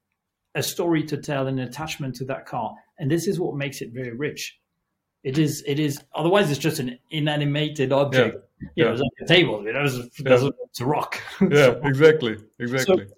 a 0.56 0.64
story 0.64 1.04
to 1.04 1.18
tell, 1.18 1.48
an 1.48 1.60
attachment 1.60 2.16
to 2.16 2.26
that 2.26 2.46
car, 2.46 2.74
and 2.98 3.12
this 3.12 3.28
is 3.28 3.40
what 3.40 3.56
makes 3.56 3.82
it 3.82 3.92
very 3.94 4.16
rich. 4.16 4.58
It 5.26 5.40
is. 5.40 5.64
It 5.66 5.80
is. 5.80 6.00
Otherwise, 6.14 6.52
it's 6.52 6.60
just 6.60 6.78
an 6.78 7.00
inanimated 7.10 7.92
object. 7.92 8.38
Yeah. 8.62 8.68
You 8.76 8.86
know, 8.86 8.92
it's 8.92 9.02
like 9.02 9.12
a 9.22 9.26
table. 9.26 9.60
Know, 9.60 9.72
it's, 9.84 10.20
yeah. 10.20 10.50
it's 10.70 10.80
a 10.80 10.86
rock. 10.86 11.20
yeah, 11.42 11.74
exactly. 11.84 12.38
Exactly. 12.60 13.08
So, 13.08 13.14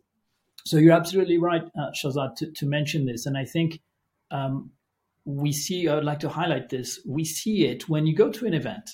so, 0.63 0.77
you're 0.77 0.93
absolutely 0.93 1.37
right, 1.37 1.63
uh, 1.63 1.91
Shahzad, 1.91 2.35
to, 2.37 2.51
to 2.51 2.65
mention 2.65 3.05
this, 3.05 3.25
and 3.25 3.37
I 3.37 3.43
think 3.43 3.81
um, 4.31 4.71
we 5.25 5.51
see. 5.51 5.89
I 5.89 5.95
would 5.95 6.05
like 6.05 6.21
to 6.21 6.29
highlight 6.29 6.69
this. 6.69 7.01
We 7.05 7.25
see 7.25 7.65
it 7.65 7.89
when 7.89 8.07
you 8.07 8.15
go 8.15 8.31
to 8.31 8.45
an 8.45 8.53
event, 8.53 8.89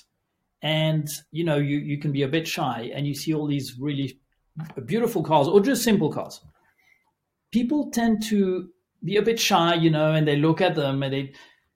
and 0.60 1.08
you 1.30 1.44
know, 1.44 1.56
you 1.56 1.78
you 1.78 2.00
can 2.00 2.10
be 2.10 2.22
a 2.22 2.28
bit 2.28 2.48
shy, 2.48 2.90
and 2.92 3.06
you 3.06 3.14
see 3.14 3.32
all 3.32 3.46
these 3.46 3.78
really 3.78 4.18
beautiful 4.86 5.22
cars 5.22 5.46
or 5.46 5.60
just 5.60 5.84
simple 5.84 6.10
cars. 6.10 6.40
People 7.52 7.92
tend 7.92 8.24
to 8.24 8.70
be 9.04 9.16
a 9.16 9.22
bit 9.22 9.38
shy, 9.38 9.74
you 9.74 9.90
know, 9.90 10.12
and 10.12 10.26
they 10.26 10.36
look 10.36 10.60
at 10.60 10.74
them 10.74 11.04
and 11.04 11.12
they 11.12 11.32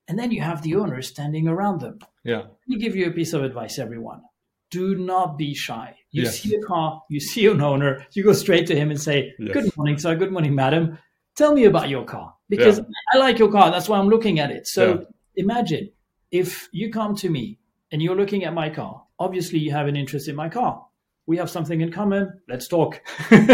and 0.09 0.18
then 0.18 0.31
you 0.31 0.40
have 0.40 0.62
the 0.62 0.75
owners 0.75 1.09
standing 1.09 1.47
around 1.47 1.81
them. 1.81 1.99
Yeah. 2.25 2.44
We 2.66 2.79
give 2.79 2.97
you 2.97 3.07
a 3.07 3.11
piece 3.12 3.35
of 3.35 3.44
advice, 3.44 3.79
everyone. 3.79 4.23
Do 4.71 4.97
not 4.97 5.38
be 5.38 5.55
shy. 5.55 5.94
You 6.11 6.25
yes. 6.25 6.40
see 6.40 6.55
a 6.55 6.62
car, 6.62 7.03
you 7.09 7.21
see 7.21 7.47
an 7.47 7.61
owner, 7.61 8.07
you 8.12 8.25
go 8.25 8.33
straight 8.33 8.66
to 8.68 8.75
him 8.75 8.90
and 8.90 9.01
say, 9.01 9.35
yes. 9.38 9.53
Good 9.53 9.77
morning, 9.77 9.99
sir. 9.99 10.14
Good 10.14 10.33
morning, 10.33 10.55
madam. 10.55 10.99
Tell 11.37 11.55
me 11.55 11.66
about 11.66 11.88
your 11.88 12.05
car 12.05 12.35
because 12.49 12.79
yeah. 12.79 12.85
I 13.12 13.18
like 13.18 13.38
your 13.38 13.53
car. 13.53 13.71
That's 13.71 13.88
why 13.88 13.99
I'm 13.99 14.09
looking 14.09 14.40
at 14.40 14.51
it. 14.51 14.66
So 14.66 14.88
yeah. 14.88 15.05
imagine 15.37 15.90
if 16.31 16.68
you 16.73 16.90
come 16.90 17.14
to 17.16 17.31
me 17.31 17.59
and 17.92 18.03
you're 18.03 18.16
looking 18.16 18.44
at 18.44 18.55
my 18.55 18.71
car, 18.71 19.05
obviously 19.18 19.59
you 19.59 19.71
have 19.71 19.87
an 19.87 19.97
interest 19.97 20.29
in 20.29 20.35
my 20.35 20.49
car 20.49 20.85
we 21.28 21.36
have 21.36 21.50
something 21.50 21.82
in 21.82 21.92
common. 21.92 22.40
Let's 22.48 22.66
talk. 22.66 23.02
and, 23.30 23.50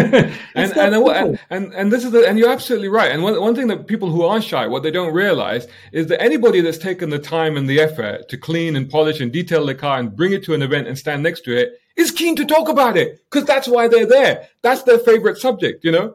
and, 0.55 0.79
and, 0.79 1.41
and, 1.51 1.75
and 1.75 1.93
this 1.93 2.05
is 2.05 2.13
the, 2.13 2.25
and 2.25 2.39
you're 2.39 2.53
absolutely 2.53 2.89
right. 2.89 3.11
And 3.11 3.21
one, 3.21 3.39
one 3.41 3.57
thing 3.57 3.67
that 3.67 3.89
people 3.89 4.11
who 4.11 4.23
are 4.23 4.41
shy, 4.41 4.69
what 4.69 4.85
they 4.85 4.93
don't 4.93 5.13
realize 5.13 5.67
is 5.93 6.07
that 6.07 6.23
anybody 6.23 6.61
that's 6.61 6.79
taken 6.79 7.11
the 7.11 7.19
time 7.19 7.57
and 7.57 7.69
the 7.69 7.81
effort 7.81 8.29
to 8.29 8.39
clean 8.39 8.77
and 8.77 8.89
polish 8.89 9.21
and 9.21 9.33
detail 9.33 9.67
the 9.67 9.75
car 9.75 9.99
and 9.99 10.15
bring 10.15 10.33
it 10.33 10.45
to 10.45 10.55
an 10.55 10.63
event 10.63 10.87
and 10.87 10.97
stand 10.97 11.25
next 11.25 11.41
to 11.47 11.57
it 11.57 11.81
is 11.97 12.13
keen 12.13 12.37
to 12.37 12.45
talk 12.45 12.69
about 12.69 12.97
it 12.97 13.21
because 13.29 13.45
that's 13.45 13.67
why 13.67 13.89
they're 13.89 14.07
there. 14.07 14.49
That's 14.63 14.85
their 14.85 15.01
favorite 15.01 15.39
subject, 15.39 15.85
you 15.85 15.91
know? 15.91 16.15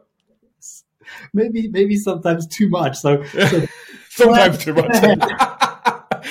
Maybe, 1.34 1.68
maybe 1.68 1.98
sometimes 1.98 2.48
too 2.48 2.70
much. 2.70 2.98
So, 2.98 3.22
so 3.26 3.66
sometimes 4.12 4.60
too 4.60 4.76
much. 4.76 4.96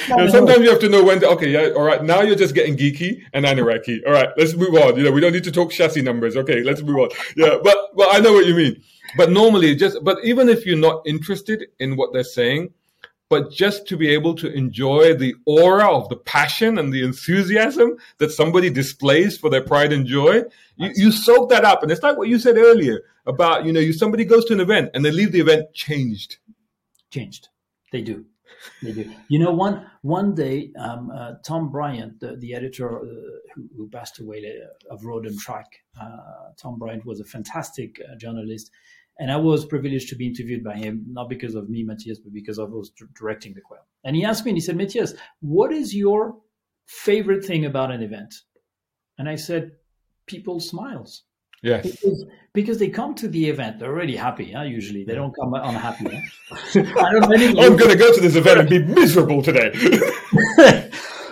Sometimes 0.09 0.61
you 0.61 0.71
have 0.71 0.81
to 0.81 0.89
know 0.89 1.05
when 1.05 1.21
to, 1.21 1.29
okay, 1.31 1.51
yeah, 1.51 1.75
all 1.77 1.85
right, 1.85 2.03
now 2.03 2.23
you're 2.23 2.37
just 2.37 2.55
getting 2.55 2.77
geeky 2.77 3.23
and 3.33 3.47
anarchy. 3.47 4.05
All 4.05 4.13
right, 4.13 4.29
let's 4.37 4.55
move 4.55 4.75
on. 4.75 4.97
You 4.97 5.05
know, 5.05 5.13
we 5.13 5.21
don't 5.21 5.33
need 5.33 5.45
to 5.45 5.53
talk 5.53 5.71
chassis 5.71 6.03
numbers. 6.03 6.37
Okay, 6.37 6.63
let's 6.63 6.83
move 6.83 6.99
on. 6.99 7.09
Yeah, 7.37 7.59
but, 7.63 7.77
but 7.97 8.09
I 8.15 8.21
know 8.21 8.33
what 8.33 8.47
you 8.47 8.55
mean. 8.55 8.83
But 9.17 9.31
normally 9.31 9.75
just, 9.75 10.03
but 10.03 10.19
even 10.25 10.49
if 10.49 10.67
you're 10.67 10.77
not 10.77 11.07
interested 11.07 11.67
in 11.79 11.97
what 11.97 12.13
they're 12.13 12.25
saying, 12.25 12.73
but 13.31 13.51
just 13.53 13.87
to 13.89 13.97
be 13.97 14.09
able 14.09 14.35
to 14.37 14.51
enjoy 14.53 15.15
the 15.15 15.35
aura 15.45 15.91
of 15.91 16.09
the 16.09 16.17
passion 16.17 16.79
and 16.79 16.93
the 16.93 17.05
enthusiasm 17.05 17.97
that 18.19 18.31
somebody 18.31 18.71
displays 18.71 19.37
for 19.37 19.51
their 19.51 19.63
pride 19.63 19.93
and 19.93 20.07
joy, 20.07 20.43
you, 20.77 20.91
you 20.95 21.13
soak 21.13 21.51
that 21.51 21.65
up. 21.65 21.83
And 21.83 21.93
it's 21.93 22.03
like 22.03 22.17
what 22.17 22.29
you 22.29 22.39
said 22.39 22.57
earlier 22.57 23.03
about, 23.27 23.67
you 23.67 23.73
know, 23.73 23.81
you, 23.81 23.93
somebody 23.93 24.25
goes 24.25 24.47
to 24.47 24.55
an 24.55 24.61
event 24.61 24.91
and 24.95 25.05
they 25.05 25.11
leave 25.11 25.33
the 25.33 25.41
event 25.41 25.75
changed. 25.75 26.39
Changed. 27.11 27.49
They 27.93 28.01
do. 28.01 28.25
They 28.83 28.93
do. 28.93 29.13
You 29.29 29.39
know, 29.39 29.53
one 29.53 29.87
one 30.03 30.35
day, 30.35 30.71
um, 30.79 31.11
uh, 31.11 31.35
Tom 31.45 31.71
Bryant, 31.71 32.21
the, 32.21 32.37
the 32.37 32.55
editor 32.55 33.01
uh, 33.01 33.05
who, 33.55 33.69
who, 33.77 33.89
passed 33.89 34.21
away 34.21 34.45
uh, 34.45 34.95
of 34.95 35.05
Road 35.05 35.27
and 35.27 35.39
Track, 35.39 35.67
uh, 36.01 36.53
Tom 36.57 36.79
Bryant 36.79 37.05
was 37.05 37.21
a 37.21 37.25
fantastic 37.25 38.01
uh, 38.01 38.17
journalist, 38.17 38.71
and 39.19 39.33
I 39.33 39.37
was 39.37 39.65
privileged 39.65 40.09
to 40.11 40.17
be 40.17 40.27
interviewed 40.27 40.63
by 40.63 40.77
him, 40.77 41.05
not 41.09 41.29
because 41.29 41.55
of 41.55 41.69
me, 41.69 41.83
Matthias, 41.83 42.21
but 42.21 42.33
because 42.33 42.59
I 42.59 42.65
was 42.65 42.91
d- 42.91 43.07
directing 43.19 43.55
the 43.55 43.61
quail. 43.61 43.87
And 44.05 44.15
he 44.15 44.25
asked 44.25 44.45
me, 44.45 44.53
and 44.53 44.57
he 44.57 44.61
said, 44.61 44.77
Matthias, 44.77 45.15
what 45.41 45.73
is 45.73 45.95
your 45.95 46.37
favorite 46.87 47.45
thing 47.45 47.65
about 47.65 47.91
an 47.91 48.03
event? 48.03 48.35
And 49.19 49.29
I 49.29 49.35
said, 49.35 49.73
people 50.27 50.61
smiles. 50.61 51.25
Yes. 51.63 51.91
Because, 51.91 52.25
because, 52.53 52.79
they 52.79 52.89
come 52.89 53.15
to 53.17 53.29
the 53.29 53.49
event, 53.49 53.79
they're 53.79 53.91
already 53.91 54.17
happy, 54.17 54.53
huh? 54.53 54.63
usually. 54.63 55.05
They 55.05 55.15
don't 55.15 55.35
come 55.35 55.55
unhappy. 55.55 56.07
Huh? 56.51 56.59
I 56.75 57.13
don't 57.13 57.25
I'm 57.59 57.77
going 57.77 57.91
to 57.91 57.97
go 57.97 58.15
to 58.15 58.21
this 58.21 58.37
event 58.37 58.61
and 58.61 58.69
be 58.69 58.79
miserable 58.79 59.43
today. 59.43 59.71
go 59.73 59.81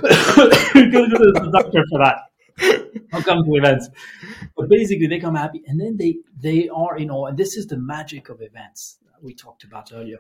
to 0.03 1.19
the 1.33 1.51
doctor 1.53 1.85
for 1.91 1.99
that. 2.01 2.17
I'll 3.13 3.23
come 3.23 3.45
to 3.45 3.55
events. 3.55 3.89
But 4.57 4.69
basically, 4.69 5.07
they 5.07 5.21
come 5.21 5.37
happy 5.37 5.63
and 5.67 5.81
then 5.81 5.97
they, 5.97 6.17
they 6.41 6.69
are 6.69 6.97
in 6.97 7.11
awe. 7.11 7.27
And 7.27 7.39
this 7.39 7.57
is 7.57 7.67
the 7.67 7.79
magic 7.79 8.29
of 8.29 8.41
events 8.43 8.99
we 9.23 9.35
talked 9.35 9.65
about 9.65 9.93
earlier. 9.93 10.19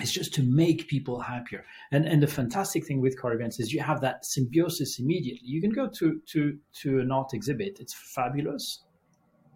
It's 0.00 0.10
just 0.10 0.32
to 0.34 0.42
make 0.42 0.88
people 0.88 1.20
happier. 1.20 1.66
And 1.92 2.06
and 2.06 2.22
the 2.22 2.26
fantastic 2.26 2.86
thing 2.86 3.02
with 3.02 3.20
car 3.20 3.34
events 3.34 3.60
is 3.60 3.74
you 3.74 3.80
have 3.80 4.00
that 4.00 4.24
symbiosis 4.24 4.98
immediately. 4.98 5.42
You 5.44 5.60
can 5.60 5.70
go 5.70 5.86
to 5.86 6.18
to 6.32 6.58
to 6.80 7.00
an 7.00 7.12
art 7.12 7.34
exhibit. 7.34 7.78
It's 7.78 7.94
fabulous 7.94 8.82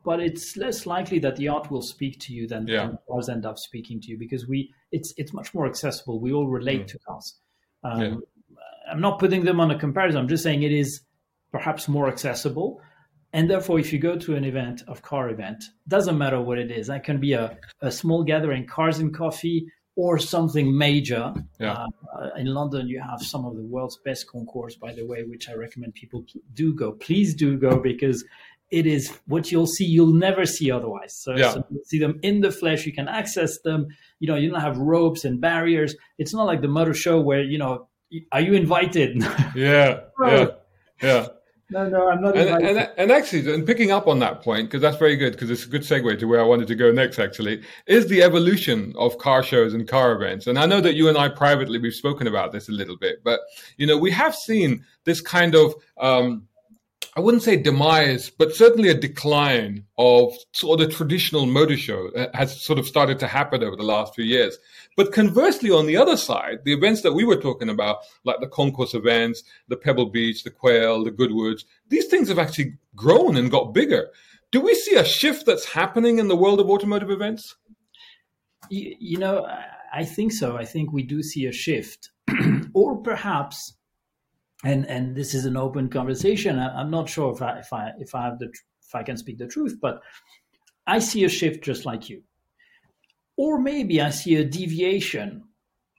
but 0.07 0.21
it's 0.21 0.57
less 0.57 0.87
likely 0.87 1.19
that 1.19 1.35
the 1.35 1.49
art 1.49 1.69
will 1.71 1.83
speak 1.83 2.21
to 2.21 2.33
you 2.33 2.47
than, 2.47 2.69
yeah. 2.69 2.93
cars 3.09 3.29
end 3.29 3.45
up 3.45 3.59
speaking 3.59 4.01
to 4.01 4.09
you 4.13 4.17
because 4.17 4.47
we 4.47 4.73
it's 4.93 5.13
it's 5.17 5.33
much 5.35 5.53
more 5.53 5.67
accessible. 5.67 6.21
We 6.21 6.33
all 6.33 6.47
relate 6.47 6.85
mm. 6.85 6.87
to 6.93 6.99
cars. 7.01 7.35
Um, 7.83 8.01
yeah. 8.01 8.15
I'm 8.91 9.01
not 9.01 9.19
putting 9.19 9.45
them 9.45 9.59
on 9.59 9.73
a 9.73 9.79
comparison. 9.79 10.21
I'm 10.21 10.29
just 10.29 10.45
saying 10.45 10.63
it 10.63 10.73
is 10.73 11.01
perhaps 11.51 11.89
more 11.89 12.09
accessible, 12.09 12.81
And 13.33 13.51
therefore, 13.51 13.79
if 13.81 13.93
you 13.93 13.99
go 13.99 14.17
to 14.17 14.37
an 14.37 14.45
event 14.45 14.83
of 14.87 15.03
car 15.03 15.29
event, 15.29 15.65
doesn't 15.89 16.17
matter 16.17 16.41
what 16.41 16.59
it 16.59 16.71
is. 16.71 16.87
That 16.87 17.03
can 17.05 17.19
be 17.21 17.33
a, 17.33 17.59
a 17.81 17.91
small 17.91 18.23
gathering, 18.23 18.67
cars 18.67 18.99
and 18.99 19.13
coffee, 19.13 19.67
or 19.97 20.19
something 20.19 20.77
major. 20.77 21.35
Yeah. 21.59 21.87
Uh, 22.17 22.29
in 22.37 22.47
London, 22.47 22.87
you 22.87 23.01
have 23.01 23.21
some 23.23 23.45
of 23.45 23.57
the 23.57 23.63
world's 23.63 23.99
best 24.05 24.31
concours, 24.31 24.77
by 24.77 24.93
the 24.93 25.05
way, 25.05 25.25
which 25.25 25.49
I 25.49 25.55
recommend 25.55 25.95
people 25.95 26.25
do 26.55 26.75
go. 26.75 26.93
Please 26.93 27.35
do 27.35 27.59
go 27.59 27.81
because 27.81 28.25
it 28.71 28.87
is 28.87 29.13
what 29.27 29.53
you'll 29.53 29.67
see 29.67 29.85
you'll 29.85 30.13
never 30.13 30.45
see 30.45 30.71
otherwise. 30.71 31.15
So, 31.15 31.37
Yeah. 31.37 31.53
so 31.53 31.65
you 31.71 31.83
see 31.85 31.99
them 31.99 32.19
in 32.23 32.41
the 32.41 32.51
flesh. 32.51 32.85
You 32.87 32.93
can 32.93 33.09
access 33.09 33.59
them. 33.61 33.87
You 34.19 34.29
know, 34.29 34.37
you 34.37 34.51
don't 34.51 34.61
have 34.61 34.79
ropes 34.79 35.25
and 35.25 35.41
barriers. 35.41 35.95
It's 36.19 36.35
not 36.35 36.45
like 36.45 36.63
the 36.63 36.69
motor 36.69 36.95
show 36.95 37.21
where 37.21 37.43
you 37.43 37.59
know, 37.59 37.89
are 38.33 38.41
you 38.41 38.55
invited? 38.55 39.23
Yeah, 39.55 40.01
yeah, 40.21 40.47
yeah. 41.03 41.27
no, 41.71 41.89
no, 41.89 42.09
I'm 42.11 42.21
not 42.21 42.37
And, 42.37 42.65
and, 42.65 42.91
and 42.97 43.11
actually, 43.11 43.53
and 43.53 43.67
picking 43.67 43.91
up 43.91 44.07
on 44.07 44.19
that 44.21 44.43
point, 44.43 44.69
because 44.69 44.83
that's 44.83 44.97
very 44.99 45.17
good, 45.17 45.33
because 45.33 45.51
it's 45.51 45.65
a 45.65 45.69
good 45.69 45.83
segue 45.83 46.19
to 46.19 46.27
where 46.27 46.41
I 46.41 46.45
wanted 46.45 46.69
to 46.69 46.75
go 46.75 46.93
next, 46.93 47.19
actually, 47.19 47.63
is 47.87 48.07
the 48.09 48.23
evolution 48.23 48.93
of 48.97 49.19
car 49.19 49.43
shows 49.43 49.75
and 49.75 49.89
car 49.89 50.13
events. 50.13 50.47
And 50.47 50.59
I 50.59 50.67
know 50.67 50.81
that 50.81 50.95
you 50.95 51.09
and 51.09 51.17
I 51.19 51.29
privately, 51.29 51.79
we've 51.79 51.95
spoken 51.95 52.27
about 52.27 52.53
this 52.53 52.69
a 52.69 52.73
little 52.73 52.97
bit, 52.97 53.25
but, 53.25 53.41
you 53.79 53.87
know, 53.87 53.97
we 53.97 54.11
have 54.11 54.35
seen 54.35 54.85
this 55.05 55.21
kind 55.21 55.55
of, 55.55 55.75
um, 55.99 56.47
I 57.17 57.21
wouldn't 57.21 57.43
say 57.43 57.57
demise, 57.57 58.29
but 58.29 58.55
certainly 58.55 58.91
a 58.91 58.95
decline 58.95 59.85
of 59.97 60.35
sort 60.53 60.81
of 60.81 60.89
the 60.89 60.95
traditional 60.95 61.47
motor 61.47 61.77
show 61.77 62.11
uh, 62.15 62.27
has 62.35 62.61
sort 62.63 62.79
of 62.79 62.87
started 62.87 63.19
to 63.21 63.27
happen 63.27 63.65
over 63.65 63.75
the 63.75 63.83
last 63.85 64.15
few 64.15 64.25
years. 64.25 64.59
But 64.99 65.13
conversely, 65.13 65.71
on 65.71 65.87
the 65.87 65.97
other 65.97 66.19
side, 66.19 66.59
the 66.65 66.75
events 66.75 67.01
that 67.03 67.15
we 67.15 67.25
were 67.25 67.41
talking 67.41 67.71
about, 67.71 67.99
like 68.25 68.41
the 68.41 68.47
concours 68.49 68.93
events, 68.93 69.43
the 69.69 69.77
Pebble 69.79 70.11
Beach, 70.11 70.45
the 70.45 70.51
Quail, 70.51 71.05
the 71.05 71.11
Goodwoods, 71.11 71.65
these 71.89 72.07
things 72.07 72.29
have 72.29 72.39
actually 72.39 72.75
grown 72.95 73.37
and 73.37 73.51
got 73.51 73.73
bigger. 73.73 74.09
Do 74.53 74.61
we 74.61 74.75
see 74.75 74.97
a 74.97 75.05
shift 75.05 75.47
that's 75.47 75.65
happening 75.65 76.19
in 76.19 76.29
the 76.29 76.37
world 76.37 76.61
of 76.61 76.69
automotive 76.69 77.11
events? 77.11 77.57
You, 78.69 78.95
you 78.99 79.19
know, 79.19 79.45
I- 79.47 79.65
I 79.93 80.05
think 80.05 80.33
so. 80.33 80.57
I 80.57 80.65
think 80.67 80.93
we 80.93 81.05
do 81.05 81.23
see 81.23 81.47
a 81.47 81.53
shift, 81.53 82.11
or 82.75 82.97
perhaps, 82.99 83.76
and 84.65 84.87
and 84.87 85.15
this 85.15 85.35
is 85.35 85.45
an 85.45 85.57
open 85.57 85.89
conversation. 85.89 86.59
I, 86.59 86.81
I'm 86.81 86.91
not 86.91 87.09
sure 87.09 87.33
if 87.33 87.43
I 87.43 87.59
if 87.59 87.73
I 87.73 87.93
if 87.99 88.15
I 88.15 88.25
have 88.25 88.39
the 88.39 88.47
if 88.47 88.95
I 88.95 89.03
can 89.03 89.17
speak 89.17 89.39
the 89.39 89.47
truth, 89.47 89.79
but 89.81 90.01
I 90.87 90.99
see 90.99 91.25
a 91.25 91.29
shift 91.29 91.65
just 91.65 91.85
like 91.85 92.09
you, 92.09 92.23
or 93.37 93.59
maybe 93.59 94.01
I 94.01 94.11
see 94.11 94.37
a 94.37 94.45
deviation 94.45 95.45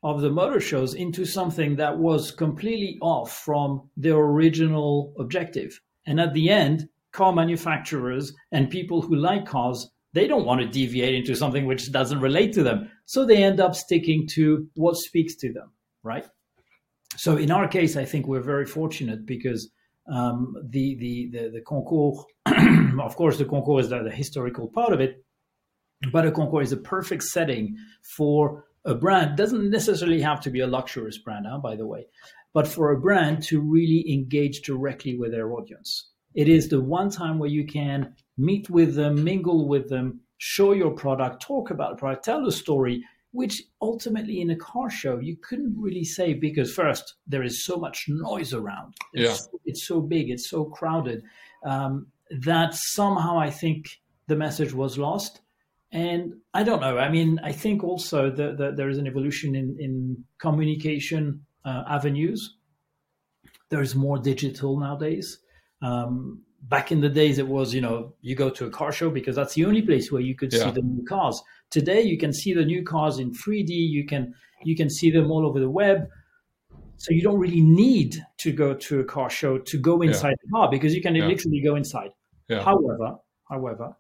of 0.03 0.21
the 0.21 0.29
motor 0.29 0.59
shows 0.59 0.93
into 0.93 1.25
something 1.25 1.75
that 1.75 1.97
was 1.97 2.31
completely 2.31 2.97
off 3.01 3.37
from 3.37 3.89
their 3.97 4.15
original 4.15 5.13
objective. 5.19 5.79
And 6.05 6.19
at 6.19 6.33
the 6.33 6.49
end, 6.49 6.87
car 7.11 7.33
manufacturers 7.33 8.33
and 8.51 8.69
people 8.69 9.01
who 9.01 9.15
like 9.15 9.45
cars 9.45 9.89
they 10.13 10.27
don't 10.27 10.45
want 10.45 10.61
to 10.61 10.67
deviate 10.67 11.13
into 11.13 11.35
something 11.35 11.65
which 11.65 11.91
doesn't 11.91 12.21
relate 12.21 12.53
to 12.53 12.63
them. 12.63 12.89
So 13.05 13.23
they 13.23 13.43
end 13.43 13.59
up 13.59 13.75
sticking 13.75 14.27
to 14.29 14.67
what 14.73 14.95
speaks 14.95 15.35
to 15.35 15.53
them, 15.53 15.71
right? 16.01 16.27
So 17.17 17.35
in 17.35 17.51
our 17.51 17.67
case, 17.67 17.95
I 17.95 18.05
think 18.05 18.27
we're 18.27 18.41
very 18.41 18.65
fortunate 18.65 19.25
because 19.25 19.69
um, 20.11 20.55
the, 20.69 20.95
the, 20.95 21.29
the, 21.31 21.49
the 21.49 21.61
concours, 21.61 22.23
of 23.01 23.15
course, 23.15 23.37
the 23.37 23.45
concours 23.45 23.85
is 23.85 23.89
the, 23.89 24.03
the 24.03 24.11
historical 24.11 24.67
part 24.67 24.93
of 24.93 25.01
it, 25.01 25.25
but 26.11 26.25
a 26.25 26.31
concours 26.31 26.67
is 26.67 26.73
a 26.73 26.77
perfect 26.77 27.23
setting 27.23 27.75
for 28.15 28.65
a 28.85 28.93
brand. 28.93 29.35
Doesn't 29.35 29.69
necessarily 29.69 30.21
have 30.21 30.39
to 30.41 30.49
be 30.49 30.61
a 30.61 30.67
luxurious 30.67 31.17
brand, 31.17 31.45
huh, 31.49 31.57
by 31.57 31.75
the 31.75 31.87
way, 31.87 32.05
but 32.53 32.67
for 32.67 32.91
a 32.91 32.99
brand 32.99 33.43
to 33.43 33.59
really 33.59 34.05
engage 34.11 34.61
directly 34.61 35.17
with 35.17 35.31
their 35.31 35.51
audience. 35.53 36.11
It 36.35 36.47
is 36.47 36.69
the 36.69 36.81
one 36.81 37.09
time 37.09 37.39
where 37.39 37.49
you 37.49 37.65
can 37.65 38.13
meet 38.37 38.69
with 38.69 38.93
them, 38.93 39.23
mingle 39.23 39.67
with 39.67 39.89
them, 39.89 40.21
show 40.37 40.73
your 40.73 40.91
product, 40.91 41.41
talk 41.41 41.71
about 41.71 41.91
the 41.91 41.95
product, 41.97 42.25
tell 42.25 42.45
the 42.45 42.51
story, 42.51 43.03
which 43.37 43.61
ultimately 43.83 44.41
in 44.41 44.49
a 44.49 44.55
car 44.55 44.89
show 44.89 45.19
you 45.19 45.37
couldn't 45.47 45.75
really 45.77 46.03
say 46.03 46.33
because 46.33 46.73
first 46.73 47.17
there 47.27 47.43
is 47.43 47.63
so 47.63 47.77
much 47.77 48.05
noise 48.07 48.51
around. 48.51 48.95
It's, 49.13 49.47
it's 49.63 49.87
so 49.87 50.01
big, 50.01 50.31
it's 50.31 50.49
so 50.49 50.65
crowded 50.65 51.21
um, 51.63 52.07
that 52.31 52.73
somehow 52.73 53.37
I 53.37 53.51
think 53.51 53.85
the 54.25 54.35
message 54.35 54.73
was 54.73 54.97
lost. 54.97 55.41
And 55.91 56.33
I 56.55 56.63
don't 56.63 56.81
know. 56.81 56.97
I 56.97 57.09
mean, 57.09 57.39
I 57.43 57.51
think 57.51 57.83
also 57.83 58.31
that, 58.31 58.57
that 58.57 58.75
there 58.75 58.89
is 58.89 58.97
an 58.97 59.05
evolution 59.05 59.55
in, 59.55 59.77
in 59.79 60.23
communication 60.39 61.45
uh, 61.63 61.83
avenues. 61.87 62.57
There 63.69 63.83
is 63.83 63.93
more 63.93 64.17
digital 64.17 64.79
nowadays. 64.79 65.37
Um, 65.83 66.41
back 66.61 66.91
in 66.91 67.01
the 67.01 67.09
days, 67.09 67.37
it 67.37 67.47
was 67.47 67.73
you 67.73 67.81
know 67.81 68.13
you 68.21 68.35
go 68.35 68.49
to 68.49 68.65
a 68.65 68.69
car 68.69 68.91
show 68.91 69.09
because 69.09 69.35
that's 69.35 69.53
the 69.55 69.65
only 69.65 69.81
place 69.81 70.11
where 70.11 70.21
you 70.21 70.35
could 70.35 70.51
Yeah. 70.53 70.65
see 70.65 70.71
the 70.71 70.81
new 70.81 71.05
cars. 71.05 71.41
Today, 71.69 72.01
you 72.01 72.17
can 72.17 72.33
see 72.33 72.53
the 72.53 72.65
new 72.65 72.83
cars 72.83 73.19
in 73.19 73.31
3D. 73.31 73.69
You 73.69 74.05
can 74.05 74.33
you 74.63 74.75
can 74.75 74.89
see 74.89 75.11
them 75.11 75.31
all 75.31 75.45
over 75.45 75.59
the 75.59 75.69
web. 75.69 76.07
So 76.97 77.13
you 77.13 77.21
don't 77.21 77.39
really 77.39 77.61
need 77.61 78.17
to 78.39 78.51
go 78.51 78.73
to 78.73 78.99
a 78.99 79.03
car 79.03 79.29
show 79.29 79.59
to 79.59 79.77
go 79.79 80.01
inside 80.01 80.35
the 80.43 80.49
car 80.51 80.69
because 80.69 80.95
you 80.95 81.01
can 81.01 81.15
Yeah. 81.15 81.27
literally 81.27 81.61
go 81.61 81.75
inside. 81.75 82.09
Yeah. 82.49 82.63
However, 82.63 83.17
however, 83.49 83.95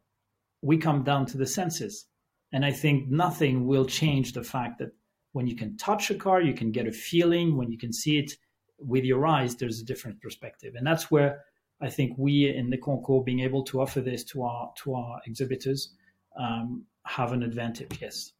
we 0.63 0.77
come 0.77 1.03
down 1.03 1.25
to 1.27 1.37
the 1.37 1.45
senses. 1.45 2.07
And 2.53 2.65
I 2.65 2.71
think 2.71 3.09
nothing 3.09 3.67
will 3.67 3.85
change 3.85 4.33
the 4.33 4.43
fact 4.43 4.79
that 4.79 4.91
when 5.33 5.45
you 5.47 5.55
can 5.55 5.77
touch 5.77 6.09
a 6.09 6.15
car, 6.15 6.41
you 6.41 6.53
can 6.53 6.71
get 6.71 6.87
a 6.87 6.91
feeling. 6.91 7.55
When 7.57 7.69
you 7.71 7.77
can 7.77 7.93
see 7.93 8.17
it 8.17 8.31
with 8.79 9.03
your 9.03 9.27
eyes, 9.27 9.57
there's 9.57 9.79
a 9.81 9.85
different 9.85 10.19
perspective. 10.21 10.73
And 10.75 10.87
that's 10.87 11.11
where 11.11 11.43
I 11.81 11.89
think 11.89 12.17
we 12.17 12.49
in 12.49 12.69
the 12.69 12.77
Concours 12.77 13.23
being 13.25 13.41
able 13.41 13.63
to 13.65 13.81
offer 13.81 14.01
this 14.01 14.23
to 14.25 14.43
our 14.43 14.71
to 14.83 14.95
our 14.95 15.21
exhibitors 15.25 15.93
um, 16.39 16.83
have 17.05 17.31
an 17.31 17.43
advantage. 17.43 17.99
Yes. 18.01 18.33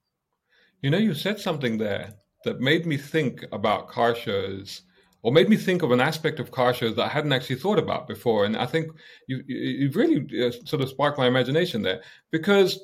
You 0.82 0.90
know, 0.90 0.98
you 0.98 1.14
said 1.14 1.40
something 1.40 1.78
there 1.78 2.14
that 2.44 2.60
made 2.60 2.86
me 2.86 2.98
think 2.98 3.46
about 3.52 3.90
car 3.90 4.16
shows, 4.16 4.82
or 5.24 5.32
made 5.32 5.50
me 5.50 5.58
think 5.58 5.82
of 5.82 5.92
an 5.92 6.00
aspect 6.00 6.40
of 6.40 6.52
car 6.52 6.74
shows 6.74 6.96
that 6.96 7.06
I 7.06 7.10
hadn't 7.10 7.34
actually 7.34 7.58
thought 7.58 7.80
about 7.80 8.08
before. 8.08 8.46
And 8.46 8.56
I 8.56 8.66
think 8.66 8.92
you, 9.28 9.44
you 9.48 9.90
really 9.92 10.46
uh, 10.46 10.52
sort 10.66 10.82
of 10.82 10.90
sparked 10.90 11.18
my 11.18 11.28
imagination 11.28 11.82
there 11.82 12.02
because 12.32 12.80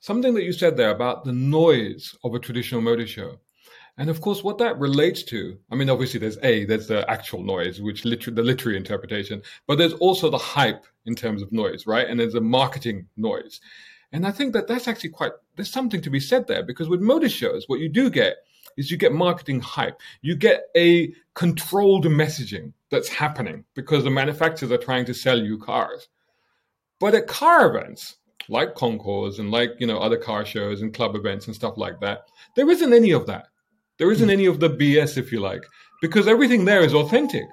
something 0.00 0.34
that 0.34 0.44
you 0.44 0.52
said 0.52 0.76
there 0.76 0.90
about 0.90 1.24
the 1.24 1.32
noise 1.32 2.16
of 2.24 2.34
a 2.34 2.38
traditional 2.38 2.80
motor 2.80 3.06
show. 3.06 3.38
And 3.98 4.08
of 4.08 4.20
course, 4.20 4.42
what 4.42 4.58
that 4.58 4.78
relates 4.78 5.22
to, 5.24 5.58
I 5.70 5.74
mean, 5.74 5.90
obviously 5.90 6.18
there's 6.18 6.38
A, 6.42 6.64
there's 6.64 6.86
the 6.86 7.08
actual 7.10 7.42
noise, 7.42 7.80
which 7.80 8.04
liter- 8.04 8.30
the 8.30 8.42
literary 8.42 8.78
interpretation, 8.78 9.42
but 9.66 9.76
there's 9.76 9.92
also 9.94 10.30
the 10.30 10.38
hype 10.38 10.86
in 11.04 11.14
terms 11.14 11.42
of 11.42 11.52
noise, 11.52 11.86
right? 11.86 12.08
And 12.08 12.18
there's 12.18 12.32
the 12.32 12.40
marketing 12.40 13.06
noise. 13.16 13.60
And 14.12 14.26
I 14.26 14.30
think 14.30 14.52
that 14.54 14.66
that's 14.66 14.88
actually 14.88 15.10
quite, 15.10 15.32
there's 15.56 15.70
something 15.70 16.00
to 16.00 16.10
be 16.10 16.20
said 16.20 16.46
there 16.46 16.62
because 16.62 16.88
with 16.88 17.00
motor 17.00 17.28
shows, 17.28 17.64
what 17.66 17.80
you 17.80 17.88
do 17.88 18.08
get 18.08 18.36
is 18.76 18.90
you 18.90 18.96
get 18.96 19.12
marketing 19.12 19.60
hype. 19.60 20.00
You 20.22 20.36
get 20.36 20.64
a 20.76 21.12
controlled 21.34 22.06
messaging 22.06 22.72
that's 22.90 23.08
happening 23.08 23.64
because 23.74 24.04
the 24.04 24.10
manufacturers 24.10 24.72
are 24.72 24.78
trying 24.78 25.04
to 25.06 25.14
sell 25.14 25.38
you 25.38 25.58
cars. 25.58 26.08
But 26.98 27.14
at 27.14 27.26
car 27.26 27.74
events, 27.74 28.16
like 28.48 28.74
concours 28.74 29.38
and 29.38 29.50
like, 29.50 29.72
you 29.78 29.86
know, 29.86 29.98
other 29.98 30.16
car 30.16 30.44
shows 30.44 30.82
and 30.82 30.94
club 30.94 31.14
events 31.14 31.46
and 31.46 31.54
stuff 31.54 31.76
like 31.76 32.00
that, 32.00 32.28
there 32.54 32.70
isn't 32.70 32.92
any 32.92 33.12
of 33.12 33.26
that. 33.26 33.48
There 34.02 34.10
isn't 34.10 34.30
any 34.30 34.46
of 34.46 34.58
the 34.58 34.68
BS, 34.68 35.16
if 35.16 35.30
you 35.30 35.38
like, 35.38 35.62
because 36.00 36.26
everything 36.26 36.64
there 36.64 36.80
is 36.80 36.92
authentic. 36.92 37.44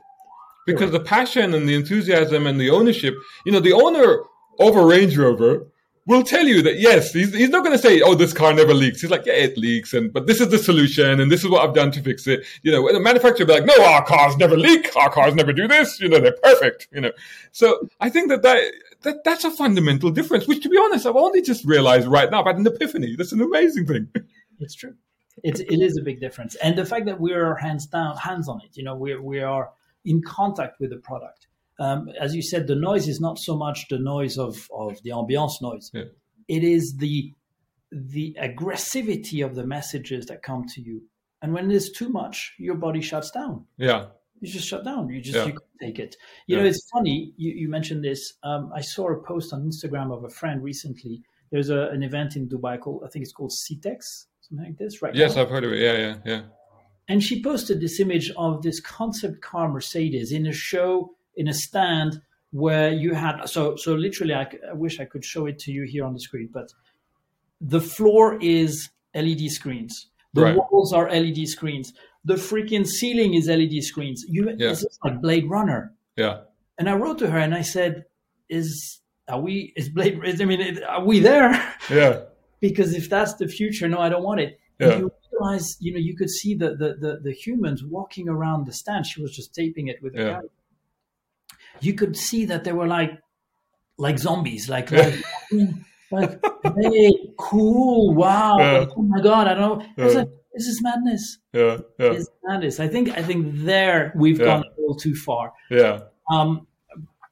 Because 0.66 0.90
the 0.90 1.00
passion 1.00 1.54
and 1.54 1.70
the 1.70 1.76
enthusiasm 1.76 2.48
and 2.48 2.60
the 2.60 2.72
ownership, 2.72 3.14
you 3.46 3.52
know, 3.52 3.60
the 3.60 3.74
owner 3.74 4.24
of 4.60 4.76
a 4.76 4.84
Range 4.84 5.16
Rover 5.16 5.68
will 6.08 6.24
tell 6.24 6.48
you 6.48 6.64
that 6.64 6.80
yes, 6.80 7.14
he's, 7.14 7.36
he's 7.36 7.50
not 7.50 7.64
going 7.64 7.78
to 7.78 7.82
say, 7.88 8.02
"Oh, 8.02 8.16
this 8.16 8.34
car 8.34 8.52
never 8.52 8.74
leaks." 8.74 9.00
He's 9.00 9.12
like, 9.12 9.28
"Yeah, 9.28 9.34
it 9.34 9.60
leaks, 9.60 9.94
and 9.94 10.12
but 10.12 10.26
this 10.26 10.42
is 10.42 10.50
the 10.50 10.58
solution, 10.58 11.20
and 11.20 11.32
this 11.32 11.44
is 11.44 11.52
what 11.52 11.64
I've 11.64 11.76
done 11.76 11.92
to 11.92 12.02
fix 12.02 12.26
it." 12.26 12.44
You 12.64 12.72
know, 12.72 12.92
the 12.92 13.00
manufacturer 13.00 13.46
will 13.46 13.54
be 13.54 13.62
like, 13.62 13.78
"No, 13.78 13.86
our 13.86 14.04
cars 14.04 14.36
never 14.38 14.58
leak. 14.58 14.90
Our 14.96 15.12
cars 15.12 15.36
never 15.36 15.54
do 15.54 15.68
this. 15.68 16.00
You 16.00 16.10
know, 16.10 16.20
they're 16.20 16.36
perfect." 16.42 16.88
You 16.92 17.02
know, 17.02 17.12
so 17.52 17.88
I 18.00 18.10
think 18.10 18.30
that 18.30 18.42
that. 18.42 18.74
That, 19.04 19.24
that's 19.24 19.46
a 19.46 19.52
fundamental 19.52 20.12
difference, 20.12 20.46
which, 20.46 20.62
to 20.62 20.68
be 20.68 20.78
honest, 20.78 21.06
I've 21.06 21.16
only 21.16 21.42
just 21.42 21.64
realized 21.64 22.06
right 22.06 22.30
now. 22.30 22.44
Had 22.44 22.58
an 22.58 22.68
epiphany. 22.68 23.16
That's 23.16 23.32
an 23.32 23.40
amazing 23.40 23.86
thing. 23.86 24.10
It's 24.60 24.76
true. 24.76 24.96
It's 25.44 25.60
it 25.60 25.82
is 25.82 25.98
a 25.98 26.02
big 26.04 26.20
difference, 26.20 26.56
and 26.56 26.78
the 26.78 26.86
fact 26.86 27.06
that 27.06 27.20
we're 27.20 27.56
hands 27.56 27.86
down, 27.88 28.18
hands 28.18 28.48
on 28.50 28.62
it. 28.66 28.76
You 28.78 28.84
know, 28.84 28.96
we 28.96 29.16
we 29.18 29.40
are 29.42 29.72
in 30.06 30.22
contact 30.22 30.80
with 30.80 30.90
the 30.92 30.98
product. 30.98 31.48
Um, 31.80 32.10
as 32.20 32.36
you 32.36 32.42
said, 32.42 32.68
the 32.68 32.76
noise 32.76 33.08
is 33.08 33.22
not 33.22 33.40
so 33.40 33.56
much 33.56 33.88
the 33.90 34.00
noise 34.00 34.38
of 34.38 34.68
of 34.72 35.02
the 35.04 35.12
ambiance 35.12 35.62
noise. 35.62 35.92
Yeah. 35.94 36.04
It 36.48 36.64
is 36.64 36.98
the 36.98 37.34
the 37.92 38.38
aggressivity 38.42 39.44
of 39.46 39.56
the 39.56 39.66
messages 39.66 40.26
that 40.28 40.44
come 40.44 40.66
to 40.76 40.82
you, 40.82 41.02
and 41.42 41.54
when 41.54 41.68
there's 41.70 41.90
too 41.92 42.10
much, 42.10 42.54
your 42.58 42.76
body 42.76 43.02
shuts 43.02 43.32
down. 43.32 43.66
Yeah, 43.78 44.08
You 44.42 44.48
just 44.52 44.68
shut 44.68 44.84
down. 44.84 45.10
You 45.10 45.22
just 45.22 45.36
Yeah. 45.38 45.46
you 45.46 45.52
can't 45.52 45.80
take 45.82 46.00
it. 46.00 46.16
You 46.48 46.56
Yeah. 46.58 46.64
know, 46.64 46.70
it's 46.70 46.88
funny. 46.92 47.34
You, 47.38 47.52
you 47.52 47.70
mentioned 47.70 48.04
this. 48.04 48.34
Um, 48.44 48.72
I 48.76 48.82
saw 48.82 49.10
a 49.12 49.22
post 49.24 49.54
on 49.54 49.64
Instagram 49.64 50.16
of 50.16 50.24
a 50.24 50.30
friend 50.30 50.62
recently. 50.64 51.24
There's 51.52 51.70
a, 51.70 51.88
an 51.90 52.04
event 52.04 52.36
in 52.36 52.48
Dubai 52.48 52.80
called 52.80 53.04
I 53.06 53.10
think 53.10 53.24
it's 53.24 53.34
called 53.34 53.52
CTEX, 53.52 54.26
something 54.50 54.66
like 54.66 54.78
this, 54.78 55.02
right? 55.02 55.14
yes, 55.16 55.36
now. 55.36 55.44
I've 55.44 55.50
heard 55.50 55.64
of 55.64 55.72
it. 55.74 55.80
Yeah, 55.80 55.98
yeah, 55.98 56.16
yeah. 56.26 56.42
And 57.08 57.24
she 57.24 57.42
posted 57.42 57.80
this 57.82 58.00
image 58.00 58.32
of 58.38 58.62
this 58.62 58.80
concept 58.80 59.42
car 59.42 59.68
Mercedes 59.70 60.32
in 60.32 60.46
a 60.48 60.54
show, 60.54 61.16
in 61.36 61.48
a 61.48 61.54
stand, 61.54 62.22
where 62.52 62.92
you 62.92 63.14
had 63.14 63.46
so 63.46 63.76
so 63.76 63.94
literally 63.96 64.34
I, 64.34 64.48
I 64.70 64.74
wish 64.74 65.00
I 65.00 65.06
could 65.06 65.24
show 65.26 65.46
it 65.48 65.60
to 65.60 65.72
you 65.72 65.84
here 65.84 66.04
on 66.06 66.14
the 66.14 66.20
screen, 66.20 66.50
but 66.52 66.72
the 67.62 67.82
floor 67.82 68.38
is 68.42 68.90
LED 69.16 69.50
screens. 69.50 70.08
The 70.34 70.42
Right. 70.44 70.56
walls 70.56 70.94
are 70.94 71.10
LED 71.10 71.48
screens. 71.48 71.94
The 72.26 72.36
freaking 72.36 72.86
ceiling 72.86 73.34
is 73.34 73.48
LED 73.50 73.82
screens. 73.84 74.24
You 74.28 74.50
Yeah. 74.58 74.70
it's 74.72 74.82
just 74.84 75.00
like 75.04 75.20
Blade 75.22 75.50
Runner. 75.50 75.94
Yeah. 76.16 76.42
And 76.78 76.88
I 76.90 76.94
wrote 76.94 77.18
to 77.20 77.30
her 77.30 77.38
and 77.40 77.54
I 77.56 77.62
said, 77.62 78.06
"Is 78.50 79.00
are 79.28 79.40
we? 79.42 79.74
Is 79.76 79.90
Blade? 79.90 80.20
Is, 80.24 80.42
I 80.42 80.46
mean, 80.46 80.84
are 80.84 81.04
we 81.04 81.20
there? 81.20 81.52
Yeah. 81.90 82.22
because 82.60 82.94
if 82.94 83.10
that's 83.10 83.34
the 83.36 83.48
future, 83.48 83.88
no, 83.88 84.00
I 84.00 84.10
don't 84.10 84.24
want 84.24 84.40
it." 84.42 84.60
And 84.80 84.92
you 85.00 85.12
realize, 85.34 85.76
you 85.82 85.92
know, 85.94 86.00
you 86.00 86.16
could 86.16 86.30
see 86.30 86.56
the, 86.56 86.70
the 86.76 86.96
the 87.00 87.20
the 87.24 87.32
humans 87.34 87.84
walking 87.84 88.30
around 88.30 88.66
the 88.68 88.74
stand. 88.74 89.06
She 89.06 89.22
was 89.22 89.36
just 89.36 89.54
taping 89.54 89.88
it 89.88 89.98
with 90.02 90.16
a 90.16 90.18
Yeah. 90.18 90.30
camera. 90.36 90.50
You 91.82 91.94
could 91.94 92.16
see 92.18 92.46
that 92.46 92.64
they 92.64 92.72
were 92.74 92.88
like 92.88 93.12
like 93.98 94.18
zombies, 94.20 94.70
like 94.70 94.92
like, 94.92 95.16
like 96.12 96.42
hey, 96.82 97.14
cool, 97.38 98.14
wow, 98.16 98.56
Yeah. 98.58 98.86
oh 98.96 99.02
my 99.02 99.22
god, 99.22 99.48
I 99.48 99.54
don't 99.54 99.80
know. 99.80 99.86
I 99.98 100.06
was 100.06 100.16
like, 100.16 100.30
this 100.54 100.68
is 100.68 100.82
madness. 100.82 101.38
Yeah. 101.54 101.78
Yeah. 102.00 102.12
Is 102.14 102.30
madness. 102.44 102.80
I 102.80 102.88
think 102.88 103.10
I 103.18 103.22
think 103.22 103.56
there 103.66 104.14
we've 104.16 104.40
Yeah. 104.40 104.46
gone 104.46 104.64
a 104.64 104.82
little 104.82 104.96
too 104.96 105.16
far. 105.16 105.54
Yeah. 105.70 106.02
Um, 106.32 106.68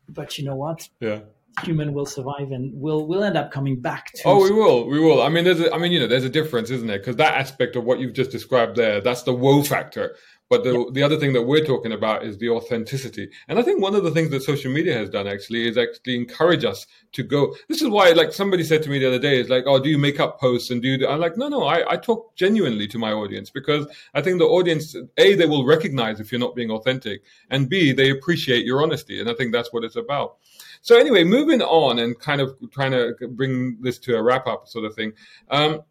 but 0.09 0.37
you 0.37 0.45
know 0.45 0.55
what? 0.55 0.87
Yeah. 0.99 1.21
Human 1.63 1.93
will 1.93 2.05
survive, 2.05 2.51
and 2.51 2.71
we'll 2.73 3.07
we'll 3.07 3.23
end 3.23 3.35
up 3.35 3.51
coming 3.51 3.79
back 3.79 4.11
to. 4.13 4.21
Oh, 4.25 4.43
we 4.43 4.51
will, 4.51 4.87
we 4.87 4.99
will. 4.99 5.21
I 5.21 5.29
mean, 5.29 5.43
there's, 5.43 5.59
a, 5.59 5.73
I 5.73 5.77
mean, 5.77 5.91
you 5.91 5.99
know, 5.99 6.07
there's 6.07 6.23
a 6.23 6.29
difference, 6.29 6.69
isn't 6.69 6.87
there? 6.87 6.99
Because 6.99 7.15
that 7.15 7.35
aspect 7.35 7.75
of 7.75 7.83
what 7.83 7.99
you've 7.99 8.13
just 8.13 8.31
described 8.31 8.75
there, 8.75 9.01
that's 9.01 9.23
the 9.23 9.33
woe 9.33 9.63
factor. 9.63 10.15
But 10.49 10.63
the 10.63 10.89
the 10.93 11.03
other 11.03 11.17
thing 11.17 11.33
that 11.33 11.41
we're 11.41 11.65
talking 11.65 11.91
about 11.91 12.23
is 12.23 12.37
the 12.37 12.49
authenticity. 12.49 13.29
And 13.49 13.59
I 13.59 13.63
think 13.63 13.81
one 13.81 13.95
of 13.95 14.03
the 14.03 14.11
things 14.11 14.29
that 14.29 14.43
social 14.43 14.71
media 14.71 14.93
has 14.93 15.09
done 15.09 15.27
actually 15.27 15.67
is 15.67 15.77
actually 15.77 16.15
encourage 16.15 16.63
us 16.63 16.87
to 17.13 17.23
go. 17.23 17.53
This 17.67 17.81
is 17.81 17.89
why, 17.89 18.11
like 18.11 18.31
somebody 18.31 18.63
said 18.63 18.81
to 18.83 18.89
me 18.89 18.99
the 18.99 19.07
other 19.07 19.19
day, 19.19 19.41
is 19.41 19.49
like, 19.49 19.65
oh, 19.67 19.79
do 19.79 19.89
you 19.89 19.97
make 19.97 20.21
up 20.21 20.39
posts 20.39 20.71
and 20.71 20.81
do 20.81 20.87
you? 20.87 20.97
do-" 20.99 21.07
I'm 21.07 21.19
like, 21.19 21.35
no, 21.35 21.49
no, 21.49 21.63
I, 21.65 21.93
I 21.93 21.97
talk 21.97 22.33
genuinely 22.35 22.87
to 22.87 22.97
my 22.97 23.11
audience 23.11 23.49
because 23.49 23.87
I 24.13 24.21
think 24.21 24.39
the 24.39 24.45
audience, 24.45 24.95
a, 25.17 25.35
they 25.35 25.45
will 25.45 25.65
recognize 25.65 26.21
if 26.21 26.31
you're 26.31 26.39
not 26.39 26.55
being 26.55 26.71
authentic, 26.71 27.23
and 27.49 27.69
b, 27.69 27.91
they 27.91 28.09
appreciate 28.09 28.65
your 28.65 28.81
honesty, 28.81 29.19
and 29.19 29.29
I 29.29 29.33
think 29.33 29.51
that's 29.51 29.73
what 29.73 29.83
it's 29.83 29.97
about. 29.97 30.37
So 30.81 30.97
anyway, 30.97 31.25
moving 31.25 31.61
on 31.61 31.99
and 31.99 32.17
kind 32.17 32.39
of 32.39 32.55
trying 32.71 32.91
to 32.91 33.15
bring 33.27 33.81
this 33.81 33.99
to 33.99 34.15
a 34.15 34.23
wrap 34.23 34.47
up 34.47 34.69
sort 34.69 34.85
of 34.85 34.95
thing. 34.95 35.11
Um, 35.49 35.81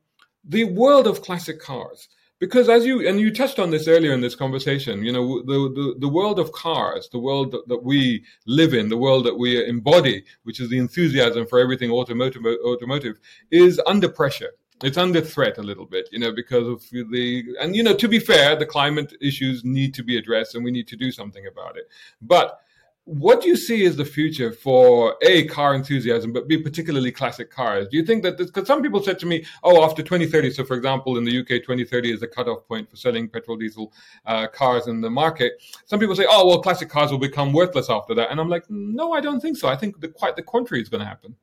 the 0.45 0.65
world 0.65 1.07
of 1.07 1.21
classic 1.21 1.61
cars. 1.61 2.09
Because 2.39 2.69
as 2.69 2.85
you 2.85 3.07
and 3.09 3.19
you 3.19 3.33
touched 3.33 3.59
on 3.59 3.71
this 3.71 3.89
earlier 3.89 4.13
in 4.13 4.21
this 4.21 4.35
conversation, 4.35 5.03
you 5.03 5.13
know 5.13 5.43
the 5.43 5.73
the, 5.75 5.95
the 6.01 6.09
world 6.09 6.39
of 6.39 6.53
cars, 6.53 7.09
the 7.11 7.19
world 7.19 7.51
that, 7.53 7.67
that 7.69 7.83
we 7.83 8.25
live 8.47 8.75
in, 8.75 8.91
the 8.91 8.97
world 8.97 9.25
that 9.25 9.39
we 9.39 9.67
embody, 9.67 10.23
which 10.43 10.61
is 10.61 10.69
the 10.69 10.79
enthusiasm 10.79 11.47
for 11.47 11.59
everything 11.59 11.91
automotive, 11.91 12.45
automotive, 12.65 13.19
is 13.51 13.81
under 13.87 14.09
pressure. 14.09 14.53
It's 14.85 14.99
under 14.99 15.23
threat 15.23 15.57
a 15.57 15.63
little 15.63 15.87
bit, 15.87 16.11
you 16.13 16.19
know, 16.19 16.33
because 16.33 16.69
of 16.69 16.83
the 16.91 17.43
and 17.59 17.75
you 17.75 17.83
know 17.83 17.97
to 17.97 18.09
be 18.09 18.19
fair, 18.19 18.55
the 18.55 18.67
climate 18.67 19.15
issues 19.23 19.65
need 19.65 19.95
to 19.95 20.03
be 20.05 20.19
addressed, 20.19 20.55
and 20.55 20.63
we 20.63 20.71
need 20.71 20.89
to 20.89 20.97
do 20.97 21.11
something 21.11 21.47
about 21.47 21.79
it. 21.79 21.89
But 22.21 22.61
what 23.07 23.41
do 23.41 23.49
you 23.49 23.57
see 23.57 23.87
as 23.87 23.95
the 23.95 24.05
future 24.05 24.53
for 24.53 25.15
a 25.23 25.47
car 25.47 25.77
enthusiasm, 25.77 26.33
but 26.33 26.49
be 26.49 26.61
particularly 26.61 27.13
classic 27.13 27.53
cars? 27.53 27.87
Do 27.87 27.97
you 27.97 28.05
think 28.05 28.25
that 28.25 28.37
because 28.37 28.67
some 28.67 28.83
people 28.83 29.01
said 29.01 29.21
to 29.21 29.27
me, 29.27 29.47
"Oh, 29.63 29.85
after 29.85 30.03
2030." 30.03 30.51
So, 30.51 30.65
for 30.65 30.77
example, 30.77 31.17
in 31.17 31.23
the 31.23 31.39
UK, 31.39 31.63
2030 31.63 32.13
is 32.13 32.21
the 32.21 32.27
cutoff 32.27 32.67
point 32.67 32.91
for 32.91 32.97
selling 32.97 33.29
petrol 33.29 33.57
diesel 33.57 33.93
uh, 34.27 34.49
cars 34.49 34.89
in 34.89 35.01
the 35.01 35.09
market. 35.09 35.53
Some 35.85 36.01
people 36.01 36.17
say, 36.17 36.27
"Oh, 36.29 36.49
well, 36.49 36.61
classic 36.61 36.89
cars 36.89 37.13
will 37.13 37.19
become 37.19 37.53
worthless 37.53 37.89
after 37.89 38.13
that," 38.17 38.33
and 38.33 38.41
I'm 38.41 38.49
like, 38.49 38.65
"No, 38.69 39.13
I 39.13 39.21
don't 39.21 39.39
think 39.39 39.57
so. 39.57 39.69
I 39.69 39.77
think 39.77 40.01
the, 40.01 40.09
quite 40.09 40.35
the 40.35 40.43
contrary 40.43 40.83
is 40.83 40.89
going 40.89 41.03
to 41.03 41.07
happen." 41.07 41.37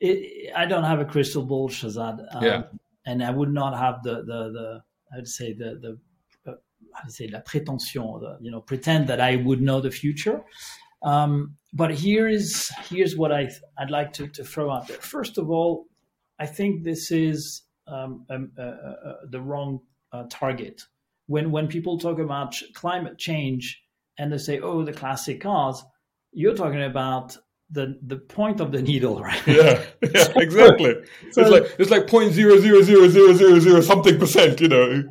It, 0.00 0.54
I 0.56 0.64
don't 0.64 0.84
have 0.84 1.00
a 1.00 1.04
crystal 1.04 1.42
ball, 1.42 1.68
Shahzad. 1.68 2.34
Um, 2.34 2.42
Yeah. 2.42 2.62
And 3.04 3.22
I 3.22 3.30
would 3.30 3.52
not 3.52 3.76
have 3.76 4.02
the 4.02 4.22
the 4.22 4.50
the 4.56 4.82
I 5.12 5.16
would 5.16 5.28
say 5.28 5.52
the 5.52 5.78
the 5.82 5.98
say 7.08 7.28
la 7.28 7.40
prétention, 7.40 8.20
the, 8.20 8.38
you 8.40 8.50
know, 8.50 8.60
pretend 8.60 9.08
that 9.08 9.20
I 9.20 9.36
would 9.36 9.60
know 9.60 9.80
the 9.80 9.90
future. 9.90 10.42
Um, 11.02 11.56
but 11.72 11.90
here 11.92 12.28
is 12.28 12.70
here's 12.88 13.16
what 13.16 13.30
I 13.32 13.50
I'd 13.78 13.90
like 13.90 14.12
to 14.14 14.28
to 14.28 14.44
throw 14.44 14.70
out 14.70 14.88
there. 14.88 14.96
First 14.98 15.38
of 15.38 15.50
all, 15.50 15.86
I 16.38 16.46
think 16.46 16.84
this 16.84 17.10
is 17.10 17.62
um, 17.86 18.24
um, 18.30 18.52
uh, 18.58 18.62
uh, 18.62 18.94
uh, 19.08 19.14
the 19.28 19.40
wrong 19.40 19.80
uh, 20.12 20.24
target. 20.30 20.82
When 21.26 21.50
when 21.50 21.68
people 21.68 21.98
talk 21.98 22.18
about 22.18 22.52
ch- 22.52 22.64
climate 22.74 23.18
change 23.18 23.82
and 24.18 24.32
they 24.32 24.38
say, 24.38 24.60
"Oh, 24.60 24.82
the 24.84 24.92
classic 24.92 25.40
cars," 25.42 25.82
you're 26.32 26.54
talking 26.54 26.82
about 26.82 27.36
the 27.70 27.98
the 28.06 28.16
point 28.16 28.60
of 28.60 28.72
the 28.72 28.80
needle, 28.80 29.20
right? 29.28 29.46
Yeah, 29.46 29.82
yeah, 30.00 30.32
exactly. 30.36 30.94
So- 31.32 31.40
it's 31.42 31.50
like 31.50 31.64
it's 31.78 31.90
like 31.90 32.06
point 32.06 32.32
zero 32.32 32.58
zero 32.58 32.82
zero 32.82 33.08
zero 33.08 33.32
zero 33.34 33.58
zero 33.58 33.80
something 33.80 34.18
percent, 34.18 34.60
you 34.60 34.68
know. 34.68 35.04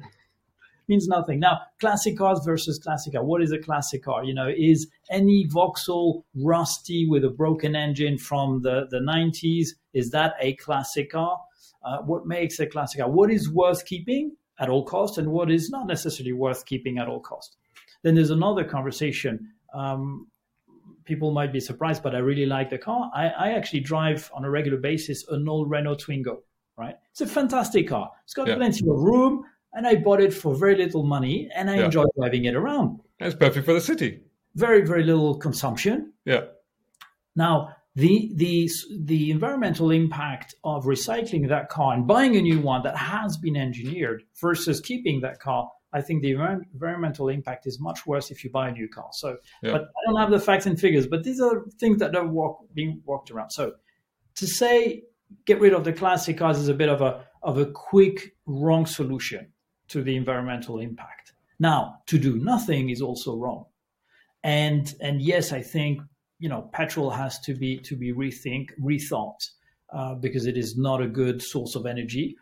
Means 0.88 1.07
nothing. 1.07 1.39
Now, 1.39 1.59
classic 1.79 2.17
cars 2.17 2.41
versus 2.45 2.79
classic 2.79 3.13
car. 3.13 3.23
What 3.23 3.41
is 3.41 3.51
a 3.51 3.57
classic 3.57 4.03
car? 4.03 4.23
You 4.23 4.34
know, 4.34 4.49
is 4.55 4.88
any 5.09 5.45
Vauxhall 5.49 6.25
rusty 6.36 7.07
with 7.09 7.23
a 7.23 7.29
broken 7.29 7.75
engine 7.75 8.17
from 8.17 8.61
the, 8.61 8.88
the 8.89 8.99
90s? 8.99 9.69
Is 9.93 10.11
that 10.11 10.34
a 10.41 10.55
classic 10.55 11.11
car? 11.11 11.39
Uh, 11.84 11.97
what 11.99 12.25
makes 12.25 12.59
a 12.59 12.65
classic 12.65 12.99
car? 13.01 13.09
What 13.09 13.29
is 13.31 13.49
worth 13.51 13.86
keeping 13.86 14.36
at 14.59 14.69
all 14.69 14.86
cost 14.86 15.17
and 15.17 15.29
what 15.31 15.51
is 15.51 15.69
not 15.69 15.88
necessarily 15.88 16.34
worth 16.34 16.65
keeping 16.65 16.97
at 16.97 17.07
all 17.07 17.19
cost? 17.19 17.57
Then 18.03 18.15
there's 18.15 18.29
another 18.29 18.63
conversation. 18.63 19.49
Um, 19.73 20.27
people 21.05 21.31
might 21.31 21.51
be 21.51 21.59
surprised, 21.59 22.03
but 22.03 22.15
I 22.15 22.19
really 22.19 22.45
like 22.45 22.69
the 22.69 22.77
car. 22.77 23.11
I, 23.13 23.27
I 23.27 23.51
actually 23.51 23.81
drive 23.81 24.29
on 24.34 24.45
a 24.45 24.49
regular 24.49 24.77
basis 24.77 25.27
an 25.29 25.47
old 25.49 25.69
Renault 25.69 25.95
Twingo, 25.97 26.38
right? 26.77 26.95
It's 27.11 27.21
a 27.21 27.27
fantastic 27.27 27.88
car. 27.89 28.11
It's 28.23 28.34
got 28.34 28.47
Yeah. 28.47 28.55
plenty 28.55 28.81
of 28.89 28.95
room, 29.01 29.43
and 29.74 29.88
I 29.88 29.95
bought 29.95 30.21
it 30.21 30.34
for 30.34 30.55
very 30.55 30.76
little 30.76 31.03
money, 31.03 31.49
and 31.55 31.69
I 31.69 31.78
Yeah. 31.78 31.86
enjoy 31.86 32.05
driving 32.17 32.45
it 32.45 32.55
around. 32.55 32.99
It's 33.19 33.36
perfect 33.36 33.65
for 33.65 33.74
the 33.74 33.82
city. 33.82 34.21
Very, 34.55 34.86
very 34.86 35.03
little 35.03 35.36
consumption. 35.36 36.13
Yeah, 36.26 36.45
Now, 37.36 37.69
the 37.95 38.32
the 38.36 38.69
the 39.01 39.32
environmental 39.32 39.91
impact 39.91 40.55
of 40.63 40.86
recycling 40.86 41.47
that 41.49 41.69
car 41.69 41.93
and 41.93 42.07
buying 42.07 42.36
a 42.36 42.41
new 42.41 42.59
one 42.59 42.82
that 42.84 42.95
has 42.97 43.38
been 43.38 43.55
engineered 43.55 44.24
versus 44.41 44.80
keeping 44.82 45.21
that 45.21 45.39
car, 45.39 45.69
I 45.91 46.01
think 46.01 46.21
the 46.24 46.32
environmental 46.32 47.30
impact 47.30 47.67
is 47.67 47.80
much 47.80 48.05
worse 48.07 48.32
if 48.32 48.43
you 48.43 48.49
buy 48.51 48.69
a 48.69 48.71
new 48.71 48.88
car. 48.88 49.09
So, 49.11 49.38
Yeah. 49.61 49.71
but 49.74 49.82
I 49.84 49.99
don't 50.05 50.19
have 50.19 50.32
the 50.32 50.39
facts 50.39 50.65
and 50.65 50.80
figures, 50.80 51.05
but 51.07 51.24
these 51.24 51.39
are 51.39 51.65
things 51.80 51.99
that 51.99 52.15
are 52.15 52.28
walk, 52.28 52.65
being 52.74 53.01
walked 53.05 53.30
around. 53.32 53.51
So, 53.51 53.74
to 54.36 54.47
say 54.47 55.03
get 55.45 55.59
rid 55.59 55.74
of 55.74 55.84
the 55.84 55.93
classic 55.93 56.38
cars 56.38 56.57
is 56.59 56.67
a 56.67 56.74
bit 56.74 56.89
of 56.89 57.01
a 57.01 57.26
of 57.43 57.57
a 57.57 57.65
quick 57.65 58.36
wrong 58.47 58.86
solution 58.86 59.53
to 59.94 60.02
the 60.02 60.16
environmental 60.16 60.80
impact. 60.80 61.34
Now, 61.60 62.02
to 62.08 62.18
do 62.18 62.38
nothing 62.38 62.89
is 62.89 63.02
also 63.02 63.38
wrong. 63.38 63.66
And 64.44 64.94
and 65.00 65.22
yes, 65.22 65.54
I 65.54 65.62
think 65.62 66.02
you 66.39 66.50
know 66.50 66.64
petrol 66.74 67.10
has 67.12 67.39
to 67.41 67.54
be 67.54 67.78
to 67.78 67.96
be 67.96 68.12
rethink 68.12 68.66
rethought 68.82 69.41
uh, 69.94 70.16
because 70.16 70.46
it 70.46 70.58
is 70.58 70.76
not 70.78 71.02
a 71.02 71.08
good 71.08 71.41
source 71.41 71.76
of 71.76 71.86
energy. 71.86 72.36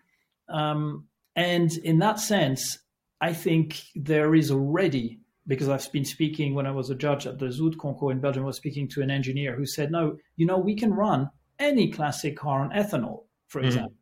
Um, 0.50 1.08
and 1.36 1.72
in 1.84 2.00
that 2.00 2.20
sense, 2.20 2.80
I 3.20 3.34
think 3.34 3.84
there 3.96 4.34
is 4.34 4.50
already 4.50 5.20
because 5.46 5.70
I've 5.70 5.92
been 5.92 6.06
speaking 6.06 6.56
when 6.56 6.66
I 6.66 6.72
was 6.72 6.90
a 6.90 6.96
judge 6.96 7.28
at 7.28 7.38
the 7.38 7.48
Zoute 7.48 7.78
Concours 7.78 8.14
in 8.14 8.22
Belgium. 8.22 8.44
I 8.44 8.48
was 8.48 8.58
speaking 8.58 8.88
to 8.90 9.02
an 9.02 9.12
engineer 9.12 9.56
who 9.56 9.66
said, 9.66 9.92
"No, 9.92 10.18
you 10.38 10.46
know, 10.46 10.58
we 10.58 10.76
can 10.76 10.94
run 10.94 11.30
any 11.60 11.92
classic 11.92 12.38
car 12.38 12.62
on 12.62 12.72
ethanol, 12.72 13.26
for 13.48 13.62
Mhm. 13.62 13.66
example. 13.66 13.98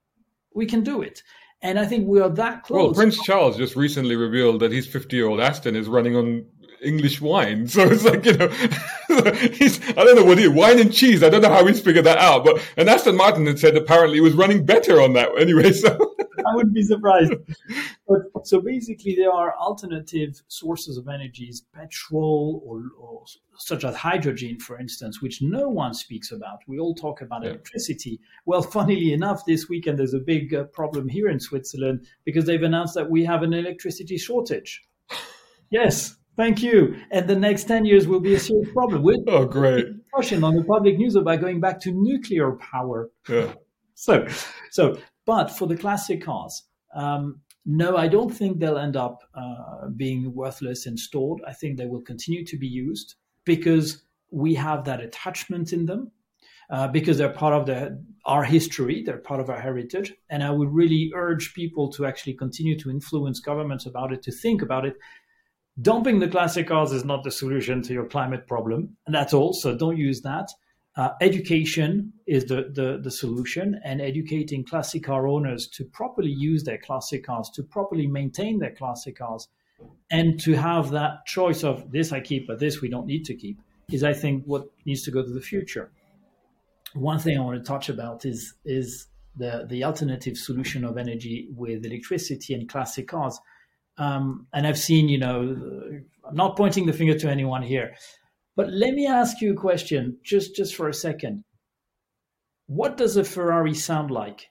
We 0.53 0.65
can 0.67 0.83
do 0.83 1.01
it." 1.01 1.23
And 1.61 1.77
I 1.77 1.85
think 1.85 2.07
we 2.07 2.21
are 2.21 2.29
that 2.29 2.63
close. 2.63 2.87
Well. 2.87 2.93
Prince 2.93 3.21
Charles 3.21 3.57
just 3.57 3.75
recently 3.75 4.15
revealed 4.15 4.61
that 4.61 4.71
his 4.71 4.87
50 4.87 5.15
year 5.15 5.27
old 5.27 5.39
Aston 5.39 5.75
is 5.75 5.87
running 5.87 6.15
on 6.15 6.45
English 6.81 7.19
wine. 7.21 7.67
So 7.67 7.83
it's 7.83 8.03
like, 8.03 8.25
you 8.25 8.37
know, 8.37 8.47
he's, 9.53 9.81
I 9.89 10.03
don't 10.03 10.15
know 10.15 10.23
what 10.23 10.37
he, 10.37 10.47
wine 10.47 10.79
and 10.79 10.93
cheese. 10.93 11.23
I 11.23 11.29
don't 11.29 11.41
know 11.41 11.49
how 11.49 11.65
he's 11.65 11.81
figured 11.81 12.05
that 12.05 12.17
out. 12.17 12.45
But, 12.45 12.61
and 12.77 12.89
Aston 12.89 13.15
Martin 13.15 13.45
had 13.45 13.59
said 13.59 13.75
apparently 13.75 14.17
he 14.17 14.21
was 14.21 14.33
running 14.33 14.65
better 14.65 15.01
on 15.01 15.13
that 15.13 15.29
anyway. 15.39 15.71
So, 15.79 16.15
I 16.45 16.55
wouldn't 16.55 16.73
be 16.73 16.83
surprised. 16.83 17.33
but, 18.07 18.47
so 18.47 18.61
basically, 18.61 19.15
there 19.15 19.31
are 19.31 19.55
alternative 19.57 20.41
sources 20.47 20.97
of 20.97 21.07
energies, 21.07 21.63
petrol 21.73 22.61
or, 22.65 22.83
or 22.99 23.23
such 23.57 23.83
as 23.83 23.95
hydrogen, 23.95 24.59
for 24.59 24.79
instance, 24.79 25.21
which 25.21 25.41
no 25.41 25.67
one 25.69 25.93
speaks 25.93 26.31
about. 26.31 26.59
We 26.67 26.79
all 26.79 26.95
talk 26.95 27.21
about 27.21 27.43
Yeah. 27.43 27.49
electricity. 27.51 28.19
Well, 28.45 28.61
funnily 28.61 29.13
enough, 29.13 29.45
this 29.45 29.67
weekend 29.69 29.99
there's 29.99 30.13
a 30.13 30.19
big 30.19 30.53
uh, 30.53 30.63
problem 30.65 31.07
here 31.09 31.27
in 31.29 31.39
Switzerland 31.39 32.07
because 32.25 32.45
they've 32.45 32.63
announced 32.63 32.95
that 32.95 33.09
we 33.09 33.25
have 33.25 33.43
an 33.43 33.53
electricity 33.53 34.17
shortage. 34.17 34.81
Yes, 35.71 36.15
thank 36.35 36.63
you. 36.63 36.95
And 37.11 37.27
the 37.29 37.35
next 37.35 37.65
10 37.65 37.85
years 37.85 38.07
will 38.07 38.19
be 38.19 38.33
a 38.35 38.39
serious 38.39 38.71
problem. 38.73 39.03
We're 39.03 39.17
oh, 39.27 39.45
great. 39.45 39.85
discussion 40.11 40.43
on 40.43 40.55
the 40.55 40.63
public 40.63 40.97
news 40.97 41.15
about 41.15 41.41
going 41.41 41.59
back 41.59 41.79
to 41.81 41.91
nuclear 41.91 42.53
power 42.53 43.09
Yeah. 43.27 43.53
so 43.93 44.25
so 44.71 44.97
but 45.31 45.47
for 45.57 45.67
the 45.67 45.77
classic 45.77 46.23
cars 46.23 46.63
um, 46.95 47.23
no 47.65 47.89
i 47.97 48.07
don't 48.15 48.33
think 48.39 48.59
they'll 48.59 48.85
end 48.87 48.97
up 48.97 49.17
uh, 49.35 49.87
being 50.03 50.33
worthless 50.33 50.85
and 50.87 50.97
stored 51.07 51.39
i 51.51 51.53
think 51.53 51.77
they 51.77 51.85
will 51.91 52.05
continue 52.11 52.43
to 52.45 52.57
be 52.57 52.67
used 52.67 53.15
because 53.45 54.03
we 54.31 54.53
have 54.53 54.85
that 54.85 55.01
attachment 55.01 55.73
in 55.73 55.85
them 55.85 56.11
uh, 56.69 56.87
because 56.87 57.17
they're 57.17 57.29
part 57.29 57.53
of 57.53 57.65
the, 57.65 57.99
our 58.25 58.43
history, 58.43 59.01
they're 59.03 59.17
part 59.17 59.39
of 59.39 59.49
our 59.49 59.59
heritage. 59.59 60.13
And 60.29 60.43
I 60.43 60.51
would 60.51 60.71
really 60.71 61.11
urge 61.15 61.53
people 61.55 61.91
to 61.93 62.05
actually 62.05 62.35
continue 62.35 62.77
to 62.79 62.91
influence 62.91 63.39
governments 63.39 63.87
about 63.87 64.13
it, 64.13 64.21
to 64.23 64.31
think 64.31 64.61
about 64.61 64.85
it. 64.85 64.95
Dumping 65.81 66.19
the 66.19 66.27
classic 66.27 66.67
cars 66.67 66.91
is 66.91 67.05
not 67.05 67.23
the 67.23 67.31
solution 67.31 67.81
to 67.83 67.93
your 67.93 68.05
climate 68.05 68.47
problem, 68.47 68.97
and 69.05 69.15
that's 69.15 69.33
all. 69.33 69.53
So 69.53 69.75
don't 69.75 69.97
use 69.97 70.21
that. 70.21 70.49
Uh, 70.99 71.13
education 71.21 72.11
is 72.27 72.45
the, 72.45 72.59
the, 72.73 72.99
the 73.01 73.11
solution, 73.11 73.79
and 73.85 74.01
educating 74.01 74.65
classic 74.65 75.03
car 75.03 75.27
owners 75.27 75.67
to 75.67 75.85
properly 75.85 76.31
use 76.31 76.63
their 76.63 76.77
classic 76.77 77.25
cars, 77.25 77.49
to 77.55 77.63
properly 77.63 78.07
maintain 78.07 78.59
their 78.59 78.75
classic 78.75 79.17
cars, 79.17 79.47
and 80.11 80.39
to 80.39 80.53
have 80.53 80.91
that 80.91 81.25
choice 81.25 81.63
of 81.63 81.91
this 81.91 82.11
I 82.11 82.19
keep, 82.19 82.47
but 82.47 82.59
this 82.59 82.81
we 82.81 82.89
don't 82.89 83.07
need 83.07 83.23
to 83.25 83.35
keep, 83.35 83.61
is 83.89 84.03
I 84.03 84.13
think 84.13 84.43
what 84.45 84.63
needs 84.85 85.03
to 85.03 85.11
go 85.11 85.23
to 85.23 85.33
the 85.39 85.41
future 85.41 85.91
one 86.93 87.19
thing 87.19 87.37
I 87.37 87.41
want 87.41 87.63
to 87.63 87.67
touch 87.67 87.89
about 87.89 88.25
is 88.25 88.53
is 88.65 89.07
the 89.37 89.65
the 89.69 89.83
alternative 89.83 90.37
solution 90.37 90.83
of 90.83 90.97
energy 90.97 91.49
with 91.55 91.85
electricity 91.85 92.53
and 92.53 92.67
classic 92.67 93.07
cars. 93.07 93.39
Um, 93.97 94.47
and 94.53 94.65
I've 94.65 94.79
seen, 94.79 95.09
you 95.09 95.17
know, 95.17 96.01
not 96.31 96.55
pointing 96.55 96.85
the 96.85 96.93
finger 96.93 97.19
to 97.19 97.29
anyone 97.29 97.61
here, 97.61 97.95
but 98.59 98.69
let 98.71 98.93
me 98.93 99.07
ask 99.07 99.41
you 99.41 99.53
a 99.53 99.55
question, 99.55 100.17
just 100.23 100.55
just 100.55 100.75
for 100.75 100.89
a 100.89 100.93
second. 100.93 101.43
What 102.67 102.97
does 102.97 103.15
a 103.17 103.23
Ferrari 103.23 103.73
sound 103.73 104.11
like? 104.11 104.49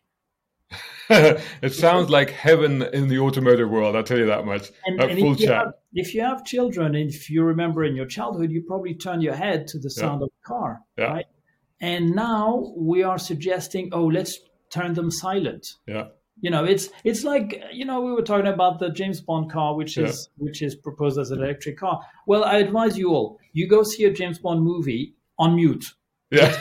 it 1.11 1.73
sounds 1.73 2.11
like 2.11 2.31
heaven 2.31 2.83
in 2.83 3.09
the 3.09 3.19
automotive 3.19 3.71
world. 3.71 3.97
I'll 3.97 4.03
tell 4.03 4.19
you 4.19 4.27
that 4.27 4.45
much. 4.45 4.71
And, 4.85 5.01
and 5.01 5.19
full 5.19 5.33
if, 5.35 5.41
you 5.41 5.49
Have, 5.49 5.73
if 5.93 6.15
you 6.15 6.23
have 6.23 6.45
children, 6.45 6.95
if 6.95 7.31
you 7.31 7.43
remember 7.43 7.85
in 7.85 7.95
your 7.97 8.07
childhood, 8.07 8.51
you 8.51 8.63
probably 8.67 8.95
turn 8.95 9.21
your 9.21 9.35
head 9.35 9.67
to 9.69 9.79
the 9.79 9.91
sound 9.91 10.21
yeah. 10.21 10.25
of 10.25 10.31
the 10.31 10.47
car, 10.47 10.81
yeah. 10.99 11.05
right? 11.05 11.27
and 11.81 12.15
now 12.15 12.73
we 12.77 13.03
are 13.03 13.19
suggesting 13.19 13.91
oh 13.93 14.07
let's 14.07 14.39
turn 14.71 14.95
them 14.95 15.11
silent 15.11 15.67
yeah 15.87 16.09
you 16.41 16.51
know 16.51 16.65
it's 16.65 16.89
it's 17.05 17.25
like 17.25 17.63
you 17.73 17.85
know 17.85 18.01
we 18.01 18.13
were 18.13 18.23
talking 18.23 18.47
about 18.47 18.79
the 18.79 18.91
james 18.91 19.21
bond 19.21 19.51
car 19.51 19.75
which 19.75 19.97
yeah. 19.97 20.07
is 20.07 20.29
which 20.37 20.63
is 20.63 20.75
proposed 20.75 21.19
as 21.19 21.31
an 21.31 21.43
electric 21.43 21.79
car. 21.79 22.01
Well 22.27 22.45
i 22.45 22.59
advise 22.59 22.97
you 22.97 23.11
all 23.11 23.39
you 23.53 23.69
go 23.69 23.83
see 23.83 24.05
a 24.05 24.13
james 24.13 24.39
bond 24.39 24.63
movie 24.63 25.15
on 25.39 25.57
mute. 25.57 25.85
Yeah. 26.31 26.55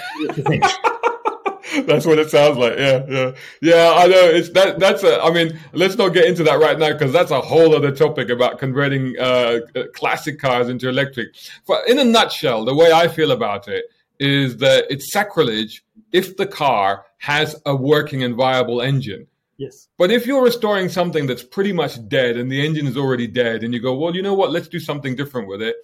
That's 1.86 2.06
what 2.06 2.20
it 2.24 2.30
sounds 2.30 2.58
like. 2.58 2.78
Yeah 2.78 3.06
yeah. 3.10 3.32
Yeah 3.62 3.94
i 3.96 4.08
know 4.08 4.26
it's 4.26 4.50
that 4.52 4.80
that's 4.80 5.04
a 5.04 5.22
i 5.22 5.32
mean 5.32 5.60
let's 5.74 5.96
not 5.96 6.10
get 6.10 6.26
into 6.26 6.44
that 6.44 6.60
right 6.60 6.78
now 6.78 6.94
because 6.94 7.14
that's 7.14 7.32
a 7.32 7.42
whole 7.42 7.76
other 7.76 7.92
topic 7.92 8.30
about 8.30 8.60
converting 8.60 9.18
uh, 9.20 9.60
classic 9.94 10.40
cars 10.40 10.70
into 10.70 10.90
electric. 10.90 11.30
But 11.68 11.88
in 11.88 12.00
a 12.00 12.06
nutshell 12.06 12.66
the 12.66 12.76
way 12.76 12.92
i 12.92 13.08
feel 13.08 13.32
about 13.32 13.68
it 13.68 13.86
is 14.20 14.58
that 14.58 14.86
it's 14.90 15.12
sacrilege 15.12 15.84
if 16.12 16.38
the 16.38 16.48
car 16.48 17.06
has 17.20 17.56
a 17.66 17.76
working 17.76 18.24
and 18.24 18.36
viable 18.36 18.82
engine. 18.82 19.28
Yes. 19.58 19.88
But 19.98 20.12
if 20.12 20.26
you're 20.28 20.44
restoring 20.44 20.90
something 20.90 21.26
that's 21.26 21.44
pretty 21.44 21.74
much 21.74 22.08
dead 22.08 22.38
and 22.38 22.52
the 22.52 22.64
engine 22.64 22.86
is 22.86 22.98
already 22.98 23.28
dead 23.28 23.64
and 23.64 23.74
you 23.74 23.80
go, 23.80 23.96
well, 23.96 24.16
you 24.16 24.22
know 24.22 24.34
what, 24.34 24.52
let's 24.52 24.68
do 24.68 24.80
something 24.80 25.16
different 25.16 25.48
with 25.48 25.62
it. 25.62 25.76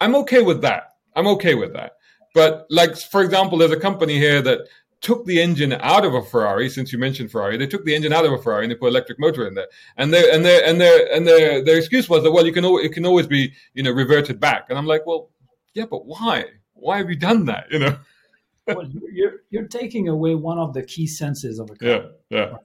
I'm 0.00 0.14
okay 0.16 0.42
with 0.42 0.62
that. 0.62 0.94
I'm 1.14 1.26
okay 1.28 1.54
with 1.54 1.72
that. 1.74 1.92
But 2.34 2.66
like, 2.68 2.96
for 2.96 3.22
example, 3.22 3.58
there's 3.58 3.72
a 3.72 3.80
company 3.80 4.18
here 4.18 4.42
that 4.42 4.60
took 5.00 5.24
the 5.24 5.40
engine 5.40 5.72
out 5.72 6.04
of 6.04 6.14
a 6.14 6.22
Ferrari, 6.22 6.68
since 6.68 6.92
you 6.92 6.98
mentioned 6.98 7.30
Ferrari, 7.30 7.56
they 7.56 7.66
took 7.66 7.84
the 7.84 7.94
engine 7.94 8.12
out 8.12 8.26
of 8.26 8.32
a 8.32 8.38
Ferrari 8.38 8.64
and 8.64 8.72
they 8.72 8.76
put 8.76 8.88
electric 8.88 9.20
motor 9.20 9.46
in 9.46 9.54
there. 9.54 9.68
And 9.96 10.12
their 10.12 10.34
and 10.34 10.44
their 10.44 10.66
and 10.66 10.80
their 10.80 11.14
and 11.14 11.26
their 11.26 11.64
their 11.64 11.78
excuse 11.78 12.08
was 12.08 12.24
that 12.24 12.32
well, 12.32 12.44
you 12.44 12.52
can 12.52 12.64
it 12.64 12.92
can 12.92 13.06
always 13.06 13.26
be 13.26 13.52
you 13.74 13.82
know 13.82 13.92
reverted 13.92 14.40
back. 14.40 14.66
And 14.68 14.78
I'm 14.78 14.86
like, 14.86 15.06
well, 15.06 15.30
yeah, 15.74 15.86
but 15.86 16.06
why? 16.06 16.46
why 16.76 16.98
have 16.98 17.10
you 17.10 17.16
done 17.16 17.46
that? 17.46 17.66
You 17.70 17.80
know. 17.80 17.98
well, 18.66 18.88
you're 19.12 19.40
you're 19.50 19.66
taking 19.66 20.08
away 20.08 20.34
one 20.34 20.58
of 20.58 20.74
the 20.74 20.82
key 20.82 21.06
senses 21.06 21.58
of 21.58 21.70
a 21.70 21.76
car. 21.76 21.88
Yeah, 21.88 22.06
yeah. 22.30 22.56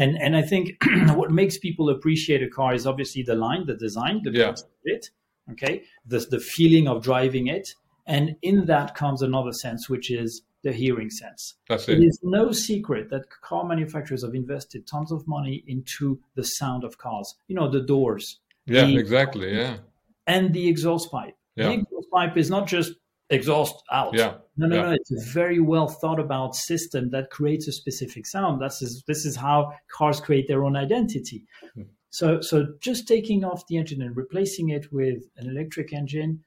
And 0.00 0.16
and 0.20 0.34
I 0.34 0.42
think 0.42 0.82
what 1.14 1.30
makes 1.30 1.58
people 1.58 1.90
appreciate 1.90 2.42
a 2.42 2.48
car 2.48 2.74
is 2.74 2.86
obviously 2.86 3.22
the 3.22 3.34
line, 3.34 3.66
the 3.66 3.74
design, 3.74 4.22
the 4.24 4.32
yeah. 4.32 4.54
it, 4.84 5.10
okay, 5.52 5.82
the 6.06 6.18
the 6.18 6.40
feeling 6.40 6.88
of 6.88 7.02
driving 7.02 7.48
it, 7.48 7.74
and 8.06 8.34
in 8.40 8.64
that 8.64 8.94
comes 8.94 9.20
another 9.20 9.52
sense, 9.52 9.90
which 9.90 10.10
is 10.10 10.42
the 10.62 10.72
hearing 10.72 11.10
sense. 11.10 11.54
That's 11.68 11.86
it. 11.88 11.98
It 11.98 12.04
is 12.04 12.18
no 12.22 12.50
secret 12.50 13.10
that 13.10 13.28
car 13.42 13.64
manufacturers 13.64 14.24
have 14.24 14.34
invested 14.34 14.86
tons 14.86 15.12
of 15.12 15.28
money 15.28 15.64
into 15.66 16.18
the 16.34 16.44
sound 16.44 16.82
of 16.82 16.96
cars. 16.96 17.34
You 17.48 17.56
know, 17.56 17.70
the 17.70 17.82
doors. 17.82 18.40
Yeah, 18.64 18.86
the, 18.86 18.96
exactly. 18.96 19.54
Yeah. 19.54 19.78
And 20.26 20.54
the 20.54 20.66
exhaust 20.66 21.10
pipe. 21.10 21.36
Yeah. 21.56 21.68
The 21.68 21.74
exhaust 21.74 22.10
pipe 22.10 22.36
is 22.38 22.48
not 22.48 22.66
just 22.66 22.92
exhaust 23.30 23.82
out. 23.90 24.14
Yeah. 24.14 24.34
No, 24.56 24.66
no, 24.66 24.76
yeah. 24.76 24.82
no. 24.82 24.92
It's 24.92 25.12
a 25.12 25.32
very 25.32 25.60
well 25.60 25.88
thought 25.88 26.20
about 26.20 26.54
system 26.54 27.10
that 27.10 27.30
creates 27.30 27.66
a 27.68 27.72
specific 27.72 28.26
sound. 28.26 28.60
That's 28.60 28.82
is, 28.82 29.02
this 29.06 29.24
is 29.24 29.36
how 29.36 29.72
cars 29.90 30.20
create 30.20 30.48
their 30.48 30.64
own 30.64 30.76
identity. 30.76 31.44
Hmm. 31.74 31.82
So, 32.10 32.40
so 32.40 32.66
just 32.80 33.06
taking 33.06 33.44
off 33.44 33.66
the 33.68 33.76
engine 33.76 34.02
and 34.02 34.16
replacing 34.16 34.70
it 34.70 34.92
with 34.92 35.22
an 35.36 35.48
electric 35.48 35.92
engine, 35.92 36.42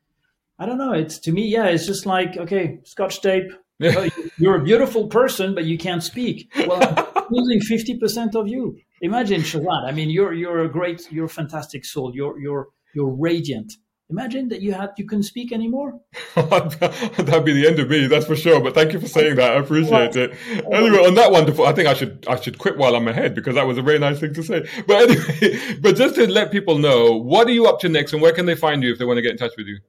I 0.60 0.66
don't 0.66 0.78
know. 0.78 0.92
It's 0.92 1.20
to 1.20 1.32
me, 1.32 1.48
yeah, 1.48 1.68
it's 1.68 1.86
just 1.86 2.06
like 2.06 2.38
okay, 2.38 2.80
scotch 2.84 3.22
tape. 3.22 3.52
Yeah. 3.80 4.08
you're 4.38 4.62
a 4.62 4.64
beautiful 4.64 5.08
person, 5.08 5.56
but 5.56 5.66
you 5.66 5.78
can't 5.78 6.04
speak. 6.04 6.52
Well, 6.68 6.82
I'm 7.18 7.26
losing 7.32 7.60
fifty 7.62 7.98
percent 7.98 8.36
of 8.36 8.48
you. 8.48 8.78
Imagine 9.02 9.42
Shahzad. 9.42 9.86
I 9.86 9.92
mean, 9.92 10.10
you're 10.10 10.34
you're 10.34 10.64
a 10.64 10.70
great, 10.70 11.12
you're 11.12 11.26
a 11.26 11.30
fantastic 11.30 11.86
soul. 11.86 12.14
You're 12.14 12.40
you're 12.40 12.68
you're 12.94 13.10
radiant 13.10 13.74
Imagine 14.14 14.47
that 14.49 14.61
you 14.61 14.74
had 14.74 14.91
you 14.97 15.05
couldn't 15.05 15.24
speak 15.24 15.51
anymore. 15.51 15.99
That'd 16.36 17.45
be 17.45 17.53
the 17.53 17.66
end 17.68 17.80
of 17.80 17.89
me, 17.89 18.05
that's 18.05 18.28
for 18.28 18.36
sure. 18.36 18.61
But 18.61 18.76
thank 18.76 18.93
you 18.93 18.99
for 18.99 19.07
saying 19.07 19.38
that. 19.38 19.53
I 19.53 19.59
appreciate 19.59 20.16
it. 20.16 20.38
Anyway, 20.72 20.99
um, 20.99 21.07
on 21.07 21.16
that 21.16 21.32
wonderful, 21.32 21.66
I 21.66 21.74
think 21.74 21.88
I 21.88 21.95
should 21.95 22.24
I 22.28 22.39
should 22.39 22.59
quit 22.59 22.78
while 22.78 22.95
I'm 22.95 23.07
ahead 23.07 23.34
because 23.34 23.55
that 23.55 23.66
was 23.66 23.80
a 23.80 23.82
very 23.82 23.97
nice 23.97 24.20
thing 24.20 24.36
to 24.36 24.43
say. 24.43 24.70
But 24.86 25.09
anyway, 25.09 25.78
but 25.82 25.95
just 25.95 26.14
to 26.16 26.28
let 26.28 26.51
people 26.51 26.78
know, 26.78 27.18
what 27.18 27.47
are 27.47 27.51
you 27.51 27.66
up 27.66 27.80
to 27.80 27.89
next, 27.89 28.14
and 28.14 28.22
where 28.22 28.34
can 28.34 28.45
they 28.45 28.53
find 28.53 28.84
you 28.84 28.91
if 28.91 28.99
they 28.99 29.05
want 29.05 29.18
to 29.18 29.24
get 29.24 29.32
in 29.32 29.38
touch 29.38 29.53
with 29.57 29.66
you? 29.66 29.80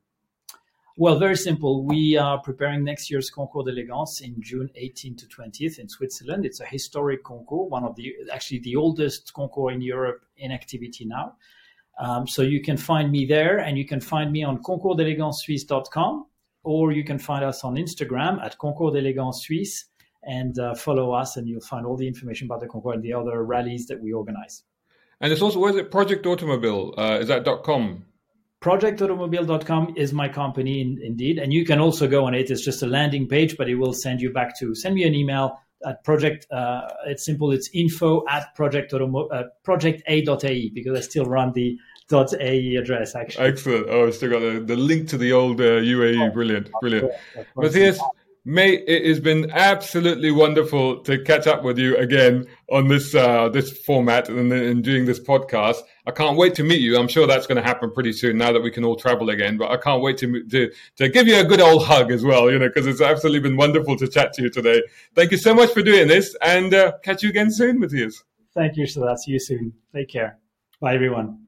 Well, 0.97 1.18
very 1.18 1.37
simple. 1.37 1.85
We 1.85 2.16
are 2.16 2.41
preparing 2.41 2.83
next 2.83 3.11
year's 3.11 3.29
Concours 3.29 3.66
d'Elegance 3.66 4.22
in 4.22 4.41
June 4.41 4.70
18 4.75 5.16
to 5.16 5.27
20th 5.27 5.79
in 5.81 5.89
Switzerland. 5.89 6.47
It's 6.47 6.61
a 6.61 6.66
historic 6.66 7.25
concours, 7.25 7.68
one 7.68 7.85
of 7.85 7.95
the 7.97 8.14
actually 8.33 8.61
the 8.61 8.77
oldest 8.77 9.35
concours 9.35 9.75
in 9.75 9.83
Europe 9.83 10.25
in 10.39 10.51
activity 10.51 11.05
now. 11.05 11.37
Um, 11.99 12.27
so 12.27 12.43
you 12.43 12.61
can 12.61 12.77
find 12.77 13.11
me 13.11 13.25
there 13.25 13.59
and 13.59 13.79
you 13.79 13.87
can 13.87 14.01
find 14.01 14.33
me 14.33 14.43
on 14.43 14.63
concoursdelegancesuisse.com 14.63 16.27
or 16.65 16.93
you 16.93 17.05
can 17.05 17.19
find 17.19 17.45
us 17.45 17.63
on 17.63 17.77
Instagram 17.77 18.43
at 18.45 18.59
Concours 18.59 18.95
d'Elegance 18.95 19.45
Suisse 19.47 19.85
and 20.23 20.59
uh, 20.59 20.75
follow 20.75 21.13
us 21.13 21.37
and 21.37 21.49
you'll 21.49 21.61
find 21.61 21.87
all 21.87 21.97
the 21.97 22.09
information 22.09 22.47
about 22.47 22.61
the 22.61 22.67
concours 22.67 22.97
and 22.97 23.05
the 23.05 23.13
other 23.13 23.45
rallies 23.45 23.87
that 23.87 24.01
we 24.01 24.13
organize. 24.13 24.65
And 25.21 25.33
it's 25.33 25.43
also, 25.43 25.59
where's 25.59 25.77
it? 25.77 25.91
Project 25.91 26.27
Automobile. 26.27 26.95
Uh, 26.97 27.19
is 27.21 27.29
that 27.29 27.45
.com? 27.63 28.05
projectautomobile.com 28.65 29.93
is 29.95 30.15
my 30.15 30.27
company 30.27 30.81
in, 30.81 30.99
indeed 31.03 31.39
and 31.39 31.53
you 31.53 31.67
can 31.67 31.79
also 31.79 32.09
go 32.09 32.25
on 32.25 32.33
it 32.33 32.51
it's 32.51 32.65
just 32.65 32.83
a 32.83 32.87
landing 32.87 33.29
page 33.29 33.59
but 33.59 33.69
it 33.69 33.75
will 33.75 33.93
send 33.93 34.23
you 34.23 34.33
back 34.33 34.59
to 34.59 34.75
send 34.75 34.95
me 34.95 35.05
an 35.05 35.15
email 35.15 35.61
at 35.87 36.03
project 36.05 36.47
uh, 36.53 36.82
it's 37.07 37.24
simple 37.24 37.51
it's 37.51 37.70
info 37.74 38.24
at 38.28 38.55
project 38.55 38.93
automo- 38.93 39.32
uh, 39.32 39.45
projecta.ae 39.66 40.70
because 40.70 40.99
i 40.99 41.01
still 41.01 41.24
run 41.24 41.53
the 41.53 41.76
.ae 42.12 42.76
address 42.76 43.14
actually. 43.14 43.47
Excellent. 43.47 43.87
Oh 43.89 44.07
i 44.07 44.11
still 44.11 44.30
got 44.30 44.41
the, 44.41 44.61
the 44.61 44.76
link 44.76 45.09
to 45.09 45.18
the 45.18 45.32
old 45.32 45.61
uh, 45.61 45.80
uae 45.80 46.32
brilliant 46.32 46.70
brilliant. 46.80 47.11
matthias 47.57 47.99
Mate, 48.47 48.85
it 48.87 49.07
has 49.07 49.21
been 49.21 49.51
absolutely 49.53 50.31
wonderful 50.31 51.03
to 51.05 51.19
catch 51.25 51.47
up 51.47 51.63
with 51.63 51.79
you 51.79 51.97
again 51.97 52.47
on 52.71 52.89
this 52.89 53.15
uh, 53.15 53.49
this 53.49 53.79
format 53.79 54.29
and, 54.29 54.53
and 54.53 54.85
doing 54.85 55.07
this 55.07 55.19
podcast. 55.19 55.77
I 56.07 56.11
can't 56.11 56.37
wait 56.37 56.55
to 56.57 56.63
meet 56.63 56.83
you. 56.83 56.99
I'm 56.99 57.09
sure 57.09 57.27
that's 57.27 57.47
going 57.47 57.57
to 57.57 57.63
happen 57.63 57.91
pretty 57.91 58.13
soon 58.13 58.37
now 58.37 58.53
that 58.53 58.61
we 58.61 58.71
can 58.71 58.85
all 58.85 58.97
travel 58.97 59.31
again. 59.31 59.57
But 59.57 59.71
I 59.71 59.79
can't 59.79 60.03
wait 60.03 60.19
to 60.19 60.47
to, 60.47 60.71
to 60.97 61.09
give 61.09 61.27
you 61.27 61.41
a 61.41 61.45
good 61.45 61.63
old 61.63 61.87
hug 61.87 62.13
as 62.13 62.23
well, 62.23 62.51
you 62.51 62.59
know, 62.59 62.69
because 62.69 62.87
it's 62.87 63.01
absolutely 63.01 63.41
been 63.41 63.57
wonderful 63.57 63.97
to 63.97 64.07
chat 64.07 64.35
to 64.35 64.43
you 64.43 64.51
today. 64.51 64.83
Thank 65.15 65.31
you 65.31 65.39
so 65.39 65.55
much 65.55 65.73
for 65.73 65.81
doing 65.81 66.07
this, 66.07 66.37
and 66.43 66.75
uh, 66.75 66.93
catch 67.03 67.23
you 67.23 67.31
again 67.31 67.51
soon, 67.51 67.81
Matthias. 67.81 68.25
Thank 68.53 68.77
you, 68.77 68.85
Sadat. 68.85 69.21
See 69.21 69.33
you 69.33 69.41
soon. 69.41 69.73
Take 69.95 70.11
care. 70.11 70.39
Bye, 70.81 70.95
everyone. 70.95 71.44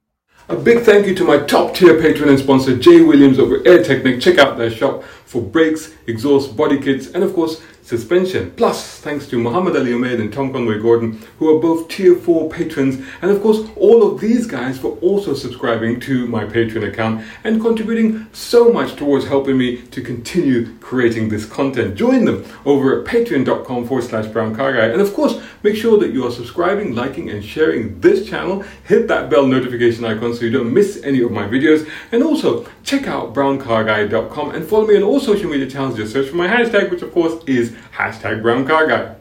A 0.48 0.54
big 0.54 0.84
thank 0.84 1.08
you 1.08 1.14
to 1.16 1.24
my 1.24 1.38
top 1.38 1.74
tier 1.74 2.00
patron 2.00 2.28
and 2.28 2.38
sponsor, 2.38 2.76
Jay 2.76 3.00
Williams 3.00 3.40
over 3.40 3.66
Air 3.66 3.82
Technic. 3.82 4.20
Check 4.20 4.38
out 4.38 4.56
their 4.56 4.70
shop 4.70 5.02
for 5.02 5.42
brakes, 5.42 5.92
exhaust, 6.06 6.56
body 6.56 6.80
kits, 6.80 7.08
and 7.08 7.24
of 7.24 7.34
course, 7.34 7.60
suspension. 7.86 8.50
Plus, 8.56 8.98
thanks 8.98 9.28
to 9.28 9.38
Muhammad 9.38 9.76
Ali 9.76 9.92
Umaid 9.92 10.20
and 10.20 10.32
Tom 10.32 10.52
Conway 10.52 10.80
Gordon, 10.80 11.22
who 11.38 11.56
are 11.56 11.60
both 11.60 11.88
tier 11.88 12.16
4 12.16 12.50
patrons, 12.50 12.96
and 13.22 13.30
of 13.30 13.40
course, 13.40 13.60
all 13.76 14.02
of 14.02 14.20
these 14.20 14.44
guys 14.44 14.76
for 14.76 14.98
also 14.98 15.34
subscribing 15.34 16.00
to 16.00 16.26
my 16.26 16.44
Patreon 16.44 16.88
account 16.88 17.24
and 17.44 17.60
contributing 17.60 18.26
so 18.32 18.72
much 18.72 18.96
towards 18.96 19.26
helping 19.26 19.56
me 19.56 19.82
to 19.82 20.02
continue 20.02 20.76
creating 20.78 21.28
this 21.28 21.46
content. 21.46 21.94
Join 21.94 22.24
them 22.24 22.44
over 22.64 23.00
at 23.00 23.06
patreon.com 23.06 23.86
forward 23.86 24.04
slash 24.04 24.26
brown 24.26 24.56
car 24.56 24.72
guy. 24.72 24.86
And 24.86 25.00
of 25.00 25.14
course, 25.14 25.40
make 25.62 25.76
sure 25.76 25.96
that 26.00 26.12
you 26.12 26.26
are 26.26 26.32
subscribing, 26.32 26.96
liking, 26.96 27.30
and 27.30 27.44
sharing 27.44 28.00
this 28.00 28.28
channel. 28.28 28.64
Hit 28.84 29.06
that 29.06 29.30
bell 29.30 29.46
notification 29.46 30.04
icon 30.04 30.34
so 30.34 30.44
you 30.44 30.50
don't 30.50 30.74
miss 30.74 31.00
any 31.04 31.22
of 31.22 31.30
my 31.30 31.46
videos. 31.46 31.88
And 32.10 32.24
also, 32.24 32.66
check 32.86 33.08
out 33.08 33.34
browncarguy.com 33.34 34.52
and 34.52 34.66
follow 34.66 34.86
me 34.86 34.96
on 34.96 35.02
all 35.02 35.20
social 35.20 35.50
media 35.50 35.68
channels. 35.68 35.96
Just 35.96 36.12
search 36.12 36.30
for 36.30 36.36
my 36.36 36.46
hashtag, 36.46 36.90
which 36.90 37.02
of 37.02 37.12
course 37.12 37.42
is 37.44 37.72
hashtag 37.92 38.40
brown 38.40 38.66
car 38.66 38.86
guy. 38.86 39.16